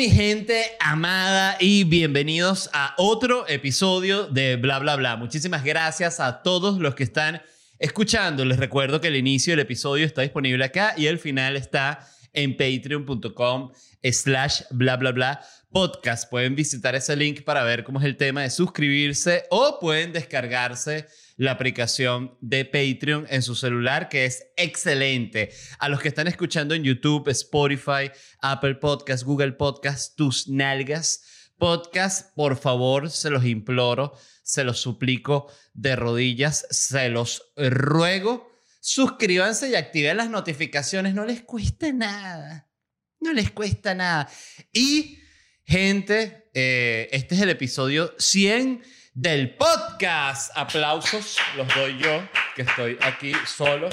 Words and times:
mi 0.00 0.08
gente 0.08 0.64
amada 0.80 1.58
y 1.60 1.84
bienvenidos 1.84 2.70
a 2.72 2.94
otro 2.96 3.46
episodio 3.46 4.28
de 4.28 4.56
Bla 4.56 4.78
Bla 4.78 4.96
Bla. 4.96 5.16
Muchísimas 5.16 5.62
gracias 5.62 6.20
a 6.20 6.40
todos 6.42 6.78
los 6.78 6.94
que 6.94 7.02
están 7.02 7.42
escuchando. 7.78 8.46
Les 8.46 8.58
recuerdo 8.58 9.02
que 9.02 9.08
el 9.08 9.16
inicio 9.16 9.52
del 9.52 9.60
episodio 9.60 10.06
está 10.06 10.22
disponible 10.22 10.64
acá 10.64 10.94
y 10.96 11.04
el 11.04 11.18
final 11.18 11.54
está 11.54 12.08
en 12.32 12.56
patreon.com 12.56 13.72
slash 14.02 14.62
bla 14.70 14.96
bla 14.96 15.12
bla 15.12 15.42
podcast. 15.70 16.30
Pueden 16.30 16.54
visitar 16.54 16.94
ese 16.94 17.14
link 17.14 17.42
para 17.42 17.62
ver 17.62 17.84
cómo 17.84 17.98
es 17.98 18.06
el 18.06 18.16
tema 18.16 18.40
de 18.40 18.48
suscribirse 18.48 19.44
o 19.50 19.78
pueden 19.80 20.14
descargarse 20.14 21.08
la 21.40 21.52
aplicación 21.52 22.36
de 22.42 22.66
Patreon 22.66 23.26
en 23.30 23.40
su 23.40 23.54
celular, 23.54 24.10
que 24.10 24.26
es 24.26 24.48
excelente. 24.58 25.50
A 25.78 25.88
los 25.88 26.02
que 26.02 26.08
están 26.08 26.28
escuchando 26.28 26.74
en 26.74 26.84
YouTube, 26.84 27.28
Spotify, 27.28 28.10
Apple 28.42 28.74
Podcast, 28.74 29.24
Google 29.24 29.52
Podcast, 29.52 30.16
tus 30.16 30.48
nalgas 30.48 31.22
podcast, 31.58 32.34
por 32.34 32.58
favor, 32.58 33.08
se 33.10 33.30
los 33.30 33.46
imploro, 33.46 34.12
se 34.42 34.64
los 34.64 34.80
suplico 34.80 35.50
de 35.72 35.96
rodillas, 35.96 36.66
se 36.68 37.08
los 37.08 37.52
ruego. 37.56 38.52
Suscríbanse 38.80 39.70
y 39.70 39.76
activen 39.76 40.18
las 40.18 40.28
notificaciones, 40.28 41.14
no 41.14 41.24
les 41.24 41.40
cuesta 41.40 41.90
nada. 41.90 42.70
No 43.18 43.32
les 43.32 43.50
cuesta 43.50 43.94
nada. 43.94 44.28
Y, 44.74 45.18
gente, 45.64 46.50
eh, 46.52 47.08
este 47.12 47.34
es 47.34 47.40
el 47.40 47.48
episodio 47.48 48.14
100 48.18 48.82
del 49.12 49.56
podcast. 49.56 50.52
Aplausos 50.56 51.38
los 51.56 51.66
doy 51.74 51.98
yo, 51.98 52.22
que 52.54 52.62
estoy 52.62 52.98
aquí 53.02 53.32
solo. 53.46 53.88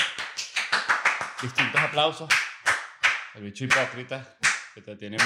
Distintos 1.41 1.81
aplausos. 1.81 2.29
El 3.35 3.43
bicho 3.43 3.65
hipócrita 3.65 4.37
que 4.73 4.81
te 4.81 4.95
tiene 4.95 5.17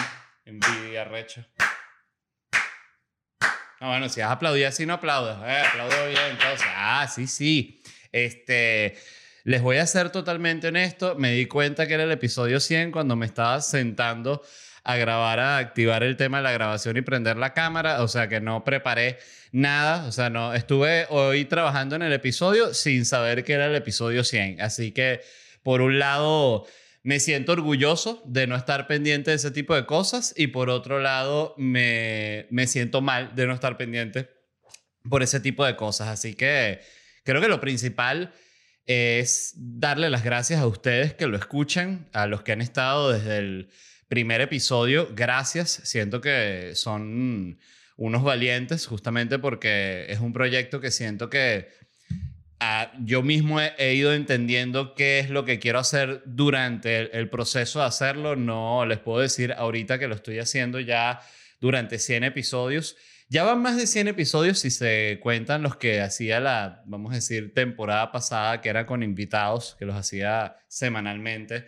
envidia, 0.46 1.06
recho. 1.06 1.46
No, 3.80 3.88
bueno, 3.88 4.10
si 4.10 4.22
has 4.22 4.32
aplaudido 4.32 4.68
así, 4.68 4.86
no 4.86 4.94
aplaudas. 4.94 5.40
Eh, 5.44 5.68
aplaudo 5.68 6.08
bien, 6.08 6.32
entonces. 6.32 6.68
Ah, 6.76 7.08
sí, 7.14 7.28
sí. 7.28 7.82
Este. 8.12 8.98
Les 9.44 9.62
voy 9.62 9.78
a 9.78 9.88
ser 9.88 10.12
totalmente 10.12 10.68
honesto. 10.68 11.16
Me 11.16 11.32
di 11.32 11.48
cuenta 11.48 11.88
que 11.88 11.96
era 11.96 12.04
el 12.04 12.12
episodio 12.12 12.60
100 12.60 12.92
cuando 12.92 13.16
me 13.16 13.26
estaba 13.26 13.60
sentando 13.62 14.44
a 14.84 14.96
grabar, 14.98 15.40
a 15.40 15.58
activar 15.58 16.04
el 16.04 16.16
tema 16.16 16.38
de 16.38 16.44
la 16.44 16.52
grabación 16.52 16.98
y 16.98 17.02
prender 17.02 17.38
la 17.38 17.54
cámara. 17.54 18.04
O 18.04 18.08
sea 18.08 18.28
que 18.28 18.40
no 18.40 18.64
preparé 18.64 19.18
nada. 19.52 20.08
O 20.08 20.12
sea, 20.12 20.30
no 20.30 20.54
estuve 20.54 21.06
hoy 21.10 21.46
trabajando 21.46 21.96
en 21.96 22.02
el 22.02 22.14
episodio 22.14 22.74
sin 22.74 23.06
saber 23.06 23.44
que 23.44 23.54
era 23.54 23.68
el 23.68 23.76
episodio 23.76 24.24
100. 24.24 24.62
Así 24.62 24.92
que, 24.92 25.22
por 25.64 25.82
un 25.82 26.00
lado, 26.00 26.66
me 27.04 27.20
siento 27.20 27.52
orgulloso 27.54 28.22
de 28.26 28.48
no 28.48 28.56
estar 28.56 28.88
pendiente 28.88 29.32
de 29.32 29.36
ese 29.36 29.52
tipo 29.52 29.76
de 29.76 29.86
cosas. 29.86 30.34
Y 30.38 30.48
por 30.48 30.70
otro 30.70 31.00
lado, 31.00 31.54
me, 31.58 32.48
me 32.50 32.68
siento 32.68 33.02
mal 33.02 33.36
de 33.36 33.48
no 33.48 33.54
estar 33.54 33.78
pendiente 33.78 34.30
por 35.10 35.24
ese 35.24 35.40
tipo 35.40 35.66
de 35.66 35.76
cosas. 35.76 36.08
Así 36.08 36.36
que 36.36 36.82
creo 37.24 37.42
que 37.42 37.48
lo 37.48 37.60
principal 37.60 38.34
es 38.86 39.54
darle 39.56 40.10
las 40.10 40.24
gracias 40.24 40.60
a 40.60 40.68
ustedes 40.68 41.14
que 41.14 41.28
lo 41.28 41.38
escuchan, 41.38 42.10
a 42.14 42.28
los 42.28 42.42
que 42.42 42.52
han 42.52 42.62
estado 42.62 43.12
desde 43.12 43.38
el 43.38 43.70
primer 44.08 44.42
episodio. 44.42 45.10
Gracias, 45.16 45.82
siento 45.84 46.20
que 46.20 46.72
son 46.76 47.60
unos 48.02 48.24
valientes 48.24 48.88
justamente 48.88 49.38
porque 49.38 50.08
es 50.10 50.20
un 50.20 50.34
proyecto 50.34 50.82
que 50.82 50.90
siento 50.90 51.30
que 51.30 51.70
ah, 52.60 52.92
yo 53.00 53.22
mismo 53.22 53.62
he, 53.62 53.94
ido 53.94 54.12
entendiendo 54.16 54.96
qué 54.96 55.20
es 55.20 55.30
lo 55.30 55.46
que 55.46 55.60
quiero 55.60 55.78
hacer 55.78 56.24
durante 56.26 57.16
el, 57.16 57.30
proceso 57.30 57.80
de 57.80 57.86
hacerlo. 57.86 58.36
No 58.36 58.88
les 58.88 58.98
puedo 58.98 59.20
decir 59.20 59.54
ahorita 59.54 60.00
que 60.00 60.08
lo 60.08 60.16
estoy 60.16 60.40
haciendo 60.40 60.80
ya 60.80 61.22
durante 61.60 62.00
100 62.00 62.24
episodios. 62.24 62.98
Ya 63.30 63.44
van 63.44 63.62
más 63.62 63.78
de 63.78 63.86
100 63.86 64.08
episodios 64.08 64.58
si 64.58 64.72
se 64.72 65.20
cuentan 65.22 65.62
los 65.62 65.76
que 65.76 66.02
hacía 66.02 66.40
la, 66.40 66.82
vamos 66.88 67.12
a 67.12 67.16
decir, 67.16 67.54
temporada 67.54 68.12
pasada, 68.12 68.62
que 68.62 68.70
era 68.70 68.88
con 68.88 69.04
invitados, 69.04 69.76
que 69.78 69.86
los 69.86 69.96
hacía 69.96 70.56
semanalmente. 70.68 71.68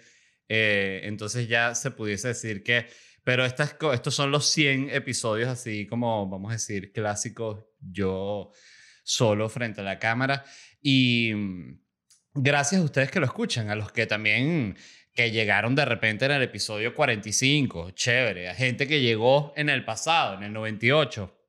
Eh, 0.49 1.01
entonces 1.03 1.47
ya 1.47 1.75
se 1.75 1.91
pudiese 1.91 2.29
decir 2.29 2.63
que, 2.63 2.87
pero 3.23 3.45
estas, 3.45 3.75
estos 3.93 4.13
son 4.13 4.31
los 4.31 4.49
100 4.49 4.89
episodios 4.89 5.49
así 5.49 5.87
como, 5.87 6.27
vamos 6.27 6.49
a 6.51 6.53
decir, 6.53 6.91
clásicos, 6.91 7.63
yo 7.79 8.51
solo 9.03 9.49
frente 9.49 9.81
a 9.81 9.83
la 9.83 9.99
cámara. 9.99 10.43
Y 10.81 11.31
mm, 11.33 11.79
gracias 12.33 12.81
a 12.81 12.83
ustedes 12.83 13.11
que 13.11 13.19
lo 13.19 13.25
escuchan, 13.25 13.69
a 13.69 13.75
los 13.75 13.91
que 13.91 14.05
también 14.05 14.75
que 15.13 15.31
llegaron 15.31 15.75
de 15.75 15.85
repente 15.85 16.25
en 16.25 16.31
el 16.31 16.41
episodio 16.41 16.93
45, 16.93 17.91
chévere, 17.91 18.49
a 18.49 18.55
gente 18.55 18.87
que 18.87 18.99
llegó 19.01 19.53
en 19.55 19.69
el 19.69 19.85
pasado, 19.85 20.35
en 20.35 20.43
el 20.43 20.53
98. 20.53 21.39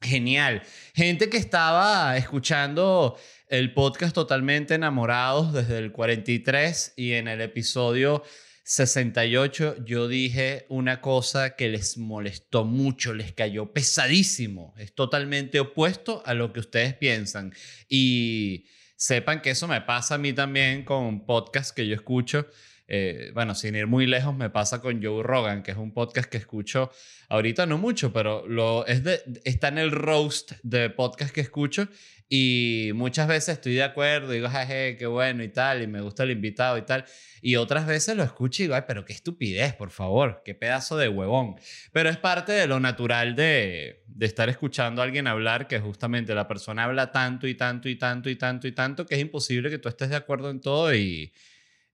Genial. 0.00 0.62
Gente 0.94 1.28
que 1.28 1.38
estaba 1.38 2.16
escuchando 2.16 3.18
el 3.48 3.74
podcast 3.74 4.14
totalmente 4.14 4.74
enamorados 4.74 5.52
desde 5.52 5.78
el 5.78 5.90
43 5.90 6.92
y 6.96 7.14
en 7.14 7.26
el 7.26 7.40
episodio 7.40 8.22
68 8.70 9.82
yo 9.86 10.08
dije 10.08 10.66
una 10.68 11.00
cosa 11.00 11.56
que 11.56 11.70
les 11.70 11.96
molestó 11.96 12.66
mucho, 12.66 13.14
les 13.14 13.32
cayó 13.32 13.72
pesadísimo. 13.72 14.74
Es 14.76 14.92
totalmente 14.92 15.58
opuesto 15.58 16.22
a 16.26 16.34
lo 16.34 16.52
que 16.52 16.60
ustedes 16.60 16.92
piensan. 16.92 17.54
Y 17.88 18.66
sepan 18.94 19.40
que 19.40 19.50
eso 19.50 19.68
me 19.68 19.80
pasa 19.80 20.16
a 20.16 20.18
mí 20.18 20.34
también 20.34 20.84
con 20.84 21.24
podcast 21.24 21.74
que 21.74 21.86
yo 21.86 21.94
escucho 21.94 22.46
eh, 22.90 23.32
bueno, 23.34 23.54
sin 23.54 23.76
ir 23.76 23.86
muy 23.86 24.06
lejos, 24.06 24.34
me 24.34 24.48
pasa 24.48 24.80
con 24.80 25.02
Joe 25.02 25.22
Rogan, 25.22 25.62
que 25.62 25.72
es 25.72 25.76
un 25.76 25.92
podcast 25.92 26.30
que 26.30 26.38
escucho 26.38 26.90
ahorita 27.28 27.66
no 27.66 27.76
mucho, 27.76 28.14
pero 28.14 28.48
lo, 28.48 28.86
está 28.86 29.68
en 29.68 29.76
el 29.76 29.90
roast 29.90 30.52
de 30.62 30.88
podcast 30.88 31.34
que 31.34 31.42
escucho 31.42 31.88
y 32.30 32.90
muchas 32.94 33.26
veces 33.26 33.54
estoy 33.54 33.74
de 33.74 33.82
acuerdo, 33.82 34.32
digo, 34.32 34.48
jaje, 34.50 34.96
qué 34.98 35.06
bueno 35.06 35.42
y 35.42 35.48
tal, 35.48 35.82
y 35.82 35.86
me 35.86 36.02
gusta 36.02 36.24
el 36.24 36.32
invitado 36.32 36.76
y 36.76 36.82
tal. 36.82 37.06
Y 37.40 37.56
otras 37.56 37.86
veces 37.86 38.16
lo 38.16 38.22
escucho 38.22 38.62
y 38.62 38.66
digo, 38.66 38.74
ay, 38.74 38.82
pero 38.86 39.06
qué 39.06 39.14
estupidez, 39.14 39.74
por 39.74 39.90
favor, 39.90 40.42
qué 40.44 40.54
pedazo 40.54 40.98
de 40.98 41.08
huevón. 41.08 41.56
Pero 41.90 42.10
es 42.10 42.18
parte 42.18 42.52
de 42.52 42.66
lo 42.66 42.80
natural 42.80 43.34
de, 43.34 44.04
de 44.06 44.26
estar 44.26 44.50
escuchando 44.50 45.00
a 45.00 45.04
alguien 45.06 45.26
hablar, 45.26 45.68
que 45.68 45.80
justamente 45.80 46.34
la 46.34 46.46
persona 46.46 46.84
habla 46.84 47.12
tanto 47.12 47.46
y 47.46 47.54
tanto 47.54 47.88
y 47.88 47.96
tanto 47.96 48.28
y 48.28 48.36
tanto 48.36 48.68
y 48.68 48.72
tanto, 48.72 49.06
que 49.06 49.14
es 49.14 49.20
imposible 49.22 49.70
que 49.70 49.78
tú 49.78 49.88
estés 49.88 50.10
de 50.10 50.16
acuerdo 50.16 50.50
en 50.50 50.60
todo 50.60 50.94
y, 50.94 51.32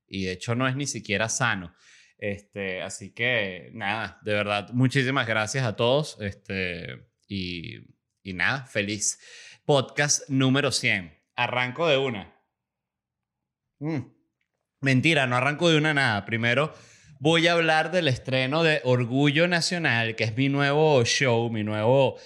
y 0.09 0.25
de 0.25 0.33
hecho 0.33 0.57
no 0.57 0.67
es 0.67 0.75
ni 0.75 0.87
siquiera 0.89 1.29
sano. 1.29 1.75
Este, 2.19 2.83
así 2.83 3.11
que 3.11 3.71
nada, 3.73 4.19
de 4.25 4.33
verdad, 4.33 4.71
muchísimas 4.73 5.29
gracias 5.29 5.65
a 5.65 5.77
todos. 5.77 6.17
Este, 6.21 7.07
y, 7.29 7.79
y 8.23 8.33
nada, 8.33 8.67
feliz. 8.67 9.19
Podcast 9.65 10.29
número 10.29 10.73
100. 10.73 11.17
Arranco 11.37 11.89
de 11.89 11.97
una. 11.97 12.35
Mm. 13.79 14.01
Mentira, 14.81 15.27
no 15.27 15.37
arranco 15.37 15.71
de 15.71 15.79
una 15.79 15.95
nada. 15.95 16.25
Primero 16.27 16.75
voy 17.19 17.47
a 17.47 17.53
hablar 17.53 17.91
del 17.91 18.09
estreno 18.09 18.63
de 18.63 18.83
Orgullo 18.85 19.49
Nacional, 19.49 20.17
que 20.17 20.25
es 20.25 20.37
mi 20.37 20.49
nuevo 20.49 21.03
show, 21.05 21.51
mi 21.51 21.65
nuevo 21.65 22.19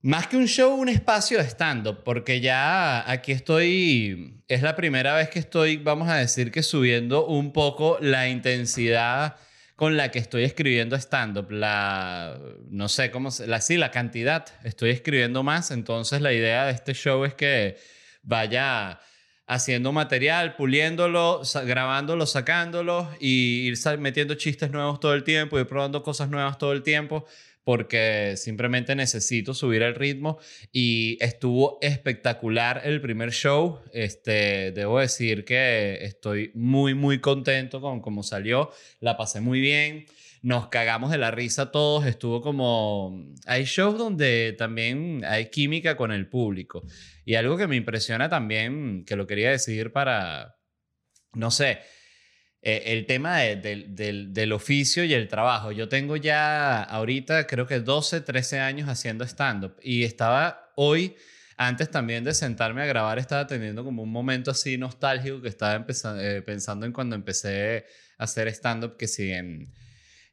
más 0.00 0.28
que 0.28 0.36
un 0.36 0.46
show, 0.46 0.74
un 0.74 0.88
espacio 0.88 1.38
de 1.38 1.44
stand-up, 1.44 2.04
porque 2.04 2.40
ya 2.40 3.10
aquí 3.10 3.32
estoy, 3.32 4.42
es 4.46 4.62
la 4.62 4.76
primera 4.76 5.14
vez 5.14 5.28
que 5.28 5.40
estoy, 5.40 5.76
vamos 5.76 6.08
a 6.08 6.14
decir 6.14 6.52
que 6.52 6.62
subiendo 6.62 7.26
un 7.26 7.52
poco 7.52 7.98
la 8.00 8.28
intensidad 8.28 9.36
con 9.78 9.96
la 9.96 10.10
que 10.10 10.18
estoy 10.18 10.42
escribiendo 10.42 10.96
stand-up, 10.96 11.52
la, 11.52 12.36
no 12.68 12.88
sé 12.88 13.12
cómo, 13.12 13.28
la, 13.46 13.60
sí, 13.60 13.76
la 13.76 13.92
cantidad, 13.92 14.44
estoy 14.64 14.90
escribiendo 14.90 15.44
más, 15.44 15.70
entonces 15.70 16.20
la 16.20 16.32
idea 16.32 16.66
de 16.66 16.72
este 16.72 16.94
show 16.94 17.24
es 17.24 17.32
que 17.34 17.78
vaya 18.24 18.98
haciendo 19.46 19.92
material, 19.92 20.56
puliéndolo, 20.56 21.42
grabándolo, 21.64 22.26
sacándolo 22.26 23.08
y 23.20 23.68
ir 23.68 23.78
metiendo 24.00 24.34
chistes 24.34 24.72
nuevos 24.72 24.98
todo 24.98 25.14
el 25.14 25.22
tiempo, 25.22 25.60
ir 25.60 25.68
probando 25.68 26.02
cosas 26.02 26.28
nuevas 26.28 26.58
todo 26.58 26.72
el 26.72 26.82
tiempo 26.82 27.24
porque 27.68 28.38
simplemente 28.38 28.94
necesito 28.94 29.52
subir 29.52 29.82
el 29.82 29.94
ritmo 29.94 30.38
y 30.72 31.22
estuvo 31.22 31.76
espectacular 31.82 32.80
el 32.82 33.02
primer 33.02 33.30
show. 33.30 33.80
Este, 33.92 34.72
debo 34.72 35.00
decir 35.00 35.44
que 35.44 35.98
estoy 36.00 36.50
muy, 36.54 36.94
muy 36.94 37.20
contento 37.20 37.82
con 37.82 38.00
cómo 38.00 38.22
salió. 38.22 38.70
La 39.00 39.18
pasé 39.18 39.42
muy 39.42 39.60
bien. 39.60 40.06
Nos 40.40 40.68
cagamos 40.68 41.10
de 41.10 41.18
la 41.18 41.30
risa 41.30 41.70
todos. 41.70 42.06
Estuvo 42.06 42.40
como... 42.40 43.34
Hay 43.44 43.64
shows 43.64 43.98
donde 43.98 44.54
también 44.56 45.22
hay 45.26 45.50
química 45.50 45.94
con 45.94 46.10
el 46.10 46.26
público. 46.26 46.86
Y 47.26 47.34
algo 47.34 47.58
que 47.58 47.66
me 47.66 47.76
impresiona 47.76 48.30
también, 48.30 49.04
que 49.04 49.14
lo 49.14 49.26
quería 49.26 49.50
decir 49.50 49.92
para, 49.92 50.56
no 51.34 51.50
sé, 51.50 51.80
eh, 52.70 52.92
el 52.92 53.06
tema 53.06 53.38
del, 53.38 54.52
oficio 54.52 55.02
y 55.02 55.14
el 55.14 55.26
trabajo. 55.26 55.72
Yo 55.72 55.88
tengo 55.88 56.16
ya 56.16 56.82
ahorita 56.82 57.46
creo 57.46 57.66
que 57.66 57.80
12, 57.80 58.20
13 58.20 58.60
años 58.60 58.90
haciendo 58.90 59.24
stand-up 59.24 59.76
y 59.82 60.04
estaba 60.04 60.70
hoy, 60.76 61.16
antes 61.56 61.90
también 61.90 62.24
de 62.24 62.34
sentarme 62.34 62.82
a 62.82 62.84
grabar, 62.84 63.18
estaba 63.18 63.46
teniendo 63.46 63.84
como 63.84 64.02
un 64.02 64.12
momento 64.12 64.50
así 64.50 64.76
nostálgico 64.76 65.40
que 65.40 65.48
estaba 65.48 65.82
eh, 66.20 66.42
pensando 66.44 66.84
en 66.84 66.92
cuando 66.92 67.16
empecé 67.16 67.86
a 68.18 68.24
hacer 68.24 68.48
stand-up, 68.48 68.98
que 68.98 69.08
sí, 69.08 69.32
en, 69.32 69.72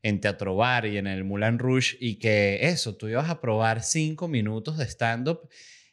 en 0.03 0.19
Teatro 0.19 0.57
Bar 0.57 0.87
y 0.87 0.97
en 0.97 1.07
el 1.07 1.23
Moulin 1.23 1.57
Rouge 1.57 1.95
y 2.01 2.15
que 2.15 2.67
eso, 2.67 2.97
tú 2.97 3.07
ibas 3.07 3.29
a 3.29 3.39
probar 3.39 3.81
cinco 3.81 4.27
minutos 4.27 4.77
de 4.77 4.83
stand-up 4.83 5.47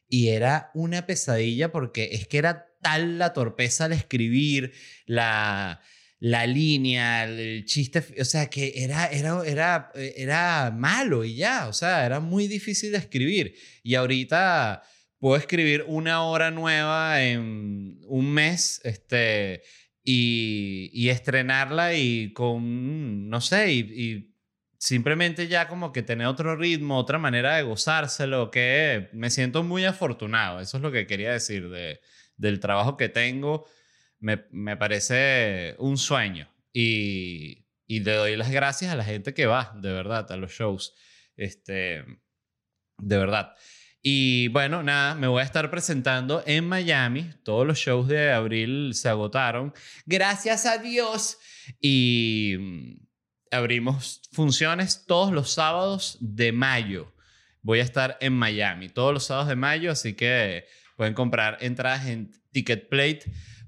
y 0.09 0.31
era 0.31 0.73
una 0.75 1.07
pesadilla 1.07 1.71
porque 1.71 2.09
es 2.15 2.27
que 2.27 2.39
era 2.39 2.67
tal 2.81 3.19
la 3.21 3.33
torpeza 3.33 3.85
al 3.85 3.93
escribir, 3.93 4.73
la, 5.07 5.81
la 6.25 6.47
línea, 6.47 7.25
el 7.25 7.65
chiste, 7.65 8.05
o 8.21 8.25
sea, 8.25 8.49
que 8.49 8.75
era, 8.77 9.07
era, 9.07 9.43
era, 9.45 9.91
era 9.97 10.71
malo 10.71 11.25
y 11.25 11.35
ya, 11.35 11.67
o 11.67 11.73
sea, 11.73 12.07
era 12.07 12.21
muy 12.21 12.47
difícil 12.47 12.93
de 12.93 12.99
escribir. 12.99 13.57
Y 13.83 13.97
ahorita 13.97 14.85
puedo 15.19 15.35
escribir 15.37 15.85
una 15.89 16.23
hora 16.23 16.53
nueva 16.53 17.25
en 17.25 17.99
un 18.07 18.33
mes, 18.33 18.81
este, 18.85 19.65
y, 20.05 20.91
y 20.93 21.09
estrenarla 21.09 21.95
y 21.95 22.33
con, 22.33 23.29
no 23.29 23.41
sé, 23.41 23.73
y, 23.73 24.33
simplemente 24.79 25.49
ya 25.49 25.67
como 25.67 25.93
que 25.93 26.05
tener 26.05 26.29
otro 26.29 26.55
ritmo, 26.55 26.99
otra 26.99 27.19
manera 27.19 27.57
de 27.57 27.65
gozárselo, 27.65 28.53
que 28.53 29.09
me 29.13 29.31
siento 29.31 29.65
muy 29.65 29.85
afortunado, 29.87 30.61
eso 30.61 30.77
es 30.77 30.83
lo 30.85 30.93
que 30.93 31.09
quería 31.09 31.33
decir 31.33 31.69
de, 31.69 32.01
del 32.37 32.61
trabajo 32.61 32.97
que 32.97 33.09
tengo, 33.09 33.67
me, 34.23 34.45
me 34.51 34.77
parece 34.77 35.75
un 35.79 35.99
sueño 35.99 36.49
y, 36.73 37.67
y 37.87 38.01
le 38.01 38.13
doy 38.15 38.37
las 38.37 38.51
gracias 38.51 38.93
a 38.93 38.97
la 38.97 39.05
gente 39.05 39.35
que 39.35 39.47
va, 39.47 39.77
de 39.77 39.93
verdad, 39.93 40.31
a 40.31 40.37
los 40.37 40.53
shows, 40.53 40.95
este, 41.37 42.05
de 42.99 43.19
verdad. 43.19 43.55
Y 44.01 44.49
bueno, 44.49 44.83
nada, 44.83 45.15
me 45.15 45.27
voy 45.27 45.43
a 45.43 45.45
estar 45.45 45.71
presentando 45.71 46.43
en 46.47 46.67
Miami. 46.67 47.31
Todos 47.45 47.67
los 47.67 47.79
shows 47.79 48.09
de 48.09 48.33
abril 48.33 48.95
se 48.95 49.09
agotaron. 49.09 49.75
Gracias 50.07 50.67
a 50.67 50.79
Dios. 50.79 51.39
Y 51.81 52.57
mm, 52.59 53.07
abrimos 53.51 54.23
funciones 54.33 55.05
todos 55.07 55.33
los 55.33 55.53
sábados 55.53 56.17
de 56.21 56.53
mayo. 56.53 57.13
Voy 57.61 57.81
a 57.81 57.85
estar 57.85 58.19
en 58.21 58.33
Miami 58.33 58.89
todos 58.89 59.13
los 59.13 59.27
sábados 59.27 59.49
de 59.49 59.57
mayo, 59.57 59.93
así 59.93 60.15
que 60.15 60.67
pueden 60.97 61.15
comprar 61.15 61.59
entradas 61.61 62.07
en 62.07 62.33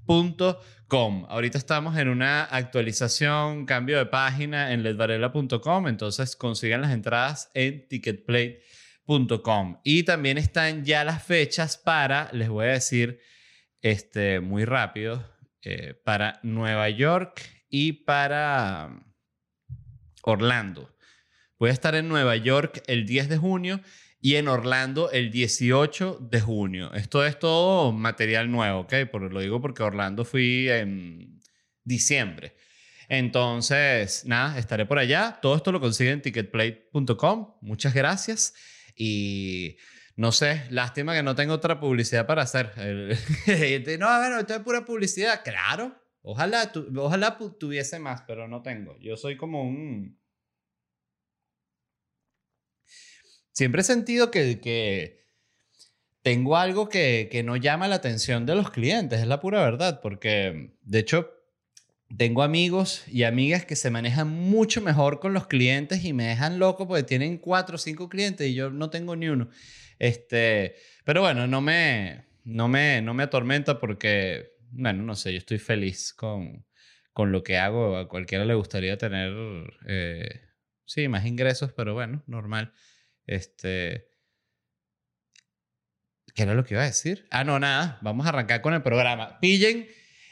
ticketplate.com. 0.05 1.25
Ahorita 1.29 1.57
estamos 1.57 1.97
en 1.97 2.09
una 2.09 2.43
actualización, 2.43 3.65
cambio 3.65 3.97
de 3.97 4.05
página 4.05 4.71
en 4.71 4.83
ledvarela.com, 4.83 5.87
entonces 5.87 6.35
consigan 6.35 6.81
las 6.81 6.91
entradas 6.91 7.49
en 7.53 7.87
ticketplate.com 7.87 9.79
y 9.83 10.03
también 10.03 10.37
están 10.37 10.85
ya 10.85 11.03
las 11.03 11.23
fechas 11.23 11.77
para, 11.77 12.29
les 12.33 12.49
voy 12.49 12.65
a 12.67 12.71
decir 12.73 13.19
este, 13.81 14.39
muy 14.39 14.65
rápido, 14.65 15.27
eh, 15.63 15.95
para 16.03 16.39
Nueva 16.43 16.89
York 16.89 17.41
y 17.69 17.93
para 17.93 19.03
Orlando. 20.21 20.95
Voy 21.57 21.69
a 21.69 21.73
estar 21.73 21.95
en 21.95 22.09
Nueva 22.09 22.35
York 22.35 22.83
el 22.87 23.05
10 23.05 23.29
de 23.29 23.37
junio 23.37 23.81
y 24.25 24.37
en 24.37 24.47
Orlando 24.47 25.11
el 25.11 25.29
18 25.29 26.17
de 26.19 26.41
junio. 26.41 26.91
Esto 26.95 27.23
es 27.23 27.37
todo 27.37 27.91
material 27.91 28.49
nuevo, 28.49 28.79
¿ok? 28.79 28.93
Por, 29.11 29.31
lo 29.31 29.39
digo 29.39 29.61
porque 29.61 29.83
Orlando 29.83 30.25
fui 30.25 30.67
en 30.67 31.39
diciembre. 31.83 32.55
Entonces, 33.07 34.25
nada, 34.25 34.57
estaré 34.57 34.87
por 34.87 34.97
allá. 34.97 35.37
Todo 35.43 35.55
esto 35.55 35.71
lo 35.71 35.79
consiguen 35.79 36.13
en 36.13 36.21
ticketplate.com. 36.23 37.53
Muchas 37.61 37.93
gracias. 37.93 38.55
Y 38.95 39.77
no 40.15 40.31
sé, 40.31 40.63
lástima 40.71 41.13
que 41.13 41.21
no 41.21 41.35
tengo 41.35 41.53
otra 41.53 41.79
publicidad 41.79 42.25
para 42.25 42.41
hacer. 42.41 42.71
no, 43.99 44.07
a 44.07 44.19
ver, 44.27 44.39
esto 44.39 44.55
es 44.55 44.59
pura 44.61 44.85
publicidad. 44.85 45.43
Claro, 45.43 46.01
ojalá, 46.23 46.71
ojalá 46.97 47.37
tuviese 47.59 47.99
más, 47.99 48.23
pero 48.25 48.47
no 48.47 48.63
tengo. 48.63 48.97
Yo 48.97 49.17
soy 49.17 49.37
como 49.37 49.61
un... 49.61 50.19
Siempre 53.55 53.81
he 53.81 53.85
sentido 53.85 54.31
que, 54.31 55.23
tengo 56.21 56.57
algo 56.57 56.89
que, 56.89 57.29
que 57.31 57.41
no 57.41 57.55
llama 57.55 57.87
la 57.87 57.95
atención 57.95 58.45
de 58.45 58.53
los 58.53 58.69
clientes, 58.69 59.21
es 59.21 59.27
la 59.27 59.39
pura 59.39 59.63
verdad, 59.63 60.01
porque 60.01 60.73
de 60.81 60.99
hecho 60.99 61.31
tengo 62.17 62.43
amigos 62.43 63.07
y 63.07 63.23
amigas 63.23 63.65
que 63.65 63.77
se 63.77 63.91
manejan 63.91 64.27
mucho 64.29 64.81
mejor 64.81 65.21
con 65.21 65.33
los 65.33 65.47
clientes 65.47 66.03
y 66.03 66.11
me 66.11 66.25
dejan 66.25 66.59
loco 66.59 66.85
porque 66.85 67.03
tienen 67.03 67.37
cuatro 67.37 67.75
o 67.75 67.77
cinco 67.77 68.09
clientes 68.09 68.45
y 68.45 68.55
yo 68.55 68.71
no 68.71 68.89
tengo 68.89 69.15
ni 69.15 69.29
uno. 69.29 69.47
Este, 69.99 70.75
pero 71.05 71.21
bueno, 71.21 71.47
no 71.47 71.61
me, 71.61 72.25
no 72.43 72.67
me, 72.67 73.01
no 73.01 73.13
me 73.13 73.23
atormenta 73.23 73.79
porque, 73.79 74.51
bueno, 74.71 75.01
no 75.03 75.15
sé, 75.15 75.31
yo 75.31 75.37
estoy 75.37 75.59
feliz 75.59 76.13
con, 76.13 76.65
con 77.13 77.31
lo 77.31 77.41
que 77.41 77.57
hago. 77.57 77.95
A 77.95 78.09
cualquiera 78.09 78.43
le 78.43 78.55
gustaría 78.55 78.97
tener, 78.97 79.31
eh, 79.87 80.41
sí, 80.83 81.07
más 81.07 81.25
ingresos, 81.25 81.71
pero 81.71 81.93
bueno, 81.93 82.21
normal. 82.27 82.73
Este, 83.25 84.07
¿qué 86.33 86.43
era 86.43 86.53
lo 86.53 86.63
que 86.63 86.75
iba 86.75 86.83
a 86.83 86.87
decir? 86.87 87.27
Ah, 87.31 87.43
no, 87.43 87.59
nada, 87.59 87.99
vamos 88.01 88.25
a 88.25 88.29
arrancar 88.29 88.61
con 88.61 88.73
el 88.73 88.81
programa. 88.81 89.39
Pillen 89.39 89.87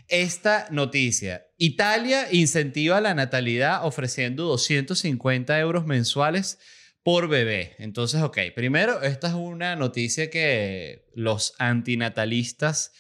esta 0.07 0.67
noticia. 0.69 1.47
Italia 1.57 2.27
incentiva 2.31 3.01
la 3.01 3.13
natalidad 3.13 3.85
ofreciendo 3.85 4.43
250 4.45 5.59
euros 5.59 5.85
mensuales 5.85 6.59
por 7.03 7.27
bebé. 7.27 7.75
Entonces, 7.79 8.21
ok, 8.21 8.37
primero, 8.55 9.01
esta 9.01 9.27
es 9.27 9.33
una 9.33 9.75
noticia 9.75 10.29
que 10.29 11.09
los 11.15 11.53
antinatalistas 11.59 12.91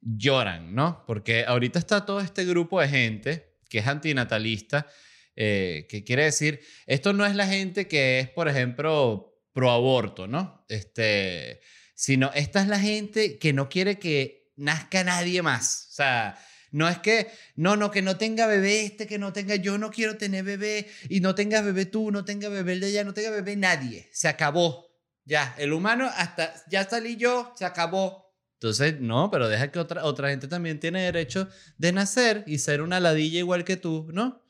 lloran, 0.00 0.74
¿no? 0.74 1.04
Porque 1.06 1.44
ahorita 1.46 1.78
está 1.78 2.04
todo 2.04 2.20
este 2.20 2.44
grupo 2.44 2.80
de 2.80 2.88
gente 2.88 3.54
que 3.68 3.78
es 3.78 3.86
antinatalista, 3.86 4.86
eh, 5.36 5.86
que 5.88 6.04
quiere 6.04 6.24
decir, 6.24 6.60
esto 6.86 7.12
no 7.12 7.26
es 7.26 7.34
la 7.34 7.46
gente 7.46 7.88
que 7.88 8.20
es, 8.20 8.28
por 8.28 8.48
ejemplo, 8.48 9.33
pro 9.54 9.70
aborto, 9.70 10.26
¿no? 10.26 10.66
Este, 10.68 11.62
sino 11.94 12.30
esta 12.34 12.60
es 12.60 12.68
la 12.68 12.78
gente 12.78 13.38
que 13.38 13.54
no 13.54 13.70
quiere 13.70 13.98
que 13.98 14.52
nazca 14.56 15.02
nadie 15.04 15.40
más. 15.40 15.88
O 15.90 15.94
sea, 15.94 16.38
no 16.72 16.88
es 16.88 16.98
que, 16.98 17.30
no, 17.54 17.76
no, 17.76 17.92
que 17.92 18.02
no 18.02 18.16
tenga 18.18 18.46
bebé 18.46 18.84
este, 18.84 19.06
que 19.06 19.18
no 19.18 19.32
tenga, 19.32 19.54
yo 19.54 19.78
no 19.78 19.90
quiero 19.90 20.18
tener 20.18 20.44
bebé 20.44 20.88
y 21.08 21.20
no 21.20 21.34
tenga 21.34 21.62
bebé 21.62 21.86
tú, 21.86 22.10
no 22.10 22.24
tenga 22.24 22.48
bebé 22.48 22.72
el 22.72 22.80
de 22.80 22.88
ella, 22.88 23.04
no 23.04 23.14
tenga 23.14 23.30
bebé 23.30 23.56
nadie. 23.56 24.10
Se 24.12 24.28
acabó. 24.28 24.90
Ya, 25.24 25.54
el 25.56 25.72
humano 25.72 26.10
hasta, 26.16 26.52
ya 26.68 26.84
salí 26.86 27.16
yo, 27.16 27.54
se 27.56 27.64
acabó. 27.64 28.34
Entonces, 28.54 29.00
no, 29.00 29.30
pero 29.30 29.48
deja 29.48 29.70
que 29.70 29.78
otra, 29.78 30.04
otra 30.04 30.30
gente 30.30 30.48
también 30.48 30.80
tiene 30.80 31.02
derecho 31.02 31.48
de 31.78 31.92
nacer 31.92 32.44
y 32.46 32.58
ser 32.58 32.82
una 32.82 32.98
ladilla 32.98 33.38
igual 33.38 33.64
que 33.64 33.76
tú, 33.76 34.08
¿no? 34.12 34.42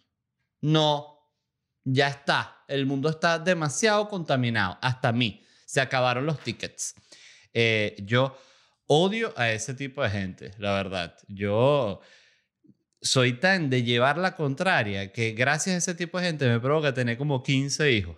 No, 0.62 1.30
ya 1.84 2.08
está. 2.08 2.53
El 2.68 2.86
mundo 2.86 3.08
está 3.08 3.38
demasiado 3.38 4.08
contaminado. 4.08 4.78
Hasta 4.80 5.12
mí. 5.12 5.44
Se 5.66 5.80
acabaron 5.80 6.26
los 6.26 6.40
tickets. 6.40 6.94
Eh, 7.52 7.96
yo 8.02 8.36
Odio 8.86 9.32
a 9.36 9.50
ese 9.50 9.72
tipo 9.74 10.02
de 10.02 10.10
gente, 10.10 10.50
la 10.58 10.74
verdad. 10.74 11.16
Yo 11.26 12.00
soy 13.00 13.34
tan 13.34 13.70
de 13.70 13.82
llevar 13.82 14.18
la 14.18 14.36
contraria 14.36 15.10
que 15.10 15.32
gracias 15.32 15.74
a 15.74 15.78
ese 15.78 15.94
tipo 15.94 16.18
de 16.18 16.26
gente 16.26 16.46
me 16.48 16.60
provoca 16.60 16.92
tener 16.92 17.16
como 17.16 17.42
15 17.42 17.92
hijos. 17.92 18.16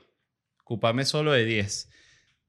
Ocuparme 0.62 1.04
solo 1.04 1.32
de 1.32 1.44
10. 1.44 1.88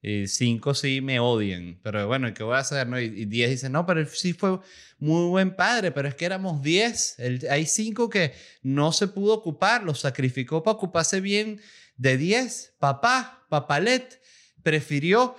Y 0.01 0.27
5 0.27 0.73
sí 0.73 1.01
me 1.01 1.19
odian. 1.19 1.79
Pero 1.83 2.07
bueno, 2.07 2.33
¿qué 2.33 2.41
voy 2.41 2.55
a 2.55 2.59
hacer? 2.59 2.87
No? 2.87 2.99
Y 2.99 3.25
10 3.25 3.51
dicen, 3.51 3.71
no, 3.71 3.85
pero 3.85 4.03
sí 4.07 4.33
fue 4.33 4.59
muy 4.97 5.29
buen 5.29 5.55
padre, 5.55 5.91
pero 5.91 6.07
es 6.07 6.15
que 6.15 6.25
éramos 6.25 6.63
10. 6.63 7.17
Hay 7.51 7.67
5 7.67 8.09
que 8.09 8.33
no 8.63 8.93
se 8.93 9.07
pudo 9.07 9.35
ocupar, 9.35 9.83
los 9.83 9.99
sacrificó 9.99 10.63
para 10.63 10.75
ocuparse 10.75 11.21
bien 11.21 11.61
de 11.97 12.17
10. 12.17 12.75
Papá, 12.79 13.45
papalet, 13.49 14.21
prefirió 14.63 15.35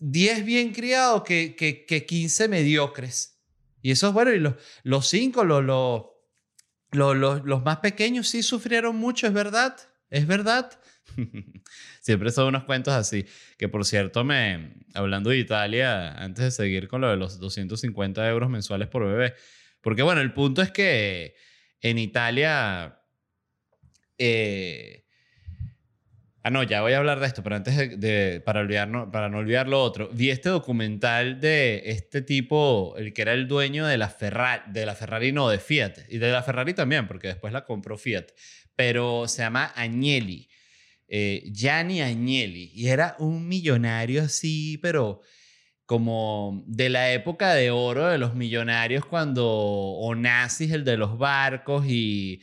10 0.00 0.44
bien 0.44 0.72
criados 0.72 1.22
que, 1.22 1.54
que, 1.54 1.84
que 1.84 2.06
15 2.06 2.48
mediocres. 2.48 3.38
Y 3.82 3.90
eso 3.90 4.08
es 4.08 4.14
bueno. 4.14 4.32
Y 4.32 4.38
los, 4.38 4.54
los 4.82 5.06
cinco, 5.06 5.44
los, 5.44 5.64
los, 5.64 6.06
los, 6.92 7.44
los, 7.44 7.62
más 7.62 7.78
pequeños 7.78 8.28
sí 8.28 8.42
sufrieron 8.42 8.96
mucho, 8.96 9.26
es 9.26 9.32
verdad. 9.32 9.76
Es 10.08 10.26
verdad. 10.26 10.70
Siempre 12.00 12.30
son 12.30 12.48
unos 12.48 12.64
cuentos 12.64 12.94
así. 12.94 13.26
Que 13.56 13.68
por 13.68 13.84
cierto, 13.84 14.24
me, 14.24 14.74
hablando 14.94 15.30
de 15.30 15.38
Italia, 15.38 16.12
antes 16.12 16.44
de 16.44 16.50
seguir 16.50 16.88
con 16.88 17.00
lo 17.00 17.08
de 17.08 17.16
los 17.16 17.38
250 17.38 18.28
euros 18.28 18.50
mensuales 18.50 18.88
por 18.88 19.06
bebé. 19.06 19.34
Porque 19.80 20.02
bueno, 20.02 20.20
el 20.20 20.32
punto 20.32 20.62
es 20.62 20.70
que 20.70 21.34
en 21.80 21.98
Italia 21.98 23.00
eh, 24.18 24.99
Ah, 26.42 26.48
no, 26.48 26.62
ya 26.62 26.80
voy 26.80 26.94
a 26.94 26.98
hablar 26.98 27.20
de 27.20 27.26
esto, 27.26 27.42
pero 27.42 27.56
antes 27.56 28.00
de, 28.00 28.42
para, 28.46 28.60
olvidar, 28.60 29.10
para 29.10 29.28
no 29.28 29.38
olvidar 29.38 29.68
lo 29.68 29.82
otro, 29.82 30.08
vi 30.08 30.30
este 30.30 30.48
documental 30.48 31.38
de 31.38 31.82
este 31.84 32.22
tipo, 32.22 32.94
el 32.96 33.12
que 33.12 33.22
era 33.22 33.34
el 33.34 33.46
dueño 33.46 33.86
de 33.86 33.98
la 33.98 34.08
Ferrari, 34.08 34.62
de 34.68 34.86
la 34.86 34.94
Ferrari 34.94 35.32
no, 35.32 35.50
de 35.50 35.58
Fiat, 35.58 35.98
y 36.08 36.16
de 36.16 36.32
la 36.32 36.42
Ferrari 36.42 36.72
también, 36.72 37.06
porque 37.06 37.28
después 37.28 37.52
la 37.52 37.66
compró 37.66 37.98
Fiat, 37.98 38.28
pero 38.74 39.28
se 39.28 39.42
llama 39.42 39.66
Agnelli, 39.76 40.48
eh, 41.08 41.42
Gianni 41.52 42.00
Agnelli, 42.00 42.70
y 42.74 42.88
era 42.88 43.16
un 43.18 43.46
millonario 43.46 44.22
así, 44.22 44.78
pero 44.80 45.20
como 45.84 46.64
de 46.66 46.88
la 46.88 47.12
época 47.12 47.52
de 47.52 47.70
oro 47.70 48.06
de 48.06 48.16
los 48.16 48.34
millonarios 48.34 49.04
cuando 49.04 49.46
Onassis, 49.46 50.70
el 50.70 50.84
de 50.84 50.96
los 50.96 51.18
barcos, 51.18 51.84
y 51.86 52.40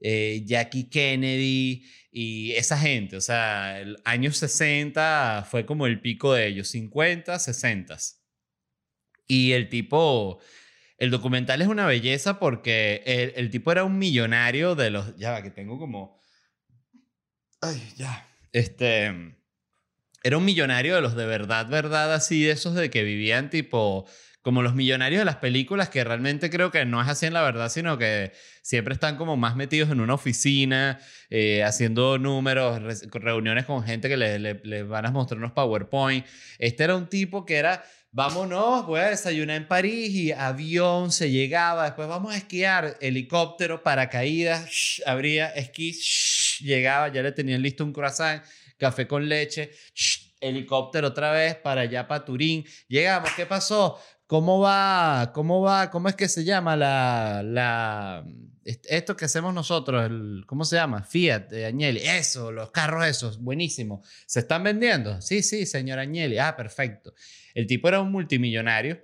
eh, 0.00 0.42
Jackie 0.44 0.88
Kennedy 0.88 1.84
y 2.10 2.52
esa 2.52 2.78
gente. 2.78 3.16
O 3.16 3.20
sea, 3.20 3.80
el 3.80 3.96
año 4.04 4.32
60 4.32 5.46
fue 5.50 5.66
como 5.66 5.86
el 5.86 6.00
pico 6.00 6.32
de 6.34 6.46
ellos, 6.46 6.68
50, 6.68 7.38
60. 7.38 7.96
Y 9.28 9.52
el 9.52 9.68
tipo, 9.68 10.38
el 10.98 11.10
documental 11.10 11.62
es 11.62 11.68
una 11.68 11.86
belleza 11.86 12.38
porque 12.38 13.02
el, 13.06 13.32
el 13.36 13.50
tipo 13.50 13.72
era 13.72 13.84
un 13.84 13.98
millonario 13.98 14.74
de 14.74 14.90
los, 14.90 15.16
ya 15.16 15.42
que 15.42 15.50
tengo 15.50 15.78
como, 15.78 16.20
ay, 17.60 17.82
ya, 17.96 18.28
este, 18.52 19.36
era 20.22 20.38
un 20.38 20.44
millonario 20.44 20.96
de 20.96 21.02
los 21.02 21.14
de 21.14 21.26
verdad, 21.26 21.68
verdad, 21.68 22.14
así, 22.14 22.42
de 22.42 22.52
esos 22.52 22.74
de 22.74 22.90
que 22.90 23.02
vivían 23.02 23.50
tipo 23.50 24.06
como 24.46 24.62
los 24.62 24.76
millonarios 24.76 25.18
de 25.18 25.24
las 25.24 25.38
películas, 25.38 25.88
que 25.88 26.04
realmente 26.04 26.50
creo 26.50 26.70
que 26.70 26.84
no 26.84 27.02
es 27.02 27.08
así 27.08 27.26
en 27.26 27.32
la 27.32 27.42
verdad, 27.42 27.68
sino 27.68 27.98
que 27.98 28.30
siempre 28.62 28.94
están 28.94 29.16
como 29.16 29.36
más 29.36 29.56
metidos 29.56 29.90
en 29.90 29.98
una 29.98 30.14
oficina, 30.14 31.00
eh, 31.30 31.64
haciendo 31.64 32.16
números, 32.16 32.80
reuniones 33.10 33.64
con 33.64 33.82
gente 33.82 34.08
que 34.08 34.16
les 34.16 34.40
le, 34.40 34.82
van 34.84 35.04
a 35.04 35.10
mostrar 35.10 35.38
unos 35.38 35.50
PowerPoint. 35.50 36.24
Este 36.60 36.84
era 36.84 36.94
un 36.94 37.08
tipo 37.08 37.44
que 37.44 37.56
era, 37.56 37.84
vámonos, 38.12 38.86
voy 38.86 39.00
a 39.00 39.08
desayunar 39.08 39.56
en 39.56 39.66
París 39.66 40.10
y 40.10 40.30
avión 40.30 41.10
se 41.10 41.28
llegaba, 41.32 41.82
después 41.82 42.06
vamos 42.06 42.32
a 42.32 42.36
esquiar, 42.36 42.98
helicóptero, 43.00 43.82
paracaídas, 43.82 45.02
abría 45.06 45.48
esquí, 45.48 45.92
llegaba, 46.60 47.08
ya 47.08 47.20
le 47.20 47.32
tenían 47.32 47.62
listo 47.62 47.82
un 47.82 47.92
croissant, 47.92 48.44
café 48.78 49.08
con 49.08 49.28
leche, 49.28 49.72
helicóptero 50.40 51.08
otra 51.08 51.32
vez 51.32 51.56
para 51.56 51.80
allá, 51.80 52.06
para 52.06 52.24
Turín. 52.24 52.64
Llegamos, 52.88 53.30
¿qué 53.32 53.44
pasó? 53.46 53.98
¿Cómo 54.26 54.58
va? 54.58 55.30
¿Cómo 55.32 55.60
va? 55.60 55.90
¿Cómo 55.90 56.08
es 56.08 56.16
que 56.16 56.26
se 56.28 56.42
llama 56.44 56.74
la, 56.76 57.42
la 57.44 58.26
esto 58.64 59.16
que 59.16 59.26
hacemos 59.26 59.54
nosotros? 59.54 60.04
El, 60.04 60.42
¿Cómo 60.46 60.64
se 60.64 60.74
llama? 60.76 61.04
Fiat, 61.04 61.48
de 61.48 61.66
Agnelli. 61.66 62.00
Eso, 62.00 62.50
los 62.50 62.72
carros 62.72 63.06
esos, 63.06 63.40
buenísimo. 63.40 64.02
¿Se 64.26 64.40
están 64.40 64.64
vendiendo? 64.64 65.20
Sí, 65.20 65.44
sí, 65.44 65.64
señor 65.64 66.00
Agnelli. 66.00 66.38
Ah, 66.38 66.56
perfecto. 66.56 67.14
El 67.54 67.68
tipo 67.68 67.86
era 67.86 68.00
un 68.00 68.10
multimillonario, 68.10 69.00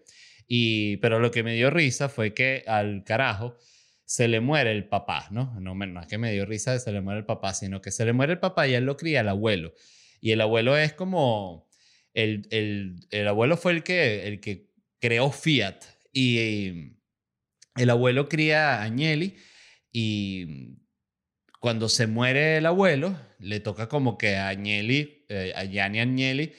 y, 0.49 0.97
pero 0.97 1.21
lo 1.21 1.31
que 1.31 1.45
me 1.45 1.55
dio 1.55 1.71
risa 1.71 2.09
fue 2.09 2.35
que 2.35 2.65
al 2.67 3.05
carajo 3.05 3.57
se 4.05 4.27
le 4.27 4.41
muere 4.41 4.73
el 4.73 4.89
papá, 4.89 5.29
¿no? 5.31 5.55
No, 5.61 5.75
no 5.75 6.01
es 6.01 6.09
que 6.09 6.19
me 6.19 6.33
dio 6.33 6.45
risa 6.47 6.73
de 6.73 6.81
se 6.81 6.91
le 6.91 7.01
muere 7.01 7.21
el 7.21 7.27
papá, 7.27 7.55
sino 7.55 7.81
que 7.81 7.93
se 7.93 8.05
le 8.05 8.13
muere 8.13 8.33
el 8.33 8.41
papá 8.41 8.67
y 8.67 8.75
él 8.75 8.85
lo 8.85 8.97
cría 8.97 9.21
el 9.21 9.29
abuelo. 9.29 9.73
Y 10.21 10.33
el 10.33 10.41
abuelo 10.41 10.77
es 10.77 10.93
como... 10.93 11.71
El, 12.13 12.47
el, 12.51 13.07
el 13.11 13.27
abuelo 13.27 13.57
fue 13.57 13.73
el 13.73 13.83
que, 13.83 14.27
el 14.27 14.41
que 14.41 14.72
creó 15.03 15.33
Fiat. 15.33 15.85
Y 16.13 16.95
el 17.77 17.91
abuelo 17.91 18.29
cría 18.29 18.77
a 18.77 18.85
Agnelli 18.85 19.37
y 19.93 20.79
cuando 21.61 21.89
se 21.89 22.07
muere 22.07 22.59
el 22.59 22.67
abuelo, 22.67 23.19
le 23.39 23.61
toca 23.61 23.89
como 23.89 24.17
que 24.17 24.37
a 24.37 24.49
Agnelli, 24.49 25.27
eh, 25.29 25.53
a 25.57 25.65
Gianni 25.65 26.01
Agnelli, 26.01 26.53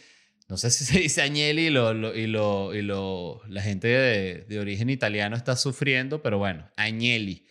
no 0.49 0.57
sé 0.57 0.69
si 0.71 0.83
se 0.83 0.99
dice 0.99 1.21
Agnelli 1.21 1.67
y, 1.67 1.69
lo, 1.69 2.13
y, 2.13 2.27
lo, 2.27 2.75
y 2.75 2.81
lo, 2.81 3.41
la 3.47 3.61
gente 3.61 3.87
de, 3.87 4.45
de, 4.47 4.59
origen 4.59 4.89
italiano 4.89 5.35
está 5.35 5.55
sufriendo, 5.55 6.21
pero 6.21 6.37
bueno, 6.37 6.69
Agnelli 6.75 7.45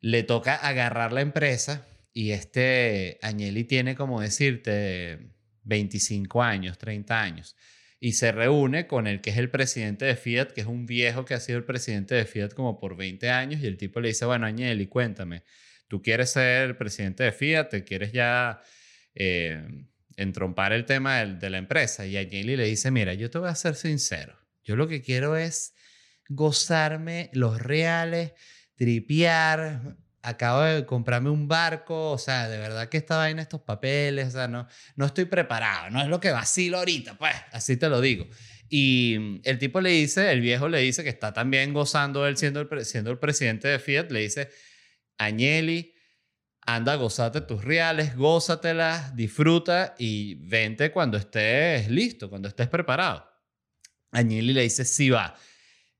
le 0.00 0.22
toca 0.22 0.54
agarrar 0.54 1.12
la 1.12 1.20
empresa 1.20 1.86
y 2.12 2.30
este 2.30 3.18
Agnelli 3.22 3.64
tiene 3.64 3.94
como 3.94 4.20
decirte 4.20 5.34
25 5.64 6.42
años, 6.42 6.78
30 6.78 7.20
años 7.20 7.56
y 8.04 8.12
se 8.12 8.32
reúne 8.32 8.86
con 8.86 9.06
el 9.06 9.22
que 9.22 9.30
es 9.30 9.38
el 9.38 9.48
presidente 9.48 10.04
de 10.04 10.14
Fiat, 10.14 10.48
que 10.48 10.60
es 10.60 10.66
un 10.66 10.84
viejo 10.84 11.24
que 11.24 11.32
ha 11.32 11.40
sido 11.40 11.56
el 11.56 11.64
presidente 11.64 12.14
de 12.14 12.26
Fiat 12.26 12.50
como 12.50 12.78
por 12.78 12.98
20 12.98 13.30
años, 13.30 13.62
y 13.62 13.66
el 13.66 13.78
tipo 13.78 13.98
le 13.98 14.08
dice, 14.08 14.26
bueno, 14.26 14.44
Agnelli, 14.44 14.88
cuéntame, 14.88 15.42
¿tú 15.88 16.02
quieres 16.02 16.28
ser 16.28 16.76
presidente 16.76 17.24
de 17.24 17.32
Fiat? 17.32 17.70
¿Te 17.70 17.82
quieres 17.82 18.12
ya 18.12 18.60
eh, 19.14 19.86
entrompar 20.18 20.74
el 20.74 20.84
tema 20.84 21.20
de, 21.20 21.36
de 21.36 21.48
la 21.48 21.56
empresa? 21.56 22.04
Y 22.04 22.18
Agnelli 22.18 22.56
le 22.56 22.66
dice, 22.66 22.90
mira, 22.90 23.14
yo 23.14 23.30
te 23.30 23.38
voy 23.38 23.48
a 23.48 23.54
ser 23.54 23.74
sincero, 23.74 24.38
yo 24.62 24.76
lo 24.76 24.86
que 24.86 25.00
quiero 25.00 25.38
es 25.38 25.72
gozarme 26.28 27.30
los 27.32 27.58
reales, 27.58 28.32
tripear, 28.74 29.96
acabo 30.24 30.62
de 30.62 30.86
comprarme 30.86 31.28
un 31.28 31.46
barco, 31.46 32.12
o 32.12 32.18
sea, 32.18 32.48
de 32.48 32.56
verdad 32.56 32.88
que 32.88 32.96
estaba 32.96 33.28
en 33.28 33.38
estos 33.38 33.60
papeles, 33.60 34.28
o 34.28 34.30
sea, 34.30 34.48
no, 34.48 34.66
no 34.96 35.04
estoy 35.04 35.26
preparado, 35.26 35.90
no 35.90 36.00
es 36.00 36.08
lo 36.08 36.18
que 36.18 36.30
vacilo 36.30 36.78
ahorita, 36.78 37.18
pues, 37.18 37.34
así 37.52 37.76
te 37.76 37.90
lo 37.90 38.00
digo. 38.00 38.26
Y 38.70 39.40
el 39.44 39.58
tipo 39.58 39.82
le 39.82 39.90
dice, 39.90 40.32
el 40.32 40.40
viejo 40.40 40.68
le 40.68 40.78
dice 40.78 41.04
que 41.04 41.10
está 41.10 41.34
también 41.34 41.74
gozando 41.74 42.26
él 42.26 42.38
siendo 42.38 42.60
el, 42.60 42.84
siendo 42.86 43.10
el 43.10 43.18
presidente 43.18 43.68
de 43.68 43.78
Fiat, 43.78 44.10
le 44.10 44.20
dice, 44.20 44.48
Agnelli, 45.18 45.94
anda, 46.62 46.94
gozate 46.94 47.42
tus 47.42 47.62
reales, 47.62 48.16
gózatelas, 48.16 49.14
disfruta 49.14 49.94
y 49.98 50.36
vente 50.36 50.90
cuando 50.90 51.18
estés 51.18 51.90
listo, 51.90 52.30
cuando 52.30 52.48
estés 52.48 52.68
preparado. 52.68 53.28
Agnelli 54.10 54.54
le 54.54 54.62
dice, 54.62 54.86
sí 54.86 55.10
va 55.10 55.36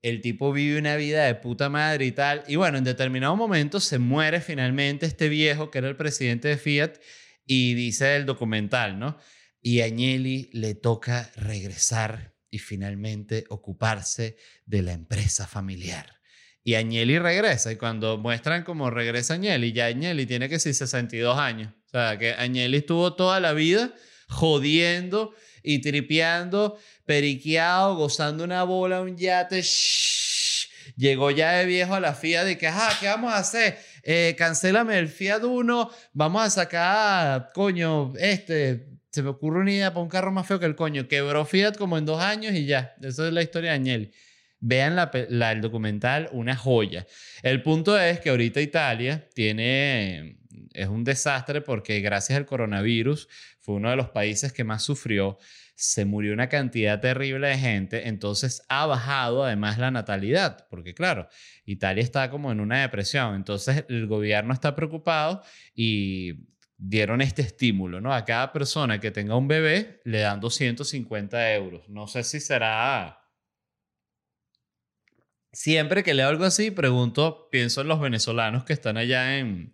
el 0.05 0.21
tipo 0.21 0.53
vive 0.53 0.79
una 0.79 0.97
vida 0.97 1.25
de 1.25 1.35
puta 1.35 1.71
madre 1.71 2.05
y 2.05 2.13
tal. 2.13 2.45
Y 2.47 2.57
bueno, 2.57 2.77
en 2.77 2.85
determinado 2.85 3.35
momento 3.37 3.81
se 3.81 3.99
muere 3.99 4.43
finalmente 4.43 5.07
este 5.07 5.31
viejo 5.31 5.71
que 5.71 5.79
era 5.79 5.89
el 5.89 5.97
presidente 5.97 6.49
de 6.49 6.59
Fiat 6.59 6.99
y 7.47 7.73
dice 7.73 8.15
el 8.17 8.27
documental, 8.27 8.99
¿no? 8.99 9.17
Y 9.63 9.81
a 9.81 9.87
Agnelli 9.87 10.51
le 10.53 10.75
toca 10.75 11.31
regresar 11.37 12.35
y 12.51 12.59
finalmente 12.59 13.47
ocuparse 13.49 14.37
de 14.67 14.83
la 14.83 14.93
empresa 14.93 15.47
familiar. 15.47 16.21
Y 16.63 16.75
Agnelli 16.75 17.19
regresa 17.19 17.73
y 17.73 17.77
cuando 17.77 18.19
muestran 18.19 18.63
cómo 18.63 18.91
regresa 18.91 19.35
Agnelli, 19.35 19.73
ya 19.73 19.87
Agnelli 19.87 20.27
tiene 20.27 20.51
que 20.51 20.59
ser 20.59 20.75
62 20.75 21.39
años. 21.39 21.73
O 21.87 21.91
sea, 21.91 22.19
que 22.19 22.35
Agnelli 22.35 22.77
estuvo 22.77 23.15
toda 23.15 23.41
la 23.41 23.55
vida 23.55 23.95
jodiendo 24.29 25.35
y 25.63 25.81
tripeando 25.81 26.79
periqueado, 27.05 27.97
gozando 27.97 28.45
una 28.45 28.63
bola, 28.63 29.01
un 29.01 29.17
yate. 29.17 29.63
Llegó 30.97 31.31
ya 31.31 31.53
de 31.53 31.67
viejo 31.67 31.95
a 31.95 32.01
la 32.01 32.15
Fiat 32.15 32.45
de 32.45 32.59
que, 32.59 32.67
ah, 32.67 32.91
¿qué 33.01 33.07
vamos 33.07 33.33
a 33.33 33.39
hacer? 33.39 33.79
Eh, 34.03 34.35
cancélame 34.37 34.99
el 34.99 35.09
Fiat 35.09 35.43
1, 35.43 35.91
vamos 36.13 36.43
a 36.43 36.51
sacar, 36.51 37.51
coño, 37.55 38.13
este, 38.19 38.87
se 39.11 39.23
me 39.23 39.31
ocurre 39.31 39.61
una 39.61 39.73
idea 39.73 39.93
para 39.93 40.03
un 40.03 40.09
carro 40.09 40.33
más 40.33 40.47
feo 40.47 40.59
que 40.59 40.67
el 40.67 40.75
coño. 40.75 41.07
Quebró 41.07 41.45
Fiat 41.45 41.77
como 41.77 41.97
en 41.97 42.05
dos 42.05 42.21
años 42.21 42.53
y 42.55 42.67
ya. 42.67 42.95
Esa 43.01 43.29
es 43.29 43.33
la 43.33 43.43
historia 43.43 43.71
de 43.71 43.77
Agnelli. 43.77 44.11
Vean 44.59 44.97
la, 44.97 45.11
el 45.13 45.61
documental, 45.61 46.29
una 46.33 46.57
joya. 46.57 47.07
El 47.43 47.63
punto 47.63 47.99
es 47.99 48.19
que 48.19 48.31
ahorita 48.31 48.61
Italia 48.61 49.29
tiene, 49.35 50.39
es 50.73 50.89
un 50.89 51.05
desastre 51.05 51.61
porque 51.61 52.01
gracias 52.01 52.37
al 52.37 52.47
coronavirus 52.47 53.29
fue 53.61 53.77
uno 53.77 53.91
de 53.91 53.97
los 53.97 54.09
países 54.09 54.53
que 54.53 54.65
más 54.65 54.83
sufrió 54.83 55.39
se 55.75 56.05
murió 56.05 56.33
una 56.33 56.49
cantidad 56.49 57.01
terrible 57.01 57.49
de 57.49 57.59
gente, 57.59 58.09
entonces 58.09 58.63
ha 58.69 58.87
bajado 58.87 59.45
además 59.45 59.79
la 59.79 59.91
natalidad, 59.91 60.67
porque 60.71 60.95
claro, 60.95 61.29
Italia 61.65 62.03
está 62.03 62.31
como 62.31 62.53
en 62.53 62.61
una 62.61 62.83
depresión, 62.83 63.35
entonces 63.35 63.85
el 63.89 64.07
gobierno 64.07 64.53
está 64.53 64.77
preocupado 64.77 65.43
y 65.75 66.47
dieron 66.77 67.21
este 67.21 67.43
estímulo, 67.43 68.01
¿no? 68.01 68.15
A 68.15 68.25
cada 68.25 68.53
persona 68.53 69.01
que 69.01 69.11
tenga 69.11 69.37
un 69.37 69.49
bebé 69.49 70.01
le 70.05 70.21
dan 70.21 70.41
250 70.41 71.55
euros. 71.55 71.89
No 71.89 72.07
sé 72.07 72.25
si 72.25 72.41
será... 72.41 73.21
Siempre 75.53 76.03
que 76.03 76.15
leo 76.15 76.29
algo 76.29 76.45
así, 76.45 76.73
pregunto, 76.73 77.49
pienso 77.51 77.81
en 77.81 77.89
los 77.89 78.01
venezolanos 78.01 78.65
que 78.65 78.73
están 78.73 78.97
allá 78.97 79.39
en, 79.39 79.73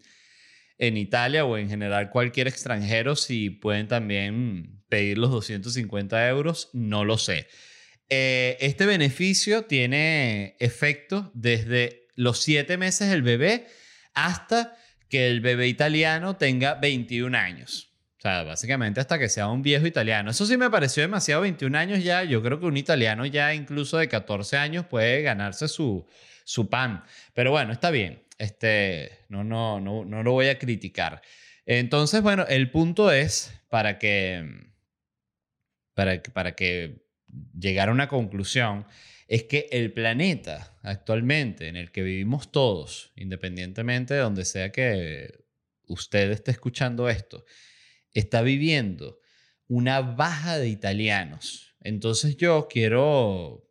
en 0.76 0.96
Italia 0.98 1.46
o 1.46 1.56
en 1.56 1.70
general 1.70 2.10
cualquier 2.10 2.48
extranjero 2.48 3.16
si 3.16 3.48
pueden 3.48 3.88
también 3.88 4.79
pedir 4.90 5.16
los 5.16 5.30
250 5.30 6.28
euros, 6.28 6.68
no 6.74 7.06
lo 7.06 7.16
sé. 7.16 7.46
Eh, 8.10 8.58
este 8.60 8.84
beneficio 8.84 9.64
tiene 9.64 10.56
efecto 10.58 11.30
desde 11.32 12.08
los 12.16 12.42
7 12.42 12.76
meses 12.76 13.08
del 13.08 13.22
bebé 13.22 13.68
hasta 14.12 14.76
que 15.08 15.28
el 15.28 15.40
bebé 15.40 15.68
italiano 15.68 16.36
tenga 16.36 16.74
21 16.74 17.36
años. 17.38 17.92
O 18.18 18.20
sea, 18.20 18.42
básicamente 18.42 19.00
hasta 19.00 19.18
que 19.18 19.30
sea 19.30 19.48
un 19.48 19.62
viejo 19.62 19.86
italiano. 19.86 20.30
Eso 20.30 20.44
sí 20.44 20.56
me 20.58 20.68
pareció 20.68 21.02
demasiado, 21.02 21.40
21 21.42 21.78
años 21.78 22.04
ya. 22.04 22.22
Yo 22.24 22.42
creo 22.42 22.60
que 22.60 22.66
un 22.66 22.76
italiano 22.76 23.24
ya 23.24 23.54
incluso 23.54 23.96
de 23.96 24.08
14 24.08 24.58
años 24.58 24.84
puede 24.84 25.22
ganarse 25.22 25.68
su, 25.68 26.06
su 26.44 26.68
pan. 26.68 27.04
Pero 27.32 27.50
bueno, 27.50 27.72
está 27.72 27.90
bien. 27.90 28.22
Este, 28.36 29.20
no, 29.28 29.42
no, 29.44 29.80
no, 29.80 30.04
no 30.04 30.22
lo 30.22 30.32
voy 30.32 30.48
a 30.48 30.58
criticar. 30.58 31.22
Entonces, 31.64 32.20
bueno, 32.22 32.44
el 32.48 32.70
punto 32.70 33.10
es 33.10 33.54
para 33.70 33.98
que 33.98 34.69
para, 36.00 36.22
para 36.22 36.54
que 36.54 37.04
llegara 37.58 37.90
a 37.90 37.94
una 37.94 38.08
conclusión, 38.08 38.86
es 39.28 39.42
que 39.44 39.68
el 39.70 39.92
planeta 39.92 40.78
actualmente 40.82 41.68
en 41.68 41.76
el 41.76 41.92
que 41.92 42.02
vivimos 42.02 42.50
todos, 42.50 43.12
independientemente 43.16 44.14
de 44.14 44.20
donde 44.20 44.46
sea 44.46 44.72
que 44.72 45.44
usted 45.86 46.30
esté 46.30 46.52
escuchando 46.52 47.10
esto, 47.10 47.44
está 48.12 48.40
viviendo 48.40 49.20
una 49.68 50.00
baja 50.00 50.56
de 50.56 50.70
italianos. 50.70 51.76
Entonces 51.82 52.38
yo 52.38 52.66
quiero 52.70 53.70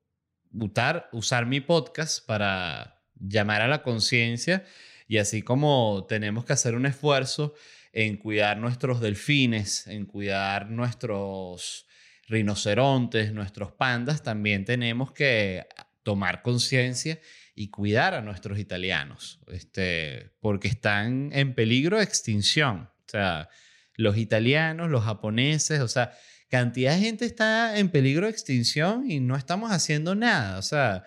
usar 1.12 1.46
mi 1.48 1.62
podcast 1.62 2.24
para 2.28 3.02
llamar 3.20 3.62
a 3.62 3.68
la 3.68 3.82
conciencia 3.82 4.64
Y 5.08 5.18
así 5.18 5.42
como 5.42 6.06
tenemos 6.08 6.46
que 6.46 6.54
hacer 6.54 6.76
un 6.76 6.86
esfuerzo 6.86 7.56
en 7.92 8.18
cuidar 8.18 8.58
nuestros 8.60 9.02
delfines, 9.02 9.88
en 9.88 10.06
cuidar 10.06 10.70
nuestros 10.70 11.89
rinocerontes, 12.30 13.34
nuestros 13.34 13.72
pandas, 13.72 14.24
también 14.24 14.64
tenemos 14.64 15.12
que 15.12 15.66
tomar 16.04 16.42
conciencia 16.42 17.20
y 17.56 17.70
cuidar 17.70 18.14
a 18.14 18.22
nuestros 18.22 18.60
italianos, 18.60 19.42
este, 19.48 20.32
porque 20.40 20.70
están 20.70 21.32
en 21.34 21.54
peligro 21.56 21.98
de 21.98 22.04
extinción. 22.04 22.90
O 23.06 23.10
sea, 23.10 23.50
los 23.96 24.18
italianos, 24.18 24.90
los 24.90 25.04
japoneses, 25.04 25.82
o 25.82 25.88
sea, 25.88 26.14
cantidad 26.50 26.94
de 26.94 27.02
gente 27.02 27.26
está 27.26 27.78
en 27.78 27.90
peligro 27.90 28.28
de 28.28 28.32
extinción 28.32 29.10
y 29.10 29.20
no 29.20 29.36
estamos 29.36 29.72
haciendo 29.72 30.16
nada. 30.16 30.58
O 30.58 30.62
sea, 30.62 31.04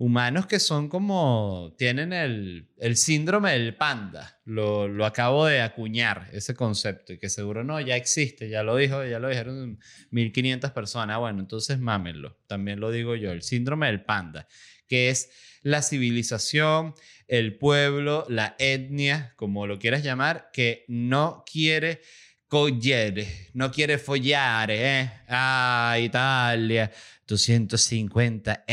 humanos 0.00 0.46
que 0.46 0.60
son 0.60 0.88
como, 0.88 1.74
tienen 1.76 2.14
el, 2.14 2.70
el 2.78 2.96
síndrome 2.96 3.52
del 3.52 3.76
panda. 3.76 4.40
Lo, 4.46 4.88
lo, 4.88 5.04
acabo 5.04 5.44
de 5.44 5.60
acuñar, 5.60 6.30
ese 6.32 6.54
concepto, 6.54 7.12
y 7.12 7.18
que 7.18 7.28
seguro 7.28 7.64
no, 7.64 7.78
ya 7.82 7.96
existe, 7.96 8.48
ya 8.48 8.62
lo 8.62 8.76
dijo, 8.76 9.04
ya 9.04 9.18
lo 9.18 9.28
dijeron 9.28 9.78
1500 10.10 10.70
personas. 10.70 11.18
Bueno, 11.18 11.40
entonces 11.40 11.78
mámenlo, 11.78 12.38
también 12.46 12.80
lo 12.80 12.90
digo 12.90 13.14
yo, 13.14 13.30
el 13.30 13.42
síndrome 13.42 13.88
del 13.88 14.02
panda, 14.02 14.48
que 14.88 15.10
es 15.10 15.28
la 15.60 15.82
civilización, 15.82 16.94
el 17.28 17.58
pueblo, 17.58 18.24
la 18.30 18.56
etnia, 18.58 19.34
como 19.36 19.66
lo 19.66 19.78
quieras 19.78 20.02
llamar, 20.02 20.48
que 20.50 20.86
no 20.88 21.44
quiere 21.44 22.00
cogliere, 22.48 23.50
no 23.52 23.70
quiere 23.70 23.98
follar, 23.98 24.70
eh? 24.72 25.08
Ah, 25.28 25.96
Italia, 26.00 26.90
250 27.26 28.64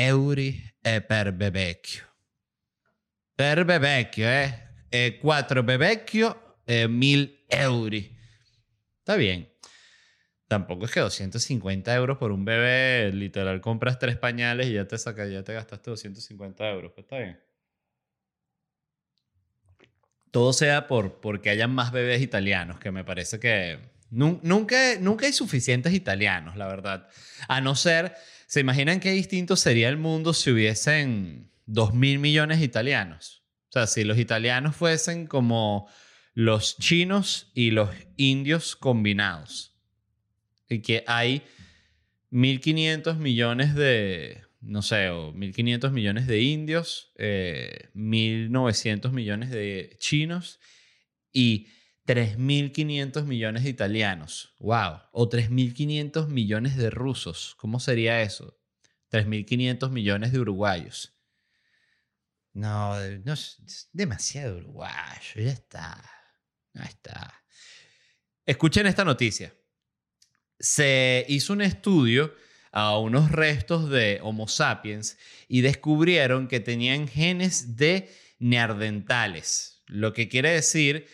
per 1.07 1.33
bebecchio. 1.33 2.03
Per 3.35 3.65
bebecchio, 3.65 4.27
eh? 4.27 4.67
E 4.89 5.17
quattro 5.19 5.63
bebecchio, 5.63 6.57
eh, 6.65 6.87
mil 6.87 7.45
euro. 7.47 7.97
Está 8.99 9.15
bien. 9.15 9.49
Tampoco 10.47 10.85
es 10.85 10.91
que 10.91 11.01
250 11.01 11.93
euros 11.93 12.17
por 12.17 12.31
un 12.31 12.45
bebé, 12.45 13.11
literal, 13.13 13.59
compras 13.59 13.99
tres 13.99 14.17
pañales 14.17 14.67
y 14.67 14.73
ya 14.73 14.87
te 14.87 14.97
saca, 14.97 15.27
ya 15.27 15.43
te 15.43 15.53
gastaste 15.53 15.89
250 15.89 16.69
euros. 16.69 16.93
Pues 16.93 17.03
está 17.03 17.17
bien. 17.17 17.39
Todo 20.31 20.53
sea 20.53 20.87
por 20.87 21.19
porque 21.19 21.49
hayan 21.49 21.71
más 21.71 21.91
bebés 21.91 22.21
italianos, 22.21 22.79
que 22.79 22.91
me 22.91 23.03
parece 23.03 23.39
que 23.39 23.79
nunca, 24.09 24.77
nunca 24.99 25.25
hay 25.25 25.33
suficientes 25.33 25.93
italianos, 25.93 26.55
la 26.55 26.67
verdad. 26.67 27.09
A 27.47 27.59
no 27.59 27.75
ser, 27.75 28.15
¿se 28.47 28.61
imaginan 28.61 28.99
qué 28.99 29.11
distinto 29.11 29.55
sería 29.55 29.89
el 29.89 29.97
mundo 29.97 30.33
si 30.33 30.49
hubiesen 30.49 31.51
2 31.67 31.93
mil 31.93 32.17
millones 32.17 32.59
de 32.59 32.65
italianos? 32.65 33.43
O 33.69 33.73
sea, 33.73 33.85
si 33.85 34.03
los 34.03 34.17
italianos 34.17 34.75
fuesen 34.75 35.27
como 35.27 35.87
los 36.33 36.77
chinos 36.77 37.51
y 37.53 37.71
los 37.71 37.89
indios 38.15 38.75
combinados. 38.75 39.75
Y 40.69 40.79
que 40.79 41.03
hay 41.07 41.41
1.500 42.31 43.17
millones 43.17 43.75
de, 43.75 44.41
no 44.61 44.81
sé, 44.81 45.09
o 45.09 45.33
1.500 45.33 45.91
millones 45.91 46.27
de 46.27 46.41
indios, 46.41 47.11
1.900 47.17 49.09
eh, 49.09 49.11
millones 49.11 49.49
de 49.49 49.95
chinos 49.99 50.59
y 51.33 51.67
3.500 52.07 53.25
millones 53.25 53.63
de 53.63 53.69
italianos. 53.69 54.55
¡Wow! 54.59 55.01
O 55.11 55.29
3.500 55.29 56.27
millones 56.29 56.77
de 56.77 56.89
rusos. 56.89 57.55
¿Cómo 57.57 57.81
sería 57.81 58.21
eso? 58.21 58.57
3.500 59.11 59.89
millones 59.91 60.31
de 60.31 60.39
uruguayos. 60.39 61.13
No, 62.53 62.95
no 63.25 63.33
es 63.33 63.89
demasiado 63.91 64.57
uruguayo. 64.57 65.35
Ya 65.35 65.51
está. 65.51 66.01
Ahí 66.75 66.87
está. 66.87 67.43
Escuchen 68.45 68.87
esta 68.87 69.03
noticia. 69.03 69.53
Se 70.59 71.25
hizo 71.27 71.53
un 71.53 71.61
estudio 71.61 72.33
a 72.71 72.97
unos 72.97 73.31
restos 73.31 73.89
de 73.89 74.19
Homo 74.23 74.47
sapiens 74.47 75.17
y 75.49 75.61
descubrieron 75.61 76.47
que 76.47 76.61
tenían 76.61 77.07
genes 77.07 77.75
de 77.75 78.09
neandertales, 78.39 79.83
lo 79.87 80.13
que 80.13 80.29
quiere 80.29 80.51
decir 80.51 81.07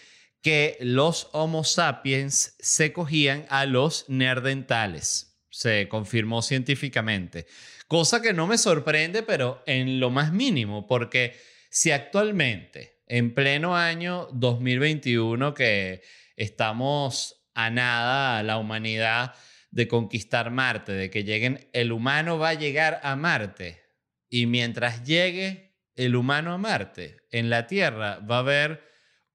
que 0.43 0.77
los 0.81 1.29
Homo 1.31 1.63
sapiens 1.63 2.55
se 2.59 2.91
cogían 2.91 3.45
a 3.49 3.65
los 3.65 4.05
neandertales. 4.09 5.39
Se 5.49 5.87
confirmó 5.87 6.41
científicamente. 6.41 7.47
Cosa 7.87 8.21
que 8.21 8.33
no 8.33 8.45
me 8.45 8.57
sorprende, 8.57 9.23
pero 9.23 9.63
en 9.65 10.01
lo 10.01 10.09
más 10.09 10.33
mínimo, 10.33 10.85
porque 10.85 11.33
si 11.69 11.91
actualmente, 11.91 13.01
en 13.07 13.33
pleno 13.33 13.77
año 13.77 14.27
2021, 14.33 15.53
que 15.53 16.01
estamos 16.35 17.47
a 17.53 17.69
nada, 17.69 18.43
la 18.43 18.57
humanidad 18.57 19.35
de 19.71 19.87
conquistar 19.87 20.51
Marte, 20.51 20.91
de 20.91 21.09
que 21.09 21.23
lleguen, 21.23 21.69
el 21.71 21.93
humano 21.93 22.37
va 22.37 22.49
a 22.49 22.53
llegar 22.55 22.99
a 23.03 23.15
Marte. 23.15 23.81
Y 24.29 24.45
mientras 24.47 25.05
llegue 25.05 25.77
el 25.95 26.17
humano 26.17 26.51
a 26.51 26.57
Marte, 26.57 27.17
en 27.31 27.49
la 27.49 27.65
Tierra 27.65 28.19
va 28.19 28.37
a 28.37 28.39
haber 28.39 28.83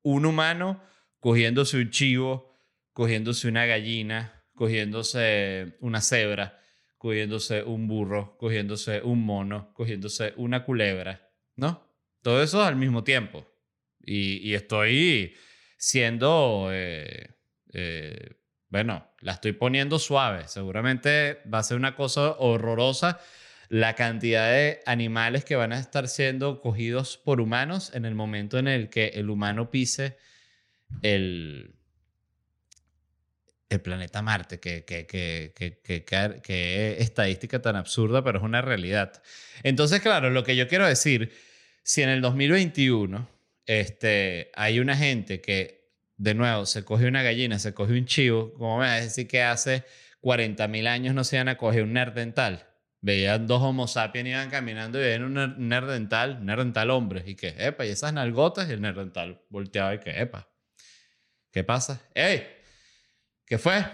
un 0.02 0.26
humano 0.26 0.82
cogiéndose 1.20 1.76
un 1.78 1.90
chivo, 1.90 2.52
cogiéndose 2.92 3.48
una 3.48 3.66
gallina, 3.66 4.44
cogiéndose 4.54 5.76
una 5.80 6.00
cebra, 6.00 6.60
cogiéndose 6.96 7.62
un 7.62 7.86
burro, 7.86 8.36
cogiéndose 8.38 9.02
un 9.02 9.24
mono, 9.24 9.72
cogiéndose 9.74 10.34
una 10.36 10.64
culebra, 10.64 11.30
¿no? 11.56 11.86
Todo 12.22 12.42
eso 12.42 12.62
al 12.62 12.76
mismo 12.76 13.04
tiempo. 13.04 13.46
Y, 14.00 14.54
estoy 14.54 15.34
siendo 15.76 16.70
eh, 16.72 17.36
eh, 17.72 18.38
bueno, 18.68 19.06
la 19.20 19.32
estoy 19.32 19.52
poniendo 19.52 19.98
suave. 19.98 20.46
Seguramente 20.48 21.38
va 21.52 21.58
a 21.58 21.62
ser 21.62 21.76
una 21.76 21.94
cosa 21.94 22.36
horrorosa 22.38 23.20
la 23.68 23.94
cantidad 23.94 24.50
de 24.50 24.80
animales 24.86 25.44
que 25.44 25.56
van 25.56 25.72
a 25.72 25.78
estar 25.78 26.08
siendo 26.08 26.60
cogidos 26.60 27.18
por 27.18 27.40
humanos 27.40 27.92
en 27.94 28.04
el 28.04 28.14
momento 28.14 28.58
en 28.58 28.66
el 28.66 28.88
que 28.88 29.08
el 29.08 29.28
humano 29.30 29.70
pise 29.70 30.16
el, 31.02 31.74
el 33.68 33.80
planeta 33.80 34.22
Marte. 34.22 34.60
Que, 34.60 34.84
que, 34.84 35.06
que, 35.06 36.96
estadística 36.98 37.60
tan 37.60 37.76
absurda, 37.76 38.22
pero 38.22 38.38
es 38.38 38.44
una 38.44 38.62
realidad. 38.62 39.22
Entonces, 39.62 40.00
claro, 40.00 40.30
lo 40.30 40.44
que 40.44 40.56
yo 40.56 40.68
quiero 40.68 40.86
decir, 40.86 41.32
si 41.82 42.02
en 42.02 42.08
el 42.08 42.20
2021 42.20 43.28
este, 43.66 44.50
hay 44.54 44.80
una 44.80 44.96
gente 44.96 45.40
que 45.40 45.78
de 46.18 46.34
nuevo, 46.34 46.66
se 46.66 46.84
coge 46.84 47.06
una 47.06 47.22
gallina, 47.22 47.58
se 47.58 47.72
coge 47.72 47.92
un 47.92 48.04
chivo, 48.04 48.52
¿cómo 48.54 48.78
me 48.78 48.86
vas 48.86 49.00
a 49.00 49.04
decir 49.04 49.28
que 49.28 49.42
hace 49.42 49.84
40.000 50.20 50.88
años 50.88 51.14
no 51.14 51.24
se 51.24 51.36
iban 51.36 51.48
a 51.48 51.56
coger 51.56 51.84
un 51.84 51.92
nerdental? 51.92 52.66
Veían 53.00 53.46
dos 53.46 53.62
homo 53.62 53.86
sapiens 53.86 54.28
iban 54.28 54.50
caminando 54.50 54.98
y 54.98 55.02
veían 55.02 55.22
un 55.22 55.68
nerdental, 55.68 56.38
un 56.40 56.46
nerdental 56.46 56.90
hombre, 56.90 57.22
y 57.24 57.36
que, 57.36 57.54
epa, 57.56 57.86
y 57.86 57.90
esas 57.90 58.12
nalgotas 58.12 58.68
y 58.68 58.72
el 58.72 58.80
nerdental 58.80 59.40
volteaba 59.48 59.94
y 59.94 60.00
que, 60.00 60.20
epa, 60.20 60.48
¿qué 61.58 61.64
pasa? 61.64 62.00
¡Ey! 62.14 62.46
¿Qué 63.44 63.58
fue? 63.58 63.84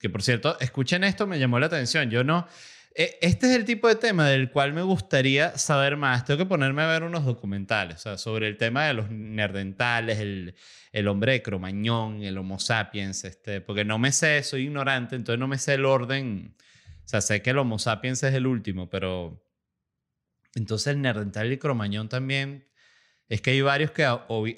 Que 0.00 0.08
por 0.08 0.22
cierto, 0.22 0.58
escuchen 0.60 1.04
esto, 1.04 1.26
me 1.26 1.38
llamó 1.38 1.58
la 1.58 1.66
atención. 1.66 2.08
Yo 2.08 2.24
no, 2.24 2.48
e, 2.94 3.18
este 3.20 3.50
es 3.50 3.54
el 3.54 3.66
tipo 3.66 3.86
de 3.86 3.96
tema 3.96 4.26
del 4.26 4.50
cual 4.50 4.72
me 4.72 4.80
gustaría 4.80 5.58
saber 5.58 5.98
más. 5.98 6.24
Tengo 6.24 6.38
que 6.38 6.46
ponerme 6.46 6.80
a 6.80 6.86
ver 6.86 7.02
unos 7.02 7.26
documentales 7.26 8.02
sobre 8.16 8.48
el 8.48 8.56
tema 8.56 8.86
de 8.86 8.94
los 8.94 9.10
nerdentales, 9.10 10.20
el, 10.20 10.54
el 10.90 11.08
hombre 11.08 11.32
de 11.32 11.42
Cromañón, 11.42 12.22
el 12.22 12.38
Homo 12.38 12.58
sapiens, 12.58 13.24
este, 13.24 13.60
porque 13.60 13.84
no 13.84 13.98
me 13.98 14.10
sé, 14.10 14.42
soy 14.42 14.62
ignorante, 14.62 15.16
entonces 15.16 15.38
no 15.38 15.48
me 15.48 15.58
sé 15.58 15.74
el 15.74 15.84
orden. 15.84 16.56
O 17.04 17.08
sea, 17.08 17.20
sé 17.20 17.42
que 17.42 17.50
el 17.50 17.58
Homo 17.58 17.78
sapiens 17.78 18.22
es 18.22 18.32
el 18.32 18.46
último, 18.46 18.88
pero 18.88 19.44
entonces 20.54 20.94
el 20.94 21.02
nerdental 21.02 21.52
y 21.52 21.58
Cromañón 21.58 22.08
también. 22.08 22.66
Es 23.28 23.42
que 23.42 23.50
hay 23.50 23.60
varios 23.60 23.90
que 23.90 24.08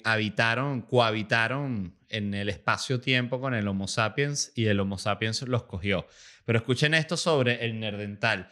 habitaron, 0.05 0.83
cohabitaron 0.83 1.98
en 2.09 2.35
el 2.35 2.49
espacio-tiempo 2.49 3.41
con 3.41 3.55
el 3.55 3.69
Homo 3.69 3.89
sapiens 3.89 4.53
y 4.55 4.67
el 4.67 4.81
Homo 4.81 4.99
sapiens 4.99 5.43
los 5.43 5.65
cogió. 5.65 6.07
Pero 6.45 6.59
escuchen 6.59 6.95
esto 6.95 7.17
sobre 7.17 7.65
el 7.65 7.79
nerdental. 7.79 8.49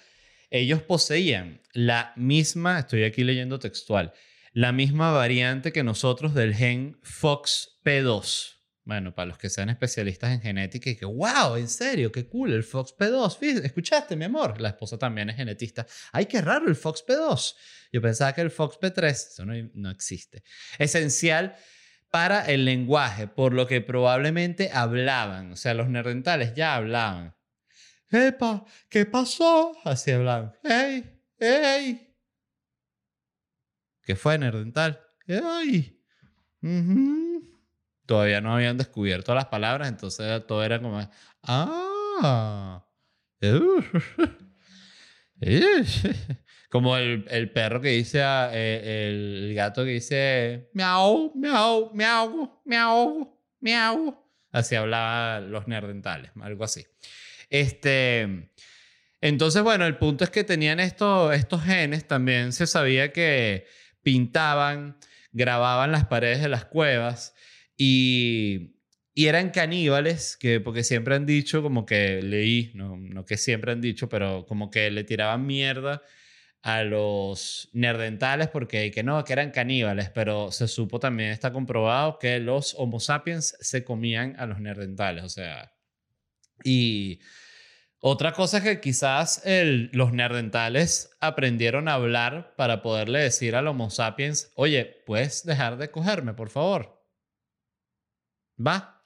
Ellos 0.51 0.83
poseían 0.83 1.61
la 1.73 2.12
misma, 2.16 2.79
estoy 2.79 3.05
aquí 3.05 3.25
leyendo 3.25 3.59
textual, 3.59 4.12
la 4.53 4.73
misma 4.73 5.11
variante 5.11 5.73
que 5.73 5.83
nosotros 5.83 6.35
del 6.35 6.55
gen 6.55 6.99
FOXP2. 7.03 8.55
Bueno, 8.85 9.14
para 9.14 9.27
los 9.27 9.38
que 9.38 9.51
sean 9.51 9.69
especialistas 9.69 10.31
en 10.31 10.40
genética 10.40 10.88
y 10.88 10.95
que, 10.95 11.05
wow, 11.05 11.57
en 11.57 11.69
serio, 11.69 12.12
qué 12.12 12.29
cool 12.29 12.53
el 12.53 12.64
FOXP2. 12.64 13.64
Escuchaste, 13.64 14.14
mi 14.14 14.27
amor, 14.27 14.61
la 14.61 14.69
esposa 14.69 14.97
también 14.97 15.29
es 15.29 15.37
genetista. 15.37 15.85
Ay, 16.12 16.27
qué 16.27 16.40
raro 16.40 16.69
el 16.69 16.77
FOXP2. 16.77 17.55
Yo 17.92 18.01
pensaba 18.01 18.33
que 18.33 18.42
el 18.42 18.53
FOXP3, 18.53 19.11
eso 19.11 19.45
no, 19.45 19.55
no 19.75 19.90
existe. 19.90 20.45
Esencial 20.79 21.57
para 22.16 22.46
el 22.46 22.64
lenguaje, 22.64 23.29
por 23.29 23.52
lo 23.52 23.66
que 23.66 23.83
probablemente 23.83 24.70
hablaban. 24.72 25.52
O 25.52 25.57
sea, 25.57 25.74
los 25.74 25.90
nerdentales 25.90 26.55
ya 26.55 26.74
hablaban. 26.74 27.37
¡Epa! 28.11 28.64
¿Qué 28.88 29.05
pasó? 29.05 29.76
Así 29.85 30.12
hablaban. 30.12 30.55
¡Ey! 30.64 31.05
¡Ey! 31.38 32.16
¿Qué 34.02 34.16
fue, 34.16 34.38
Nerdental? 34.38 34.98
¡Ey! 35.26 36.02
Todavía 38.07 38.40
no 38.40 38.55
habían 38.55 38.79
descubierto 38.79 39.35
las 39.35 39.48
palabras, 39.48 39.87
entonces 39.87 40.46
todo 40.46 40.64
era 40.64 40.81
como, 40.81 41.07
ah, 41.42 42.83
uh, 43.42 43.83
como 46.70 46.96
el, 46.96 47.24
el 47.31 47.50
perro 47.50 47.81
que 47.81 47.90
dice, 47.90 48.22
a- 48.22 48.50
eh, 48.52 49.09
el 49.09 49.55
gato 49.55 49.85
que 49.85 49.90
dice, 49.92 50.68
miau, 50.72 51.33
miau, 51.35 51.90
miau, 51.94 52.61
miau, 52.64 53.38
miau. 53.61 54.24
Así 54.52 54.74
hablaban 54.74 55.50
los 55.50 55.68
neandertales, 55.68 56.31
algo 56.40 56.64
así. 56.64 56.85
Este, 57.50 58.48
entonces, 59.20 59.62
bueno, 59.62 59.87
el 59.87 59.96
punto 59.98 60.24
es 60.24 60.31
que 60.31 60.44
tenían 60.44 60.81
estos, 60.81 61.35
estos 61.35 61.62
genes, 61.62 62.07
también 62.07 62.52
se 62.52 62.66
sabía 62.66 63.12
que 63.12 63.66
pintaban, 64.02 64.96
grababan 65.33 65.92
las 65.92 66.07
paredes 66.07 66.40
de 66.42 66.48
las 66.48 66.64
cuevas 66.64 67.35
y, 67.76 68.76
y 69.14 69.26
eran 69.26 69.50
caníbales, 69.50 70.37
que, 70.37 70.61
porque 70.61 70.85
siempre 70.85 71.14
han 71.14 71.26
dicho, 71.26 71.62
como 71.62 71.87
que 71.87 72.22
leí, 72.22 72.70
no, 72.74 72.96
no 72.96 73.24
que 73.24 73.37
siempre 73.37 73.72
han 73.72 73.81
dicho, 73.81 74.09
pero 74.09 74.46
como 74.46 74.70
que 74.70 74.90
le 74.90 75.05
tiraban 75.05 75.46
mierda 75.46 76.02
a 76.66 76.83
los 76.83 77.68
neandertales 77.74 78.48
porque 78.48 78.90
que 78.90 79.05
no, 79.05 79.22
que 79.22 79.33
eran 79.33 79.52
caníbales, 79.52 80.11
pero 80.11 80.50
se 80.50 80.66
supo 80.66 80.98
también, 80.98 81.31
está 81.31 81.52
comprobado 81.52 82.18
que 82.18 82.40
los 82.40 82.74
Homo 82.76 82.98
sapiens 82.98 83.57
se 83.61 83.85
comían 83.85 84.35
a 84.37 84.46
los 84.46 84.59
neandertales, 84.59 85.22
o 85.22 85.29
sea, 85.29 85.72
y 86.64 87.20
otra 88.00 88.33
cosa 88.33 88.59
es 88.59 88.64
que 88.64 88.81
quizás 88.81 89.44
los 89.44 90.12
neandertales 90.12 91.16
aprendieron 91.20 91.87
a 91.87 91.94
hablar 91.94 92.57
para 92.57 92.83
poderle 92.83 93.20
decir 93.20 93.55
al 93.55 93.68
Homo 93.68 93.88
sapiens, 93.88 94.50
oye, 94.57 95.05
¿puedes 95.07 95.44
dejar 95.44 95.76
de 95.76 95.92
cogerme, 95.92 96.35
por 96.35 96.50
favor? 96.50 97.00
¿Va? 98.59 99.05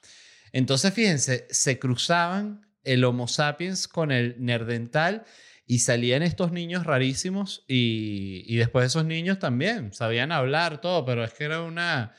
Entonces, 0.51 0.91
fíjense, 0.95 1.45
se 1.51 1.77
cruzaban 1.77 2.65
el 2.83 3.03
Homo 3.03 3.27
sapiens 3.27 3.87
con 3.87 4.11
el 4.11 4.35
neandertal 4.39 5.25
y 5.65 5.79
salían 5.79 6.23
estos 6.23 6.51
niños 6.51 6.85
rarísimos 6.85 7.63
y, 7.67 8.43
y 8.47 8.57
después 8.57 8.85
esos 8.87 9.05
niños 9.05 9.39
también 9.39 9.93
sabían 9.93 10.31
hablar 10.31 10.81
todo, 10.81 11.05
pero 11.05 11.23
es 11.23 11.33
que 11.33 11.45
era 11.45 11.61
una... 11.61 12.13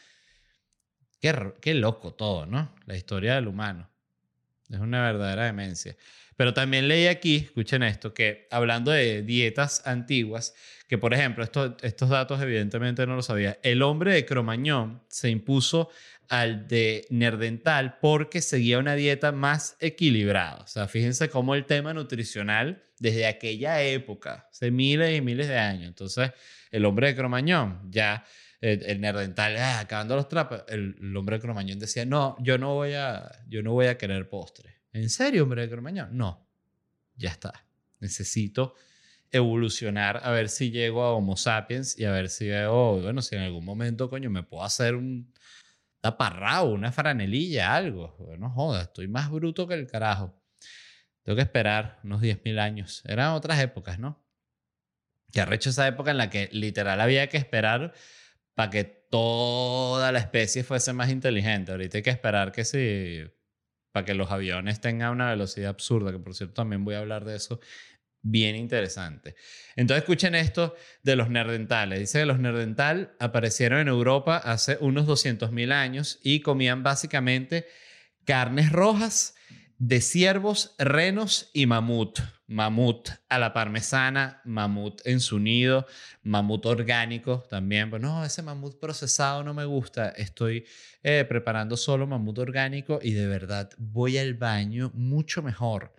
Qué, 1.20 1.52
qué 1.61 1.74
loco 1.74 2.14
todo, 2.14 2.46
¿no? 2.46 2.74
La 2.87 2.96
historia 2.96 3.35
del 3.35 3.48
humano. 3.48 3.88
Es 4.70 4.81
una 4.81 5.02
verdadera 5.02 5.44
demencia. 5.44 5.96
Pero 6.37 6.55
también 6.55 6.88
leí 6.88 7.07
aquí, 7.07 7.37
escuchen 7.37 7.83
esto, 7.83 8.14
que 8.14 8.48
hablando 8.50 8.90
de 8.90 9.22
dietas 9.22 9.87
antiguas, 9.87 10.55
que 10.88 10.98
por 10.98 11.14
ejemplo, 11.14 11.44
esto- 11.44 11.76
estos 11.83 12.09
datos 12.09 12.40
evidentemente 12.40 13.07
no 13.07 13.14
lo 13.14 13.22
sabía, 13.22 13.59
el 13.62 13.83
hombre 13.83 14.14
de 14.14 14.24
Cromañón 14.24 15.02
se 15.09 15.28
impuso 15.28 15.90
al 16.33 16.66
de 16.66 17.07
Nerdental 17.11 17.99
porque 18.01 18.40
seguía 18.40 18.79
una 18.79 18.95
dieta 18.95 19.33
más 19.33 19.77
equilibrada. 19.81 20.62
O 20.62 20.66
sea, 20.66 20.88
fíjense 20.88 21.29
cómo 21.29 21.55
el 21.55 21.66
tema 21.66 21.92
nutricional 21.92 22.83
desde 22.99 23.27
aquella 23.27 23.83
época, 23.83 24.49
hace 24.51 24.71
miles 24.71 25.14
y 25.14 25.21
miles 25.21 25.47
de 25.49 25.59
años. 25.59 25.88
Entonces, 25.88 26.31
el 26.71 26.87
hombre 26.87 27.09
de 27.09 27.16
Cromañón 27.16 27.83
ya 27.90 28.25
el, 28.62 28.83
el 28.83 28.99
nerdental, 29.03 29.59
ah, 29.59 29.81
acabando 29.81 30.16
los 30.16 30.27
trapos, 30.27 30.64
el, 30.68 30.97
el 31.03 31.14
hombre 31.14 31.37
de 31.37 31.42
Cromañón 31.42 31.79
decía, 31.79 32.07
no, 32.07 32.35
yo 32.40 32.57
no 32.57 32.77
voy 32.77 32.95
a, 32.95 33.31
yo 33.47 33.62
no 33.62 33.73
voy 33.73 33.88
a 33.88 33.99
querer 33.99 34.31
postre. 34.31 34.81
¿En 34.95 35.11
serio, 35.11 35.42
hombre 35.42 35.61
de 35.61 35.68
Cromañón? 35.68 36.16
No, 36.16 36.49
ya 37.14 37.29
está. 37.29 37.53
Necesito 38.01 38.75
evolucionar 39.31 40.21
a 40.23 40.31
ver 40.31 40.49
si 40.49 40.71
llego 40.71 41.03
a 41.03 41.12
Homo 41.12 41.37
sapiens 41.37 41.99
y 41.99 42.07
a 42.07 42.11
ver 42.11 42.31
si 42.31 42.49
veo, 42.49 43.03
bueno, 43.03 43.21
si 43.21 43.37
en 43.37 43.42
algún 43.42 43.66
momento, 43.66 44.09
coño, 44.09 44.31
me 44.31 44.42
puedo 44.42 44.64
hacer 44.64 44.95
un 44.95 45.32
taparrao, 46.02 46.70
una 46.70 46.92
franelilla, 46.92 47.74
algo. 47.74 48.16
No 48.38 48.50
jodas, 48.50 48.88
estoy 48.88 49.08
más 49.08 49.30
bruto 49.30 49.66
que 49.66 49.74
el 49.74 49.86
carajo. 49.86 50.34
Tengo 51.22 51.36
que 51.36 51.42
esperar 51.42 52.00
unos 52.02 52.20
10.000 52.20 52.58
años. 52.58 53.02
Eran 53.06 53.32
otras 53.32 53.60
épocas, 53.60 53.98
¿no? 53.98 54.22
Que 55.32 55.40
arrecho 55.40 55.70
esa 55.70 55.86
época 55.86 56.10
en 56.10 56.18
la 56.18 56.28
que 56.28 56.48
literal 56.52 57.00
había 57.00 57.28
que 57.28 57.36
esperar 57.38 57.94
para 58.54 58.70
que 58.70 58.84
toda 58.84 60.10
la 60.12 60.18
especie 60.18 60.64
fuese 60.64 60.92
más 60.92 61.08
inteligente. 61.10 61.70
Ahorita 61.72 61.98
hay 61.98 62.02
que 62.02 62.10
esperar 62.10 62.50
que 62.50 62.64
sí, 62.64 63.24
para 63.92 64.04
que 64.04 64.14
los 64.14 64.30
aviones 64.30 64.80
tengan 64.80 65.12
una 65.12 65.30
velocidad 65.30 65.70
absurda, 65.70 66.10
que 66.10 66.18
por 66.18 66.34
cierto 66.34 66.54
también 66.54 66.84
voy 66.84 66.96
a 66.96 66.98
hablar 66.98 67.24
de 67.24 67.36
eso, 67.36 67.60
bien 68.22 68.56
interesante. 68.56 69.35
Entonces 69.76 70.02
escuchen 70.02 70.35
esto 70.35 70.74
de 71.02 71.16
los 71.16 71.28
nerdentales. 71.28 71.98
Dice 71.98 72.20
que 72.20 72.26
los 72.26 72.38
nerdental 72.38 73.14
aparecieron 73.18 73.80
en 73.80 73.88
Europa 73.88 74.37
hace 74.37 74.78
unos 74.80 75.06
200.000 75.06 75.72
años 75.72 76.18
y 76.22 76.40
comían 76.40 76.82
básicamente 76.82 77.66
carnes 78.24 78.70
rojas 78.70 79.35
de 79.78 80.00
ciervos, 80.00 80.76
renos 80.78 81.50
y 81.52 81.66
mamut. 81.66 82.20
Mamut 82.46 83.08
a 83.28 83.38
la 83.38 83.52
parmesana, 83.52 84.40
mamut 84.44 85.00
en 85.06 85.20
su 85.20 85.40
nido, 85.40 85.87
mamut 86.22 86.66
orgánico 86.66 87.44
también. 87.50 87.90
Pero 87.90 88.00
no, 88.00 88.24
ese 88.24 88.42
mamut 88.42 88.78
procesado 88.78 89.42
no 89.42 89.54
me 89.54 89.64
gusta. 89.64 90.11
Estoy 90.11 90.66
eh, 91.02 91.24
preparando 91.28 91.76
solo 91.76 92.06
mamut 92.06 92.38
orgánico 92.38 93.00
y 93.02 93.12
de 93.12 93.26
verdad 93.26 93.70
voy 93.78 94.18
al 94.18 94.35
baño 94.35 94.92
mucho 94.94 95.42
mejor. 95.42 95.92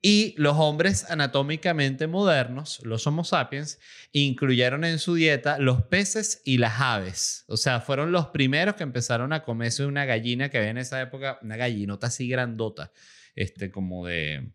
Y 0.00 0.34
los 0.36 0.56
hombres 0.56 1.10
anatómicamente 1.10 2.06
modernos, 2.06 2.80
los 2.84 3.06
Homo 3.06 3.24
sapiens, 3.24 3.80
incluyeron 4.12 4.84
en 4.84 5.00
su 5.00 5.14
dieta 5.14 5.58
los 5.58 5.82
peces 5.82 6.40
y 6.44 6.58
las 6.58 6.80
aves. 6.80 7.44
O 7.48 7.56
sea, 7.56 7.80
fueron 7.80 8.12
los 8.12 8.28
primeros 8.28 8.76
que 8.76 8.84
empezaron 8.84 9.32
a 9.32 9.42
comerse 9.42 9.84
una 9.84 10.04
gallina 10.04 10.50
que 10.50 10.58
había 10.58 10.70
en 10.70 10.78
esa 10.78 11.00
época, 11.00 11.40
una 11.42 11.56
gallinota 11.56 12.06
así 12.06 12.28
grandota, 12.28 12.92
este, 13.34 13.72
como 13.72 14.06
de, 14.06 14.52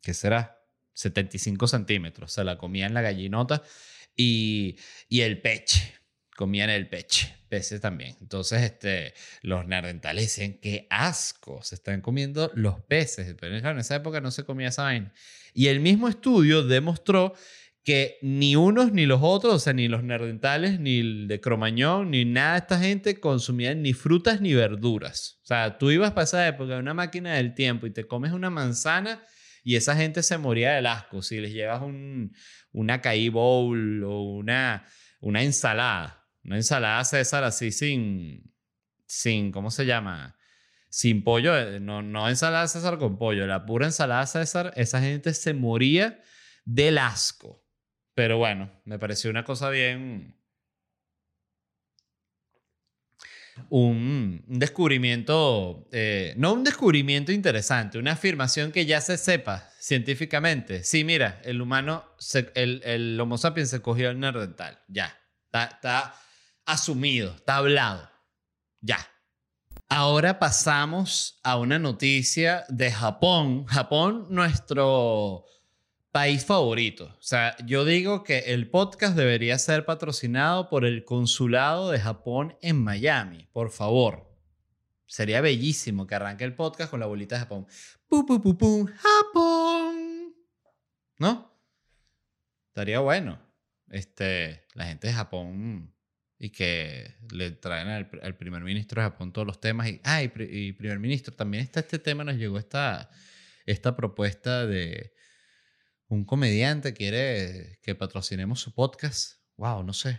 ¿qué 0.00 0.14
será? 0.14 0.58
75 0.94 1.66
centímetros. 1.66 2.32
Se 2.32 2.44
la 2.44 2.56
comían 2.56 2.94
la 2.94 3.02
gallinota 3.02 3.62
y, 4.16 4.76
y 5.08 5.20
el 5.20 5.42
peche. 5.42 6.01
Comían 6.36 6.70
el 6.70 6.88
peche, 6.88 7.34
peces 7.48 7.80
también. 7.80 8.16
Entonces, 8.20 8.62
este, 8.62 9.14
los 9.42 9.66
neandertales 9.66 10.24
decían, 10.24 10.54
qué 10.54 10.86
asco, 10.90 11.62
se 11.62 11.74
están 11.74 12.00
comiendo 12.00 12.50
los 12.54 12.80
peces. 12.80 13.34
Pero 13.38 13.58
claro, 13.60 13.76
en 13.76 13.80
esa 13.80 13.96
época 13.96 14.20
no 14.20 14.30
se 14.30 14.44
comía 14.44 14.68
esa 14.68 14.84
vaina. 14.84 15.12
Y 15.52 15.66
el 15.66 15.80
mismo 15.80 16.08
estudio 16.08 16.62
demostró 16.62 17.34
que 17.84 18.18
ni 18.22 18.54
unos 18.54 18.92
ni 18.92 19.06
los 19.06 19.20
otros, 19.22 19.54
o 19.54 19.58
sea, 19.58 19.72
ni 19.72 19.88
los 19.88 20.04
neandertales, 20.04 20.78
ni 20.78 21.00
el 21.00 21.28
de 21.28 21.40
Cromañón, 21.40 22.12
ni 22.12 22.24
nada 22.24 22.52
de 22.52 22.58
esta 22.58 22.78
gente 22.78 23.18
consumían 23.18 23.82
ni 23.82 23.92
frutas 23.92 24.40
ni 24.40 24.54
verduras. 24.54 25.40
O 25.42 25.46
sea, 25.46 25.78
tú 25.78 25.90
ibas 25.90 26.12
para 26.12 26.24
esa 26.24 26.46
época 26.46 26.74
de 26.74 26.80
una 26.80 26.94
máquina 26.94 27.34
del 27.34 27.54
tiempo 27.54 27.86
y 27.86 27.90
te 27.90 28.04
comes 28.04 28.32
una 28.32 28.50
manzana 28.50 29.22
y 29.64 29.76
esa 29.76 29.96
gente 29.96 30.22
se 30.22 30.38
moría 30.38 30.72
del 30.72 30.86
asco. 30.86 31.22
Si 31.22 31.40
les 31.40 31.52
llevas 31.52 31.82
un, 31.82 32.34
una 32.72 33.00
caí 33.00 33.28
bowl 33.28 34.04
o 34.04 34.22
una, 34.22 34.86
una 35.20 35.42
ensalada, 35.42 36.21
una 36.44 36.56
ensalada 36.56 37.04
César 37.04 37.44
así 37.44 37.72
sin, 37.72 38.52
sin, 39.06 39.52
¿cómo 39.52 39.70
se 39.70 39.86
llama? 39.86 40.36
Sin 40.88 41.24
pollo, 41.24 41.56
eh, 41.56 41.80
no, 41.80 42.02
no 42.02 42.28
ensalada 42.28 42.68
César 42.68 42.98
con 42.98 43.16
pollo, 43.16 43.46
la 43.46 43.64
pura 43.64 43.86
ensalada 43.86 44.26
César, 44.26 44.72
esa 44.76 45.00
gente 45.00 45.32
se 45.34 45.54
moría 45.54 46.20
del 46.64 46.98
asco. 46.98 47.64
Pero 48.14 48.38
bueno, 48.38 48.70
me 48.84 48.98
pareció 48.98 49.30
una 49.30 49.44
cosa 49.44 49.70
bien... 49.70 50.36
Un, 53.68 54.44
descubrimiento, 54.46 55.86
eh, 55.92 56.34
no 56.38 56.54
un 56.54 56.64
descubrimiento 56.64 57.32
interesante, 57.32 57.98
una 57.98 58.12
afirmación 58.12 58.72
que 58.72 58.86
ya 58.86 59.00
se 59.02 59.18
sepa 59.18 59.70
científicamente. 59.78 60.82
Sí, 60.84 61.04
mira, 61.04 61.40
el 61.44 61.60
humano, 61.60 62.04
el, 62.54 62.82
el 62.84 63.20
Homo 63.20 63.36
sapiens 63.36 63.68
se 63.68 63.82
cogió 63.82 64.10
el 64.10 64.18
neandertal. 64.18 64.78
Ya, 64.88 65.18
está 65.44 66.14
asumido, 66.72 67.34
está 67.36 67.56
hablado. 67.56 68.10
Ya. 68.80 68.98
Ahora 69.88 70.38
pasamos 70.38 71.38
a 71.42 71.58
una 71.58 71.78
noticia 71.78 72.64
de 72.68 72.90
Japón. 72.90 73.66
Japón, 73.66 74.26
nuestro 74.30 75.44
país 76.10 76.44
favorito. 76.44 77.04
O 77.18 77.22
sea, 77.22 77.56
yo 77.64 77.84
digo 77.84 78.24
que 78.24 78.38
el 78.38 78.70
podcast 78.70 79.16
debería 79.16 79.58
ser 79.58 79.84
patrocinado 79.84 80.68
por 80.68 80.84
el 80.84 81.04
Consulado 81.04 81.90
de 81.90 82.00
Japón 82.00 82.56
en 82.62 82.82
Miami. 82.82 83.48
Por 83.52 83.70
favor. 83.70 84.30
Sería 85.06 85.42
bellísimo 85.42 86.06
que 86.06 86.14
arranque 86.14 86.44
el 86.44 86.54
podcast 86.54 86.90
con 86.90 87.00
la 87.00 87.06
bolita 87.06 87.34
de 87.34 87.40
Japón. 87.40 87.66
Pu, 88.08 88.24
pu, 88.24 88.40
pu, 88.40 88.56
pu, 88.56 88.88
Japón. 88.96 90.34
¿No? 91.18 91.52
Estaría 92.68 93.00
bueno. 93.00 93.38
Este, 93.90 94.64
la 94.72 94.86
gente 94.86 95.08
de 95.08 95.12
Japón 95.12 95.94
y 96.42 96.50
que 96.50 97.14
le 97.30 97.52
traen 97.52 97.86
al, 97.86 98.10
al 98.20 98.36
primer 98.36 98.64
ministro 98.64 99.00
de 99.00 99.08
Japón 99.08 99.32
todos 99.32 99.46
los 99.46 99.60
temas. 99.60 99.88
Y, 99.88 100.00
ah, 100.02 100.24
y, 100.24 100.32
y 100.50 100.72
primer 100.72 100.98
ministro, 100.98 101.32
también 101.32 101.62
está 101.62 101.78
este 101.78 102.00
tema, 102.00 102.24
nos 102.24 102.34
llegó 102.34 102.58
esta, 102.58 103.08
esta 103.64 103.94
propuesta 103.94 104.66
de 104.66 105.14
un 106.08 106.24
comediante 106.24 106.94
quiere 106.94 107.78
que 107.80 107.94
patrocinemos 107.94 108.58
su 108.58 108.74
podcast. 108.74 109.38
Wow, 109.56 109.84
no 109.84 109.92
sé. 109.92 110.18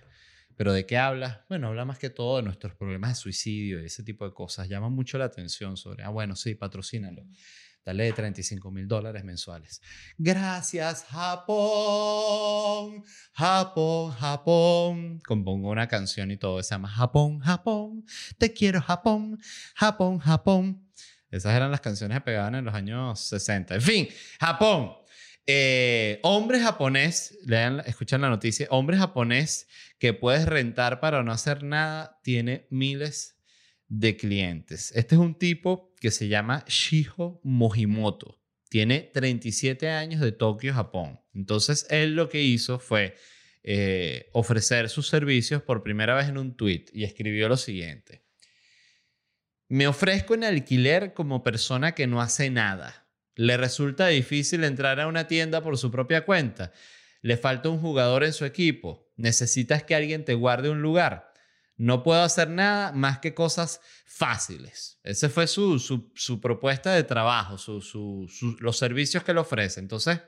¿Pero 0.56 0.72
de 0.72 0.86
qué 0.86 0.96
habla? 0.96 1.46
Bueno, 1.50 1.68
habla 1.68 1.84
más 1.84 2.00
que 2.00 2.10
todo 2.10 2.38
de 2.38 2.44
nuestros 2.44 2.74
problemas 2.74 3.10
de 3.10 3.16
suicidio 3.16 3.84
y 3.84 3.88
ese 3.88 4.02
tipo 4.02 4.24
de 4.24 4.34
cosas. 4.34 4.70
Llama 4.70 4.88
mucho 4.88 5.18
la 5.18 5.26
atención 5.26 5.76
sobre, 5.76 6.06
ah, 6.06 6.10
bueno, 6.10 6.38
sí, 6.38 6.56
patrocínalo. 6.56 7.28
Dale 7.86 8.06
de 8.06 8.14
35 8.14 8.72
mil 8.72 8.88
dólares 8.88 9.24
mensuales. 9.26 9.82
Gracias, 10.18 11.04
Japón. 11.10 11.44
Japón, 13.34 14.12
Japón. 14.12 15.20
Compongo 15.26 15.70
una 15.70 15.88
canción 15.88 16.32
y 16.32 16.38
todo. 16.38 16.64
Se 16.64 16.76
llama 16.76 16.88
Japón, 16.88 17.40
Japón. 17.40 18.06
Te 18.38 18.54
quiero, 18.54 18.82
Japón. 18.82 19.38
Japón, 19.76 20.20
Japón. 20.20 20.90
Esas 21.30 21.56
eran 21.56 21.72
las 21.72 21.82
canciones 21.82 22.18
que 22.20 22.22
pegaban 22.22 22.56
en 22.56 22.64
los 22.66 22.74
años 22.74 23.20
60. 23.20 23.76
En 23.76 23.82
fin, 23.82 24.08
Japón. 24.40 24.94
Eh, 25.46 26.22
hombre 26.24 26.62
japonés, 26.62 27.38
lean, 27.46 27.82
escuchan 27.86 28.22
la 28.22 28.30
noticia, 28.30 28.66
hombre 28.70 28.98
japonés 28.98 29.68
que 30.00 30.14
puedes 30.14 30.46
rentar 30.46 31.02
para 31.02 31.22
no 31.22 31.34
hacer 31.34 31.64
nada, 31.64 32.22
tiene 32.24 32.66
miles 32.70 33.33
de 34.00 34.18
clientes. 34.18 34.92
Este 34.96 35.14
es 35.14 35.22
un 35.22 35.36
tipo 35.36 35.94
que 36.00 36.10
se 36.10 36.28
llama 36.28 36.66
Shiho 36.68 37.40
Mojimoto. 37.44 38.42
Tiene 38.70 39.12
37 39.14 39.88
años 39.88 40.20
de 40.20 40.32
Tokio, 40.32 40.74
Japón. 40.74 41.22
Entonces, 41.36 41.86
él 41.92 42.16
lo 42.16 42.28
que 42.28 42.42
hizo 42.42 42.80
fue 42.80 43.16
eh, 43.62 44.30
ofrecer 44.34 44.90
sus 44.90 45.08
servicios 45.08 45.62
por 45.62 45.84
primera 45.84 46.16
vez 46.16 46.28
en 46.28 46.40
un 46.40 46.58
tweet 46.58 46.86
y 46.92 47.04
escribió 47.04 47.48
lo 47.48 47.56
siguiente. 47.56 48.26
Me 49.70 49.86
ofrezco 49.86 50.34
en 50.34 50.44
alquiler 50.44 51.14
como 51.14 51.44
persona 51.44 51.94
que 51.94 52.08
no 52.08 52.20
hace 52.20 52.50
nada. 52.50 53.08
Le 53.36 53.58
resulta 53.58 54.08
difícil 54.08 54.64
entrar 54.64 55.00
a 55.00 55.08
una 55.08 55.28
tienda 55.28 55.62
por 55.62 55.78
su 55.78 55.92
propia 55.92 56.26
cuenta. 56.26 56.72
Le 57.22 57.38
falta 57.38 57.70
un 57.70 57.80
jugador 57.80 58.24
en 58.24 58.34
su 58.34 58.46
equipo. 58.46 59.14
Necesitas 59.18 59.84
que 59.84 59.94
alguien 59.94 60.26
te 60.26 60.34
guarde 60.34 60.72
un 60.72 60.82
lugar. 60.82 61.33
No 61.76 62.04
puedo 62.04 62.22
hacer 62.22 62.50
nada 62.50 62.92
más 62.92 63.20
que 63.20 63.34
cosas 63.34 63.82
fáciles. 64.06 65.00
Esa 65.04 65.30
fue 65.30 65.48
su, 65.48 65.80
su, 65.80 66.40
propuesta 66.40 66.94
de 66.94 67.04
trabajo, 67.04 67.58
su, 67.58 68.28
los 68.60 68.78
servicios 68.78 69.24
que 69.24 69.34
le 69.34 69.40
ofrece. 69.40 69.80
Entonces, 69.80 70.22